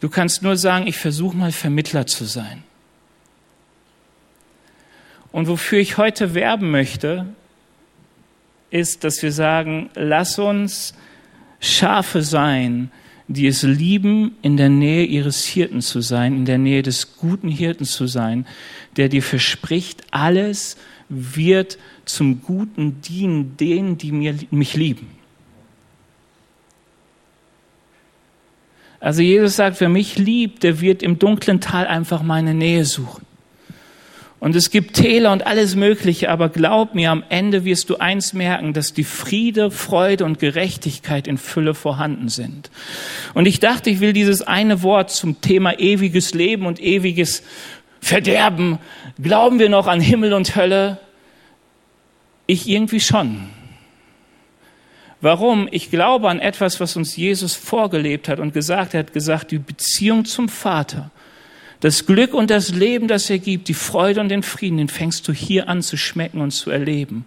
Du 0.00 0.08
kannst 0.08 0.42
nur 0.42 0.56
sagen, 0.56 0.86
ich 0.86 0.96
versuche 0.96 1.36
mal 1.36 1.52
Vermittler 1.52 2.06
zu 2.06 2.24
sein. 2.24 2.62
Und 5.32 5.48
wofür 5.48 5.80
ich 5.80 5.96
heute 5.96 6.34
werben 6.34 6.70
möchte, 6.70 7.26
ist, 8.70 9.02
dass 9.02 9.22
wir 9.22 9.32
sagen, 9.32 9.90
lass 9.94 10.38
uns 10.38 10.94
Schafe 11.58 12.22
sein, 12.22 12.92
die 13.28 13.46
es 13.46 13.62
lieben, 13.62 14.36
in 14.42 14.56
der 14.56 14.68
Nähe 14.68 15.04
ihres 15.04 15.44
Hirten 15.44 15.80
zu 15.80 16.00
sein, 16.00 16.34
in 16.34 16.44
der 16.44 16.58
Nähe 16.58 16.82
des 16.82 17.16
guten 17.16 17.48
Hirten 17.48 17.84
zu 17.84 18.06
sein, 18.06 18.46
der 18.96 19.08
dir 19.08 19.22
verspricht, 19.22 20.02
alles 20.10 20.76
wird 21.08 21.78
zum 22.04 22.42
Guten 22.42 23.00
dienen, 23.00 23.56
denen, 23.56 23.98
die 23.98 24.12
mir, 24.12 24.34
mich 24.50 24.74
lieben. 24.74 25.08
Also 29.00 29.20
Jesus 29.20 29.56
sagt, 29.56 29.80
wer 29.80 29.90
mich 29.90 30.16
liebt, 30.16 30.62
der 30.62 30.80
wird 30.80 31.02
im 31.02 31.18
dunklen 31.18 31.60
Tal 31.60 31.86
einfach 31.86 32.22
meine 32.22 32.54
Nähe 32.54 32.84
suchen. 32.84 33.23
Und 34.44 34.54
es 34.54 34.68
gibt 34.68 34.96
Täler 34.96 35.32
und 35.32 35.46
alles 35.46 35.74
Mögliche, 35.74 36.28
aber 36.28 36.50
glaub 36.50 36.94
mir, 36.94 37.10
am 37.10 37.24
Ende 37.30 37.64
wirst 37.64 37.88
du 37.88 37.96
eins 37.96 38.34
merken, 38.34 38.74
dass 38.74 38.92
die 38.92 39.02
Friede, 39.02 39.70
Freude 39.70 40.26
und 40.26 40.38
Gerechtigkeit 40.38 41.26
in 41.26 41.38
Fülle 41.38 41.72
vorhanden 41.72 42.28
sind. 42.28 42.70
Und 43.32 43.46
ich 43.46 43.58
dachte, 43.58 43.88
ich 43.88 44.00
will 44.00 44.12
dieses 44.12 44.42
eine 44.42 44.82
Wort 44.82 45.10
zum 45.10 45.40
Thema 45.40 45.78
ewiges 45.78 46.34
Leben 46.34 46.66
und 46.66 46.78
ewiges 46.78 47.42
Verderben. 48.02 48.80
Glauben 49.18 49.58
wir 49.58 49.70
noch 49.70 49.86
an 49.86 50.02
Himmel 50.02 50.34
und 50.34 50.54
Hölle? 50.56 50.98
Ich 52.46 52.68
irgendwie 52.68 53.00
schon. 53.00 53.48
Warum? 55.22 55.70
Ich 55.70 55.90
glaube 55.90 56.28
an 56.28 56.38
etwas, 56.38 56.80
was 56.80 56.96
uns 56.96 57.16
Jesus 57.16 57.54
vorgelebt 57.54 58.28
hat 58.28 58.40
und 58.40 58.52
gesagt 58.52 58.92
hat, 58.92 59.14
gesagt, 59.14 59.52
die 59.52 59.58
Beziehung 59.58 60.26
zum 60.26 60.50
Vater 60.50 61.10
das 61.84 62.06
Glück 62.06 62.32
und 62.32 62.48
das 62.48 62.70
Leben, 62.70 63.08
das 63.08 63.28
er 63.28 63.38
gibt, 63.38 63.68
die 63.68 63.74
Freude 63.74 64.18
und 64.22 64.30
den 64.30 64.42
Frieden, 64.42 64.78
den 64.78 64.88
fängst 64.88 65.28
du 65.28 65.34
hier 65.34 65.68
an 65.68 65.82
zu 65.82 65.98
schmecken 65.98 66.40
und 66.40 66.50
zu 66.50 66.70
erleben 66.70 67.26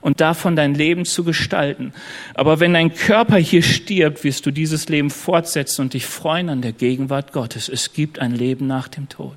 und 0.00 0.20
davon 0.20 0.54
dein 0.54 0.76
Leben 0.76 1.04
zu 1.04 1.24
gestalten. 1.24 1.92
Aber 2.34 2.60
wenn 2.60 2.74
dein 2.74 2.94
Körper 2.94 3.36
hier 3.36 3.62
stirbt, 3.62 4.22
wirst 4.22 4.46
du 4.46 4.52
dieses 4.52 4.88
Leben 4.88 5.10
fortsetzen 5.10 5.82
und 5.82 5.94
dich 5.94 6.06
freuen 6.06 6.50
an 6.50 6.62
der 6.62 6.70
Gegenwart 6.70 7.32
Gottes. 7.32 7.68
Es 7.68 7.94
gibt 7.94 8.20
ein 8.20 8.32
Leben 8.32 8.68
nach 8.68 8.86
dem 8.86 9.08
Tod. 9.08 9.36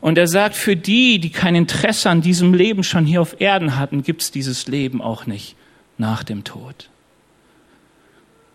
Und 0.00 0.16
er 0.16 0.26
sagt, 0.26 0.54
für 0.54 0.74
die, 0.74 1.18
die 1.18 1.28
kein 1.28 1.54
Interesse 1.54 2.08
an 2.08 2.22
diesem 2.22 2.54
Leben 2.54 2.82
schon 2.82 3.04
hier 3.04 3.20
auf 3.20 3.42
Erden 3.42 3.76
hatten, 3.76 4.02
gibt 4.02 4.22
es 4.22 4.30
dieses 4.30 4.68
Leben 4.68 5.02
auch 5.02 5.26
nicht 5.26 5.54
nach 5.98 6.24
dem 6.24 6.44
Tod. 6.44 6.88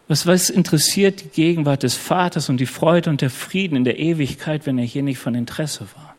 Was, 0.07 0.27
was 0.27 0.49
interessiert 0.49 1.23
die 1.23 1.29
Gegenwart 1.29 1.83
des 1.83 1.95
Vaters 1.95 2.49
und 2.49 2.57
die 2.57 2.65
Freude 2.65 3.09
und 3.09 3.21
der 3.21 3.29
Frieden 3.29 3.77
in 3.77 3.83
der 3.83 3.99
Ewigkeit, 3.99 4.65
wenn 4.65 4.77
er 4.77 4.85
hier 4.85 5.03
nicht 5.03 5.17
von 5.19 5.33
Interesse 5.33 5.87
war? 5.95 6.15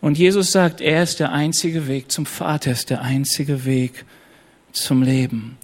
Und 0.00 0.18
Jesus 0.18 0.52
sagt, 0.52 0.80
er 0.80 1.02
ist 1.02 1.20
der 1.20 1.32
einzige 1.32 1.86
Weg 1.86 2.10
zum 2.10 2.26
Vater, 2.26 2.70
er 2.70 2.74
ist 2.74 2.90
der 2.90 3.02
einzige 3.02 3.64
Weg 3.64 4.04
zum 4.72 5.02
Leben. 5.02 5.58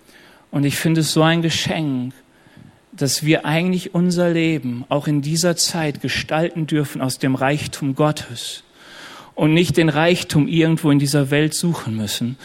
Und 0.51 0.65
ich 0.65 0.77
finde 0.77 1.01
es 1.03 1.13
so 1.13 1.23
ein 1.23 1.43
Geschenk, 1.43 2.13
dass 2.93 3.25
wir 3.25 3.45
eigentlich 3.45 3.95
unser 3.95 4.31
Leben 4.31 4.85
auch 4.89 5.07
in 5.07 5.21
dieser 5.21 5.57
Zeit 5.57 6.01
gestalten 6.01 6.67
dürfen 6.67 7.03
aus 7.03 7.19
dem 7.19 7.35
Reichtum 7.35 7.95
Gottes 7.95 8.63
und 9.35 9.53
nicht 9.53 9.77
den 9.77 9.91
Reichtum 9.91 10.49
irgendwo 10.49 10.91
in 10.91 10.99
dieser 10.99 11.31
Welt 11.31 11.55
suchen 11.55 11.97
müssen, 11.97 12.37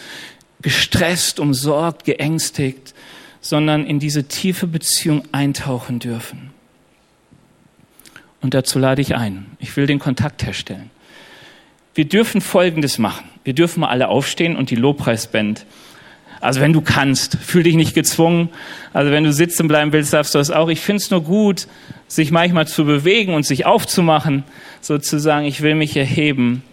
gestresst, 0.62 1.40
umsorgt, 1.40 2.04
geängstigt, 2.04 2.94
sondern 3.42 3.86
in 3.86 4.00
diese 4.00 4.28
tiefe 4.28 4.68
Beziehung 4.68 5.24
eintauchen 5.32 6.00
dürfen. 6.00 6.52
Und 8.40 8.54
dazu 8.54 8.80
lade 8.80 9.02
ich 9.02 9.16
ein. 9.16 9.46
Ich 9.60 9.76
will 9.76 9.88
den 9.88 10.00
Kontakt 10.00 10.44
herstellen. 10.44 10.90
Wir 11.94 12.06
dürfen 12.06 12.40
Folgendes 12.40 12.98
machen. 12.98 13.26
Wir 13.44 13.54
dürfen 13.54 13.82
mal 13.82 13.90
alle 13.90 14.08
aufstehen 14.08 14.56
und 14.56 14.70
die 14.70 14.76
Lobpreisband. 14.76 15.66
Also 16.40 16.60
wenn 16.62 16.74
du 16.74 16.82
kannst, 16.82 17.38
fühl 17.38 17.64
dich 17.64 17.76
nicht 17.76 17.94
gezwungen. 17.94 18.50
Also 18.94 19.12
wenn 19.12 19.24
du 19.24 19.34
sitzen 19.34 19.68
bleiben 19.68 19.92
willst, 19.92 20.14
darfst 20.14 20.34
du 20.34 20.40
das 20.40 20.50
auch. 20.50 20.70
Ich 20.70 20.80
finde 20.80 21.02
es 21.02 21.12
nur 21.12 21.24
gut, 21.24 21.68
sich 22.08 22.32
manchmal 22.32 22.68
zu 22.68 22.86
bewegen 22.86 23.34
und 23.34 23.46
sich 23.46 23.66
aufzumachen, 23.66 24.44
sozusagen, 24.82 25.46
ich 25.46 25.62
will 25.62 25.76
mich 25.76 25.96
erheben. 25.96 26.64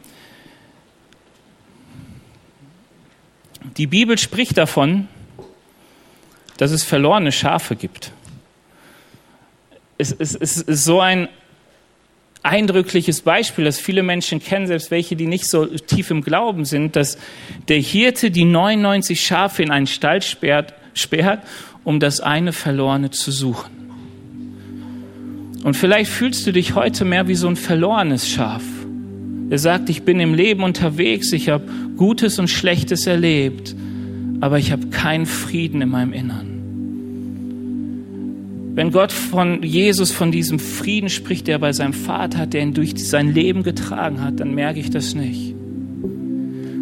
Die 3.77 3.87
Bibel 3.87 4.17
spricht 4.17 4.57
davon, 4.57 5.09
dass 6.59 6.71
es 6.71 6.85
verlorene 6.85 7.33
Schafe 7.33 7.75
gibt. 7.75 8.13
Es, 9.97 10.13
es, 10.13 10.35
es 10.35 10.59
ist 10.59 10.85
so 10.85 11.01
ein 11.01 11.29
eindrückliches 12.43 13.23
Beispiel, 13.23 13.65
das 13.65 13.79
viele 13.81 14.03
Menschen 14.03 14.41
kennen, 14.41 14.67
selbst 14.67 14.91
welche, 14.91 15.17
die 15.17 15.27
nicht 15.27 15.47
so 15.47 15.67
tief 15.67 16.11
im 16.11 16.23
Glauben 16.23 16.65
sind, 16.65 16.95
dass 16.95 17.19
der 17.69 17.79
Hirte 17.79 18.31
die 18.31 18.45
99 18.45 19.21
Schafe 19.21 19.63
in 19.63 19.71
einen 19.71 19.87
Stall 19.87 20.23
sperrt, 20.23 20.75
sperrt 20.95 21.43
um 21.85 22.01
das 22.01 22.21
eine 22.21 22.53
verlorene 22.53 23.11
zu 23.11 23.31
suchen. 23.31 23.79
Und 25.65 25.75
vielleicht 25.75 26.11
fühlst 26.11 26.47
du 26.47 26.53
dich 26.53 26.75
heute 26.75 27.05
mehr 27.05 27.29
wie 27.29 27.35
so 27.35 27.49
ein 27.49 27.57
verlorenes 27.57 28.29
Schaf. 28.29 28.63
Er 29.51 29.59
sagt, 29.59 29.89
ich 29.89 30.03
bin 30.03 30.21
im 30.21 30.35
Leben 30.35 30.63
unterwegs, 30.63 31.33
ich 31.33 31.49
habe 31.49 31.65
Gutes 31.97 32.39
und 32.39 32.49
Schlechtes 32.49 33.07
erlebt, 33.07 33.75
aber 34.41 34.59
ich 34.59 34.71
habe 34.71 34.89
keinen 34.89 35.27
Frieden 35.27 35.83
in 35.83 35.89
meinem 35.89 36.13
Innern. 36.13 36.48
Wenn 38.79 38.93
Gott 38.93 39.11
von 39.11 39.65
Jesus, 39.65 40.13
von 40.13 40.31
diesem 40.31 40.61
Frieden 40.61 41.09
spricht, 41.09 41.49
der 41.49 41.57
er 41.57 41.59
bei 41.59 41.73
seinem 41.73 41.95
Vater 41.95 42.39
hat, 42.39 42.53
der 42.53 42.63
ihn 42.63 42.75
durch 42.75 42.95
sein 42.97 43.35
Leben 43.35 43.65
getragen 43.65 44.23
hat, 44.23 44.39
dann 44.39 44.55
merke 44.55 44.79
ich 44.79 44.89
das 44.89 45.17
nicht. 45.17 45.57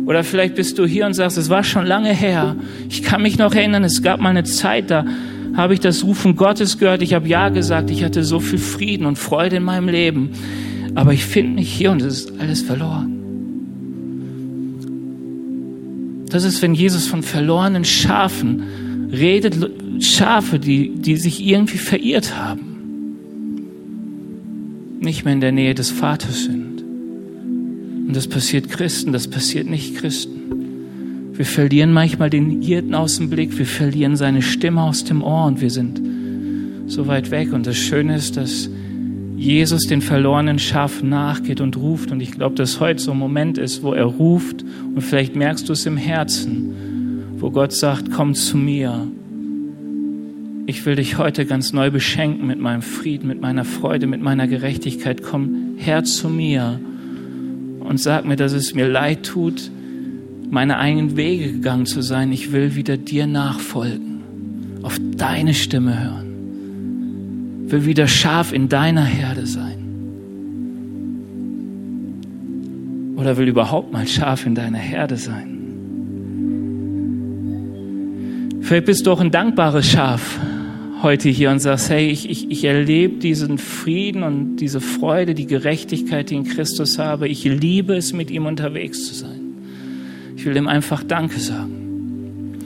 Oder 0.05 0.23
vielleicht 0.23 0.57
bist 0.57 0.79
du 0.79 0.85
hier 0.85 1.07
und 1.07 1.15
sagst, 1.15 1.39
es 1.39 1.49
war 1.49 1.65
schon 1.65 1.87
lange 1.87 2.13
her. 2.13 2.57
Ich 2.91 3.03
kann 3.03 3.23
mich 3.23 3.39
noch 3.39 3.55
erinnern, 3.55 3.83
es 3.83 4.03
gab 4.03 4.21
mal 4.21 4.29
eine 4.29 4.45
Zeit, 4.45 4.91
da 4.91 5.07
habe 5.55 5.73
ich 5.73 5.81
das 5.81 6.05
Rufen 6.05 6.37
Gottes 6.37 6.77
gehört. 6.77 7.01
Ich 7.01 7.15
habe 7.15 7.27
Ja 7.29 7.49
gesagt. 7.49 7.91
Ich 7.91 8.05
hatte 8.05 8.25
so 8.25 8.41
viel 8.41 8.59
Frieden 8.59 9.07
und 9.07 9.17
Freude 9.17 9.57
in 9.57 9.63
meinem 9.63 9.89
Leben. 9.89 10.33
Aber 10.95 11.15
ich 11.15 11.25
finde 11.25 11.55
mich 11.55 11.73
hier 11.73 11.93
und 11.93 12.03
es 12.03 12.27
ist 12.27 12.39
alles 12.39 12.61
verloren. 12.61 13.11
Das 16.29 16.45
ist, 16.45 16.61
wenn 16.61 16.75
Jesus 16.75 17.07
von 17.07 17.23
verlorenen 17.23 17.87
Schafen 17.87 18.65
redet, 19.11 19.57
Schafe, 20.01 20.59
die, 20.59 20.91
die 20.91 21.17
sich 21.17 21.45
irgendwie 21.45 21.79
verirrt 21.79 22.37
haben, 22.37 22.77
nicht 25.01 25.25
mehr 25.25 25.35
in 25.35 25.41
der 25.41 25.53
Nähe 25.53 25.75
des 25.75 25.91
Vaters 25.91 26.45
sind. 26.45 26.83
Und 28.07 28.15
das 28.15 28.29
passiert 28.29 28.69
Christen, 28.69 29.13
das 29.13 29.29
passiert 29.29 29.69
nicht 29.69 29.97
Christen. 29.97 31.33
Wir 31.35 31.45
verlieren 31.45 31.93
manchmal 31.93 32.31
den 32.31 32.63
Hirten 32.63 32.95
aus 32.95 33.19
dem 33.19 33.29
Blick, 33.29 33.59
wir 33.59 33.67
verlieren 33.67 34.17
seine 34.17 34.43
Stimme 34.43 34.83
aus 34.83 35.05
dem 35.05 35.23
Ohr 35.23 35.47
und 35.47 35.61
wir 35.61 35.71
sind 35.71 36.01
so 36.87 37.07
weit 37.09 37.31
weg. 37.31 37.53
Und 37.53 37.67
das 37.67 37.77
Schöne 37.77 38.17
ist, 38.17 38.37
dass 38.37 38.71
Jesus 39.37 39.83
den 39.83 40.01
verlorenen 40.01 40.59
Schaf 40.59 41.03
nachgeht 41.03 41.61
und 41.61 41.77
ruft. 41.77 42.11
Und 42.11 42.21
ich 42.21 42.33
glaube, 42.33 42.55
dass 42.55 42.81
heute 42.81 43.03
so 43.03 43.13
ein 43.13 43.19
Moment 43.19 43.59
ist, 43.59 43.83
wo 43.83 43.93
er 43.93 44.07
ruft 44.07 44.63
und 44.63 45.03
vielleicht 45.03 45.37
merkst 45.37 45.69
du 45.69 45.75
es 45.75 45.85
im 45.85 45.99
Herzen, 45.99 47.35
wo 47.39 47.51
Gott 47.51 47.73
sagt, 47.73 48.11
komm 48.11 48.35
zu 48.35 48.57
mir. 48.57 49.07
Ich 50.69 50.85
will 50.85 50.97
dich 50.97 51.17
heute 51.17 51.47
ganz 51.47 51.73
neu 51.73 51.93
beschenken 51.93 52.45
mit 52.45 52.59
meinem 52.59 52.83
Frieden, 52.83 53.29
mit 53.29 53.41
meiner 53.41 53.65
Freude, 53.65 54.09
mit 54.09 54.21
meiner 54.21 54.49
Gerechtigkeit. 54.49 55.23
Komm 55.23 55.77
her 55.77 56.03
zu 56.03 56.29
mir 56.29 56.81
und 57.79 58.01
sag 58.01 58.25
mir, 58.25 58.35
dass 58.35 58.53
es 58.53 58.75
mir 58.75 58.89
leid 58.89 59.23
tut, 59.23 59.71
meine 60.51 60.79
eigenen 60.79 61.17
Wege 61.17 61.53
gegangen 61.53 61.87
zu 61.87 62.03
sein. 62.03 62.33
Ich 62.33 62.51
will 62.51 62.75
wieder 62.75 62.97
dir 62.97 63.29
nachfolgen, 63.29 64.23
auf 64.83 64.99
deine 65.17 65.55
Stimme 65.55 66.03
hören, 66.03 67.71
will 67.71 67.87
wieder 67.87 68.09
scharf 68.09 68.53
in 68.53 68.69
deiner 68.69 69.05
Herde 69.05 69.47
sein. 69.47 69.79
Oder 73.15 73.37
will 73.37 73.47
überhaupt 73.47 73.93
mal 73.93 74.09
scharf 74.09 74.45
in 74.45 74.57
deiner 74.57 74.79
Herde 74.79 75.17
sein. 75.17 75.53
Vielleicht 78.63 78.87
bist 78.87 79.07
du 79.07 79.13
auch 79.13 79.21
ein 79.21 79.31
dankbares 79.31 79.87
Schaf 79.89 80.41
heute 81.03 81.29
hier 81.29 81.51
und 81.51 81.61
sagst, 81.61 81.91
hey, 81.91 82.09
ich, 82.09 82.29
ich, 82.31 82.51
ich 82.51 82.65
erlebe 82.65 83.19
diesen 83.19 83.59
Frieden 83.59 84.23
und 84.23 84.57
diese 84.57 84.81
Freude, 84.81 85.35
die 85.35 85.47
Gerechtigkeit, 85.47 86.31
die 86.31 86.37
in 86.37 86.45
Christus 86.45 86.99
habe. 86.99 87.29
Ich 87.29 87.45
liebe 87.45 87.95
es, 87.95 88.13
mit 88.13 88.31
ihm 88.31 88.47
unterwegs 88.47 89.07
zu 89.07 89.15
sein. 89.15 89.41
Ich 90.37 90.45
will 90.47 90.57
ihm 90.57 90.69
einfach 90.69 91.03
Danke 91.03 91.39
sagen. 91.39 92.65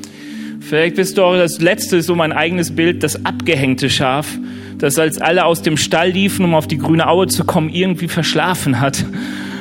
Vielleicht 0.61 0.97
bist 0.97 1.19
du 1.19 1.25
auch 1.25 1.35
das 1.35 1.61
letzte, 1.61 2.03
so 2.03 2.15
mein 2.15 2.33
eigenes 2.33 2.75
Bild, 2.75 3.03
das 3.03 3.25
abgehängte 3.25 3.91
Schaf, 3.91 4.39
das 4.79 4.99
als 4.99 5.21
alle 5.21 5.45
aus 5.45 5.63
dem 5.63 5.77
Stall 5.77 6.11
liefen, 6.11 6.45
um 6.45 6.55
auf 6.55 6.69
die 6.69 6.79
grüne 6.79 7.09
Aue 7.09 7.27
zu 7.27 7.45
kommen, 7.45 7.71
irgendwie 7.71 8.09
verschlafen 8.09 8.81
hat. 8.81 9.05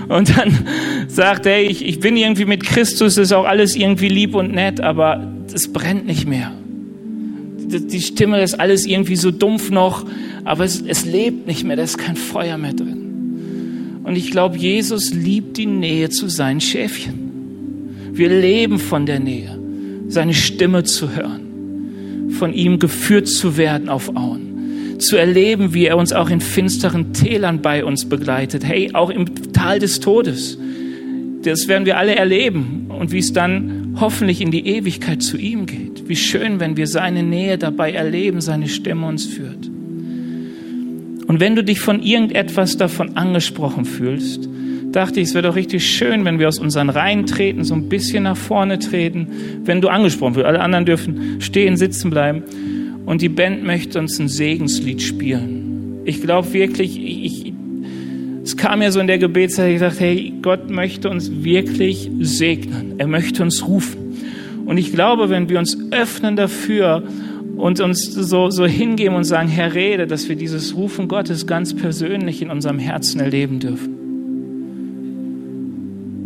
Und 0.08 0.38
dann 0.38 0.58
sagt, 1.08 1.46
hey, 1.46 1.66
ich, 1.66 1.84
ich 1.86 2.00
bin 2.00 2.16
irgendwie 2.16 2.46
mit 2.46 2.64
Christus, 2.64 3.18
ist 3.18 3.34
auch 3.34 3.46
alles 3.46 3.76
irgendwie 3.76 4.10
lieb 4.10 4.36
und 4.36 4.54
nett, 4.54 4.82
aber 4.82 5.28
es 5.52 5.74
brennt 5.74 6.06
nicht 6.06 6.28
mehr 6.28 6.52
die 7.70 8.02
Stimme 8.02 8.42
ist 8.42 8.60
alles 8.60 8.86
irgendwie 8.86 9.16
so 9.16 9.32
dumpf 9.32 9.70
noch, 9.70 10.06
aber 10.44 10.66
es, 10.66 10.82
es 10.82 11.06
lebt 11.06 11.48
nicht 11.48 11.64
mehr, 11.64 11.76
da 11.76 11.84
ist 11.84 11.98
kein 11.98 12.16
Feuer 12.16 12.58
mehr 12.58 12.74
drin. 12.74 14.02
Und 14.04 14.16
ich 14.16 14.32
glaube, 14.32 14.58
Jesus 14.58 15.14
liebt 15.14 15.58
die 15.58 15.68
Nähe 15.68 16.10
zu 16.10 16.30
seinen 16.30 16.62
Schäfchen. 16.62 18.10
Wir 18.12 18.30
leben 18.30 18.80
von 18.80 19.06
der 19.06 19.20
Nähe, 19.20 19.58
seine 20.08 20.34
Stimme 20.34 20.84
zu 20.84 21.16
hören, 21.16 22.32
von 22.32 22.54
ihm 22.54 22.80
geführt 22.80 23.28
zu 23.28 23.56
werden 23.56 23.88
auf 23.88 24.16
Auen, 24.16 24.98
zu 24.98 25.16
erleben, 25.16 25.74
wie 25.74 25.86
er 25.86 25.98
uns 25.98 26.12
auch 26.12 26.30
in 26.30 26.42
finsteren 26.42 27.14
Tälern 27.14 27.62
bei 27.62 27.86
uns 27.86 28.10
begleitet. 28.10 28.66
Hey, 28.66 28.90
auch 28.94 29.10
im 29.10 29.54
Tal 29.54 29.80
des 29.80 30.00
Todes. 30.00 30.58
Das 31.44 31.68
werden 31.68 31.86
wir 31.86 31.98
alle 31.98 32.16
erleben. 32.16 32.88
Und 32.90 33.12
wie 33.12 33.20
es 33.20 33.32
dann 33.32 33.96
hoffentlich 34.00 34.42
in 34.42 34.52
die 34.52 34.68
Ewigkeit 34.68 35.22
zu 35.24 35.38
ihm 35.38 35.66
geht. 35.66 35.89
Wie 36.10 36.16
schön, 36.16 36.60
wenn 36.60 36.76
wir 36.76 36.88
seine 36.88 37.22
Nähe 37.22 37.60
dabei 37.60 37.92
erleben, 37.92 38.42
seine 38.42 38.68
Stimme 38.68 39.06
uns 39.06 39.28
führt. 39.28 39.70
Und 41.28 41.40
wenn 41.40 41.56
du 41.56 41.64
dich 41.64 41.82
von 41.82 42.02
irgendetwas 42.02 42.78
davon 42.78 43.16
angesprochen 43.16 43.86
fühlst, 43.86 44.50
dachte 44.92 45.20
ich, 45.20 45.28
es 45.28 45.34
wäre 45.36 45.48
doch 45.48 45.56
richtig 45.56 45.88
schön, 45.88 46.26
wenn 46.26 46.40
wir 46.40 46.48
aus 46.48 46.58
unseren 46.58 46.90
Reihen 46.90 47.28
treten, 47.28 47.64
so 47.64 47.76
ein 47.76 47.90
bisschen 47.90 48.24
nach 48.24 48.38
vorne 48.38 48.80
treten, 48.80 49.28
wenn 49.66 49.82
du 49.82 49.90
angesprochen 49.90 50.34
wirst. 50.34 50.48
Alle 50.48 50.62
anderen 50.62 50.86
dürfen 50.86 51.42
stehen, 51.42 51.78
sitzen 51.78 52.10
bleiben. 52.10 52.42
Und 53.06 53.22
die 53.22 53.30
Band 53.30 53.64
möchte 53.64 54.00
uns 54.00 54.18
ein 54.18 54.30
Segenslied 54.30 55.04
spielen. 55.04 56.00
Ich 56.06 56.24
glaube 56.24 56.52
wirklich, 56.54 57.00
ich, 57.00 57.54
es 58.44 58.58
kam 58.58 58.80
mir 58.80 58.92
so 58.92 59.00
in 59.00 59.06
der 59.06 59.20
Gebetszeit, 59.20 59.76
ich 59.76 59.80
dachte, 59.80 60.00
hey, 60.00 60.34
Gott 60.42 60.72
möchte 60.72 61.08
uns 61.12 61.44
wirklich 61.44 62.10
segnen. 62.20 62.96
Er 62.98 63.06
möchte 63.06 63.44
uns 63.44 63.68
rufen. 63.68 63.99
Und 64.70 64.78
ich 64.78 64.94
glaube, 64.94 65.32
wenn 65.32 65.50
wir 65.50 65.58
uns 65.58 65.76
öffnen 65.90 66.36
dafür 66.36 67.02
und 67.58 67.80
uns 67.80 68.06
so, 68.06 68.52
so 68.52 68.68
hingeben 68.68 69.16
und 69.16 69.24
sagen, 69.24 69.48
Herr, 69.48 69.74
rede, 69.74 70.06
dass 70.06 70.30
wir 70.30 70.36
dieses 70.36 70.76
Rufen 70.76 71.08
Gottes 71.08 71.48
ganz 71.48 71.76
persönlich 71.76 72.44
in 72.44 72.52
unserem 72.52 72.78
Herzen 72.78 73.20
erleben 73.20 73.60
dürfen. 73.60 73.96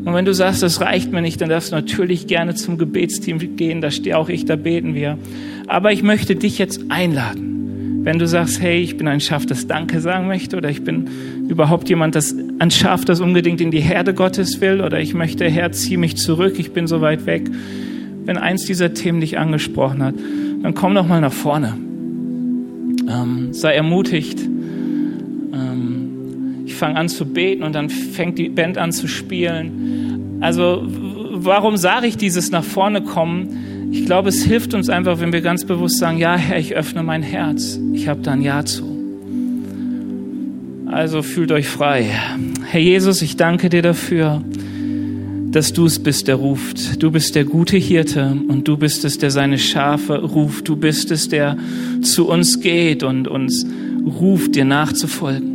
Und 0.04 0.14
wenn 0.14 0.26
du 0.26 0.34
sagst, 0.34 0.62
das 0.62 0.82
reicht 0.82 1.14
mir 1.14 1.22
nicht, 1.22 1.40
dann 1.40 1.48
darfst 1.48 1.72
du 1.72 1.76
natürlich 1.78 2.28
gerne 2.28 2.54
zum 2.54 2.78
Gebetsteam 2.78 3.56
gehen, 3.56 3.80
da 3.80 3.92
stehe 3.92 4.18
auch 4.18 4.28
ich, 4.28 4.44
da 4.44 4.58
beten 4.58 4.94
wir. 4.94 5.18
Aber 5.68 5.94
ich 5.94 6.04
möchte 6.04 6.36
dich 6.36 6.58
jetzt 6.58 6.82
einladen. 6.90 8.02
Wenn 8.04 8.20
du 8.20 8.28
sagst, 8.28 8.62
hey, 8.62 8.82
ich 8.82 8.98
bin 8.98 9.08
ein 9.08 9.22
Schaf, 9.22 9.46
das 9.46 9.68
Danke 9.68 10.02
sagen 10.02 10.28
möchte, 10.28 10.58
oder 10.58 10.70
ich 10.70 10.84
bin 10.84 11.08
überhaupt 11.48 11.88
jemand, 11.88 12.16
das 12.16 12.36
ein 12.60 12.72
Schaf, 12.72 13.06
das 13.06 13.22
unbedingt 13.22 13.62
in 13.62 13.72
die 13.72 13.80
Herde 13.80 14.14
Gottes 14.14 14.60
will, 14.60 14.82
oder 14.82 15.00
ich 15.00 15.14
möchte, 15.14 15.50
Herr, 15.50 15.72
zieh 15.72 15.96
mich 15.96 16.18
zurück, 16.18 16.56
ich 16.58 16.74
bin 16.74 16.88
so 16.88 17.00
weit 17.00 17.26
weg. 17.26 17.50
Wenn 18.26 18.38
eins 18.38 18.66
dieser 18.66 18.94
Themen 18.94 19.22
dich 19.22 19.38
angesprochen 19.38 20.04
hat, 20.04 20.16
dann 20.62 20.74
komm 20.74 20.96
doch 20.96 21.08
mal 21.08 21.22
nach 21.22 21.34
vorne. 21.34 21.78
Ähm, 23.10 23.54
sei 23.54 23.74
ermutigt. 23.74 24.40
Ähm, 24.40 26.64
ich 26.66 26.76
fange 26.76 26.96
an 26.96 27.10
zu 27.10 27.26
beten 27.26 27.64
und 27.64 27.76
dann 27.76 27.90
fängt 27.90 28.38
die 28.38 28.50
Band 28.50 28.78
an 28.78 28.92
zu 28.92 29.08
spielen. 29.08 30.40
Also, 30.42 30.86
warum 31.32 31.78
sage 31.78 32.08
ich 32.08 32.18
dieses 32.18 32.52
nach 32.52 32.64
vorne 32.64 33.02
kommen? 33.02 33.90
Ich 33.92 34.06
glaube, 34.06 34.30
es 34.30 34.44
hilft 34.44 34.74
uns 34.74 34.90
einfach, 34.90 35.20
wenn 35.20 35.34
wir 35.34 35.42
ganz 35.42 35.66
bewusst 35.66 36.00
sagen, 36.00 36.18
ja, 36.18 36.36
Herr, 36.36 36.58
ich 36.58 36.76
öffne 36.76 37.04
mein 37.04 37.22
Herz. 37.22 37.80
Ich 37.94 38.08
habe 38.08 38.22
da 38.22 38.32
ein 38.32 38.42
Ja 38.42 38.66
zu. 38.66 38.92
Also 40.88 41.22
fühlt 41.22 41.52
euch 41.52 41.68
frei. 41.68 42.10
Herr 42.70 42.80
Jesus, 42.80 43.22
ich 43.22 43.36
danke 43.36 43.70
dir 43.70 43.82
dafür, 43.82 44.42
dass 45.54 45.72
du 45.72 45.86
es 45.86 46.00
bist, 46.00 46.28
der 46.28 46.36
ruft. 46.36 47.02
Du 47.02 47.12
bist 47.12 47.36
der 47.36 47.46
gute 47.46 47.78
Hirte 47.78 48.36
und 48.48 48.68
du 48.68 48.76
bist 48.76 49.06
es, 49.06 49.20
der 49.20 49.30
seine 49.30 49.60
Schafe 49.60 50.20
ruft. 50.20 50.68
Du 50.68 50.76
bist 50.76 51.12
es, 51.12 51.30
der 51.30 51.58
zu 52.02 52.28
uns 52.28 52.60
geht 52.60 53.04
und 53.04 53.28
uns 53.28 53.66
ruft, 54.04 54.56
dir 54.56 54.66
nachzufolgen. 54.66 55.54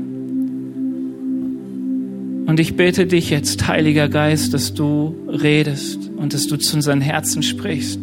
Und 2.47 2.61
ich 2.61 2.77
bete 2.77 3.07
dich 3.07 3.31
jetzt, 3.31 3.67
Heiliger 3.67 4.09
Geist, 4.09 4.55
dass 4.55 4.73
du 4.73 5.17
redest 5.27 6.11
und 6.17 6.33
dass 6.33 6.47
du 6.47 6.57
zu 6.57 6.77
unseren 6.77 7.01
Herzen 7.01 7.43
sprichst. 7.43 8.01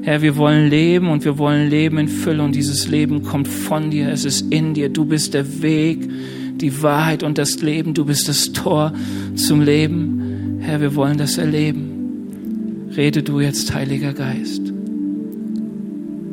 Herr, 0.00 0.22
wir 0.22 0.36
wollen 0.36 0.68
leben 0.68 1.10
und 1.10 1.26
wir 1.26 1.36
wollen 1.38 1.68
leben 1.68 1.98
in 1.98 2.08
Fülle 2.08 2.42
und 2.42 2.56
dieses 2.56 2.88
Leben 2.88 3.22
kommt 3.22 3.46
von 3.46 3.90
dir, 3.90 4.08
es 4.08 4.24
ist 4.24 4.50
in 4.50 4.74
dir. 4.74 4.88
Du 4.88 5.04
bist 5.04 5.34
der 5.34 5.62
Weg, 5.62 6.08
die 6.56 6.82
Wahrheit 6.82 7.22
und 7.22 7.36
das 7.38 7.60
Leben. 7.60 7.92
Du 7.92 8.06
bist 8.06 8.28
das 8.28 8.52
Tor 8.52 8.94
zum 9.36 9.60
Leben. 9.60 10.21
Herr, 10.62 10.80
wir 10.80 10.94
wollen 10.94 11.18
das 11.18 11.38
erleben. 11.38 12.90
Rede 12.96 13.22
du 13.22 13.40
jetzt, 13.40 13.74
Heiliger 13.74 14.12
Geist. 14.12 14.62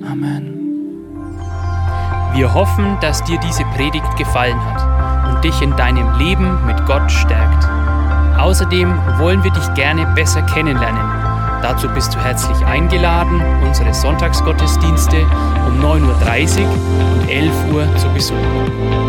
Amen. 0.10 0.56
Wir 2.34 2.54
hoffen, 2.54 2.98
dass 3.02 3.24
dir 3.24 3.40
diese 3.40 3.64
Predigt 3.76 4.18
gefallen 4.18 4.60
hat 4.60 5.36
und 5.36 5.44
dich 5.44 5.62
in 5.62 5.76
deinem 5.76 6.18
Leben 6.18 6.66
mit 6.66 6.78
Gott 6.86 7.12
stärkt. 7.12 7.68
Außerdem 8.40 8.90
wollen 9.18 9.44
wir 9.44 9.52
dich 9.52 9.74
gerne 9.74 10.06
besser 10.16 10.42
kennenlernen 10.44 11.20
Dazu 11.62 11.90
bist 11.90 12.16
du 12.16 12.20
herzlich 12.20 12.66
eingeladen, 12.66 13.42
unsere 13.62 13.94
Sonntagsgottesdienste 13.94 15.18
um 15.68 15.84
9.30 15.84 16.62
Uhr 16.62 16.70
und 17.14 17.30
11 17.30 17.74
Uhr 17.74 17.96
zu 17.98 18.08
besuchen. 18.14 19.09